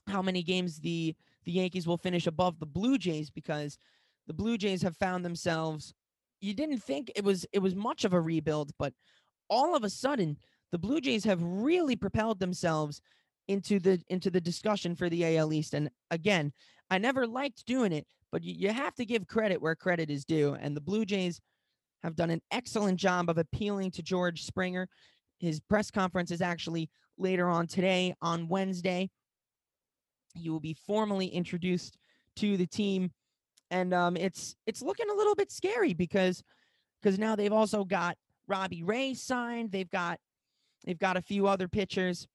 how 0.07 0.21
many 0.21 0.43
games 0.43 0.79
the 0.79 1.15
the 1.43 1.51
Yankees 1.51 1.87
will 1.87 1.97
finish 1.97 2.27
above 2.27 2.59
the 2.59 2.65
Blue 2.65 2.97
Jays 2.97 3.29
because 3.29 3.77
the 4.27 4.33
Blue 4.33 4.57
Jays 4.57 4.81
have 4.81 4.97
found 4.97 5.23
themselves 5.25 5.93
you 6.41 6.53
didn't 6.53 6.79
think 6.79 7.11
it 7.15 7.23
was 7.23 7.45
it 7.53 7.59
was 7.59 7.75
much 7.75 8.03
of 8.03 8.13
a 8.13 8.21
rebuild 8.21 8.71
but 8.77 8.93
all 9.51 9.75
of 9.75 9.83
a 9.83 9.89
sudden 9.89 10.35
the 10.71 10.79
Blue 10.79 10.99
Jays 10.99 11.23
have 11.25 11.43
really 11.43 11.95
propelled 11.95 12.39
themselves 12.39 13.01
into 13.47 13.79
the 13.79 14.01
into 14.09 14.31
the 14.31 14.41
discussion 14.41 14.95
for 14.95 15.09
the 15.09 15.37
AL 15.37 15.53
East. 15.53 15.75
And 15.75 15.91
again 16.09 16.51
I 16.89 16.97
never 16.97 17.27
liked 17.27 17.65
doing 17.67 17.91
it 17.91 18.07
but 18.31 18.43
you, 18.43 18.69
have 18.69 18.95
to 18.95 19.05
give 19.05 19.27
credit 19.27 19.61
where 19.61 19.75
credit 19.75 20.09
is 20.09 20.23
due. 20.23 20.55
And 20.59 20.75
the 20.75 20.81
Blue 20.81 21.05
Jays 21.05 21.39
have 22.03 22.15
done 22.15 22.29
an 22.29 22.41
excellent 22.49 22.99
job 22.99 23.29
of 23.29 23.37
appealing 23.37 23.91
to 23.91 24.01
George 24.01 24.43
Springer. 24.43 24.87
His 25.39 25.59
press 25.59 25.91
conference 25.91 26.31
is 26.31 26.41
actually 26.41 26.89
later 27.17 27.49
on 27.49 27.67
today 27.67 28.15
on 28.21 28.47
Wednesday. 28.47 29.09
He 30.33 30.49
will 30.49 30.61
be 30.61 30.75
formally 30.87 31.27
introduced 31.27 31.97
to 32.37 32.55
the 32.55 32.65
team, 32.65 33.11
and 33.69 33.93
um, 33.93 34.15
it's 34.15 34.55
it's 34.65 34.81
looking 34.81 35.09
a 35.09 35.13
little 35.13 35.35
bit 35.35 35.51
scary 35.51 35.93
because 35.93 36.41
because 37.01 37.19
now 37.19 37.35
they've 37.35 37.51
also 37.51 37.83
got 37.83 38.15
Robbie 38.47 38.83
Ray 38.83 39.13
signed. 39.13 39.71
They've 39.71 39.89
got 39.89 40.19
they've 40.85 40.99
got 40.99 41.17
a 41.17 41.21
few 41.21 41.47
other 41.47 41.67
pitchers, 41.67 42.27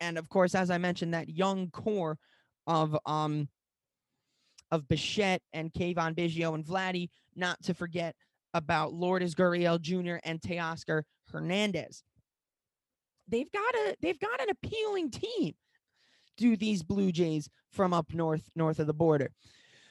and 0.00 0.18
of 0.18 0.28
course, 0.28 0.54
as 0.54 0.70
I 0.70 0.78
mentioned, 0.78 1.14
that 1.14 1.28
young 1.28 1.70
core 1.70 2.18
of 2.66 2.96
um 3.06 3.48
of 4.70 4.88
Bichette 4.88 5.42
and 5.52 5.72
Cavan 5.72 6.14
Biggio 6.14 6.54
and 6.54 6.64
Vladdy, 6.64 7.08
not 7.36 7.62
to 7.64 7.74
forget 7.74 8.14
about 8.54 8.92
Lourdes 8.92 9.34
Gurriel 9.34 9.80
Jr. 9.80 10.16
and 10.24 10.40
Teoscar 10.40 11.02
Hernandez. 11.30 12.02
They've 13.28 13.50
got 13.52 13.74
a 13.74 13.96
they've 14.00 14.18
got 14.18 14.40
an 14.40 14.48
appealing 14.50 15.10
team 15.10 15.54
do 16.36 16.56
these 16.56 16.82
Blue 16.82 17.12
Jays 17.12 17.48
from 17.70 17.92
up 17.94 18.12
north, 18.12 18.50
north 18.56 18.78
of 18.78 18.86
the 18.86 18.94
border. 18.94 19.30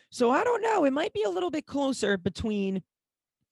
So 0.09 0.31
I 0.31 0.43
don't 0.43 0.61
know. 0.61 0.85
It 0.85 0.91
might 0.91 1.13
be 1.13 1.23
a 1.23 1.29
little 1.29 1.51
bit 1.51 1.65
closer 1.65 2.17
between. 2.17 2.83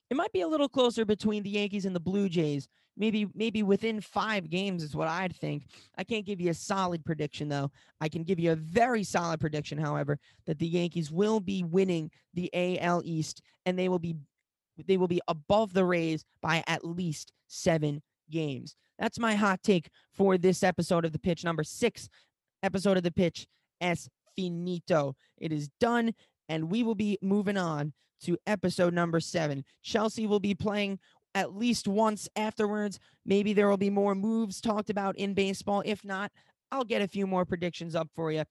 It 0.10 0.18
might 0.18 0.32
be 0.32 0.42
a 0.42 0.48
little 0.48 0.70
closer 0.70 1.06
between 1.06 1.44
the 1.44 1.52
Yankees 1.52 1.86
and 1.86 1.96
the 1.96 2.00
Blue 2.00 2.30
Jays. 2.30 2.68
Maybe, 2.98 3.28
maybe 3.34 3.64
within 3.64 4.02
five 4.02 4.50
games 4.50 4.84
is 4.84 4.96
what 4.96 5.08
I'd 5.08 5.36
think. 5.36 5.68
I 5.98 6.04
can't 6.04 6.26
give 6.26 6.42
you 6.42 6.50
a 6.50 6.56
solid 6.56 7.06
prediction 7.06 7.48
though. 7.48 7.72
I 8.02 8.10
can 8.10 8.24
give 8.24 8.40
you 8.40 8.52
a 8.52 8.56
very 8.56 9.04
solid 9.04 9.40
prediction, 9.40 9.78
however, 9.78 10.20
that 10.48 10.60
the 10.60 10.68
Yankees 10.68 11.12
will 11.12 11.40
be 11.40 11.64
winning 11.64 12.12
the 12.34 12.50
AL 12.54 13.04
East 13.06 13.42
and 13.66 13.78
they 13.78 13.88
will 13.88 14.00
be 14.00 14.16
they 14.88 14.98
will 14.98 15.08
be 15.10 15.22
above 15.28 15.74
the 15.74 15.84
Rays 15.84 16.24
by 16.42 16.64
at 16.68 16.86
least 16.86 17.34
seven 17.48 18.02
games. 18.32 18.76
That's 18.98 19.20
my 19.20 19.36
hot 19.36 19.62
take 19.62 19.90
for 20.14 20.38
this 20.38 20.64
episode 20.64 21.04
of 21.06 21.12
the 21.12 21.20
pitch 21.20 21.44
number 21.44 21.64
six 21.64 22.10
episode 22.64 22.98
of 22.98 23.04
The 23.04 23.12
Pitch 23.12 23.48
es 23.82 24.10
finito. 24.38 25.16
It 25.38 25.52
is 25.52 25.70
done, 25.80 26.14
and 26.48 26.70
we 26.72 26.84
will 26.84 26.96
be 26.96 27.18
moving 27.22 27.58
on 27.58 27.94
to 28.24 28.38
episode 28.48 28.94
number 28.94 29.20
seven. 29.20 29.64
Chelsea 29.82 30.28
will 30.28 30.40
be 30.40 30.56
playing 30.56 31.00
at 31.36 31.56
least 31.56 31.88
once 31.88 32.28
afterwards. 32.36 33.00
Maybe 33.26 33.54
there 33.54 33.70
will 33.70 33.78
be 33.78 33.90
more 33.90 34.16
moves 34.16 34.62
talked 34.62 34.90
about 34.90 35.18
in 35.18 35.34
baseball. 35.34 35.84
If 35.86 36.04
not, 36.04 36.32
I'll 36.72 36.84
get 36.84 37.02
a 37.02 37.08
few 37.08 37.28
more 37.28 37.46
predictions 37.46 37.96
up 37.96 38.10
for 38.16 38.32
you. 38.32 38.44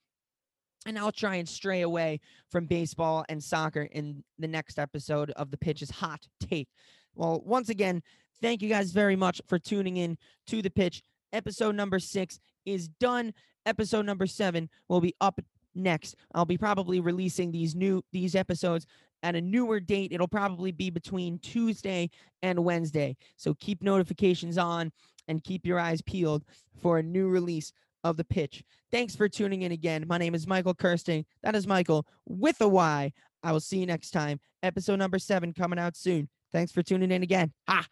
And 0.87 0.99
I'll 0.99 1.13
try 1.13 1.37
and 1.37 1.49
stray 1.49 1.83
away 1.83 2.21
from 2.51 2.67
baseball 2.67 3.25
and 3.29 3.43
soccer 3.43 3.83
in 3.83 4.23
the 4.39 4.49
next 4.49 4.79
episode 4.79 5.31
of 5.33 5.51
The 5.51 5.59
Pitch's 5.59 5.91
Hot 5.91 6.27
Take. 6.41 6.69
Well, 7.15 7.43
once 7.45 7.69
again, 7.69 8.03
thank 8.41 8.63
you 8.63 8.69
guys 8.69 8.93
very 8.93 9.17
much 9.17 9.41
for 9.49 9.59
tuning 9.59 9.97
in 9.97 10.17
to 10.47 10.63
The 10.63 10.71
Pitch. 10.71 11.03
Episode 11.33 11.75
number 11.75 11.99
six 11.99 12.39
is 12.65 12.89
done 12.89 13.35
episode 13.67 14.07
number 14.07 14.27
seven 14.27 14.69
will 14.89 15.01
be 15.01 15.15
up 15.21 15.41
next. 15.75 16.17
I'll 16.35 16.47
be 16.47 16.59
probably 16.59 17.01
releasing 17.01 17.53
these 17.53 17.75
new 17.75 18.03
these 18.13 18.35
episodes 18.35 18.87
at 19.23 19.35
a 19.35 19.41
newer 19.41 19.81
date. 19.81 20.13
It'll 20.13 20.29
probably 20.29 20.73
be 20.73 20.91
between 20.91 21.39
Tuesday 21.39 22.11
and 22.43 22.65
Wednesday. 22.65 23.17
So 23.37 23.55
keep 23.55 23.83
notifications 23.83 24.59
on 24.59 24.93
and 25.27 25.45
keep 25.45 25.67
your 25.67 25.79
eyes 25.79 26.03
peeled 26.03 26.45
for 26.81 26.99
a 26.99 27.03
new 27.03 27.29
release 27.29 27.73
of 28.05 28.17
the 28.17 28.25
pitch. 28.25 28.63
Thanks 28.91 29.15
for 29.15 29.29
tuning 29.29 29.63
in 29.63 29.73
again. 29.73 30.05
My 30.07 30.19
name 30.19 30.35
is 30.35 30.47
Michael 30.47 30.75
Kirsting. 30.75 31.25
That 31.43 31.55
is 31.55 31.67
Michael 31.67 32.07
with 32.27 32.61
a 32.61 32.69
Y. 32.69 33.13
I 33.43 33.53
will 33.53 33.61
see 33.61 33.79
you 33.79 33.87
next 33.87 34.11
time. 34.11 34.41
Episode 34.63 34.97
number 34.97 35.19
seven 35.19 35.53
coming 35.53 35.79
out 35.79 35.97
soon. 35.97 36.29
Thanks 36.53 36.73
for 36.73 36.83
tuning 36.83 37.11
in 37.11 37.23
again. 37.23 37.53
Ha! 37.69 37.87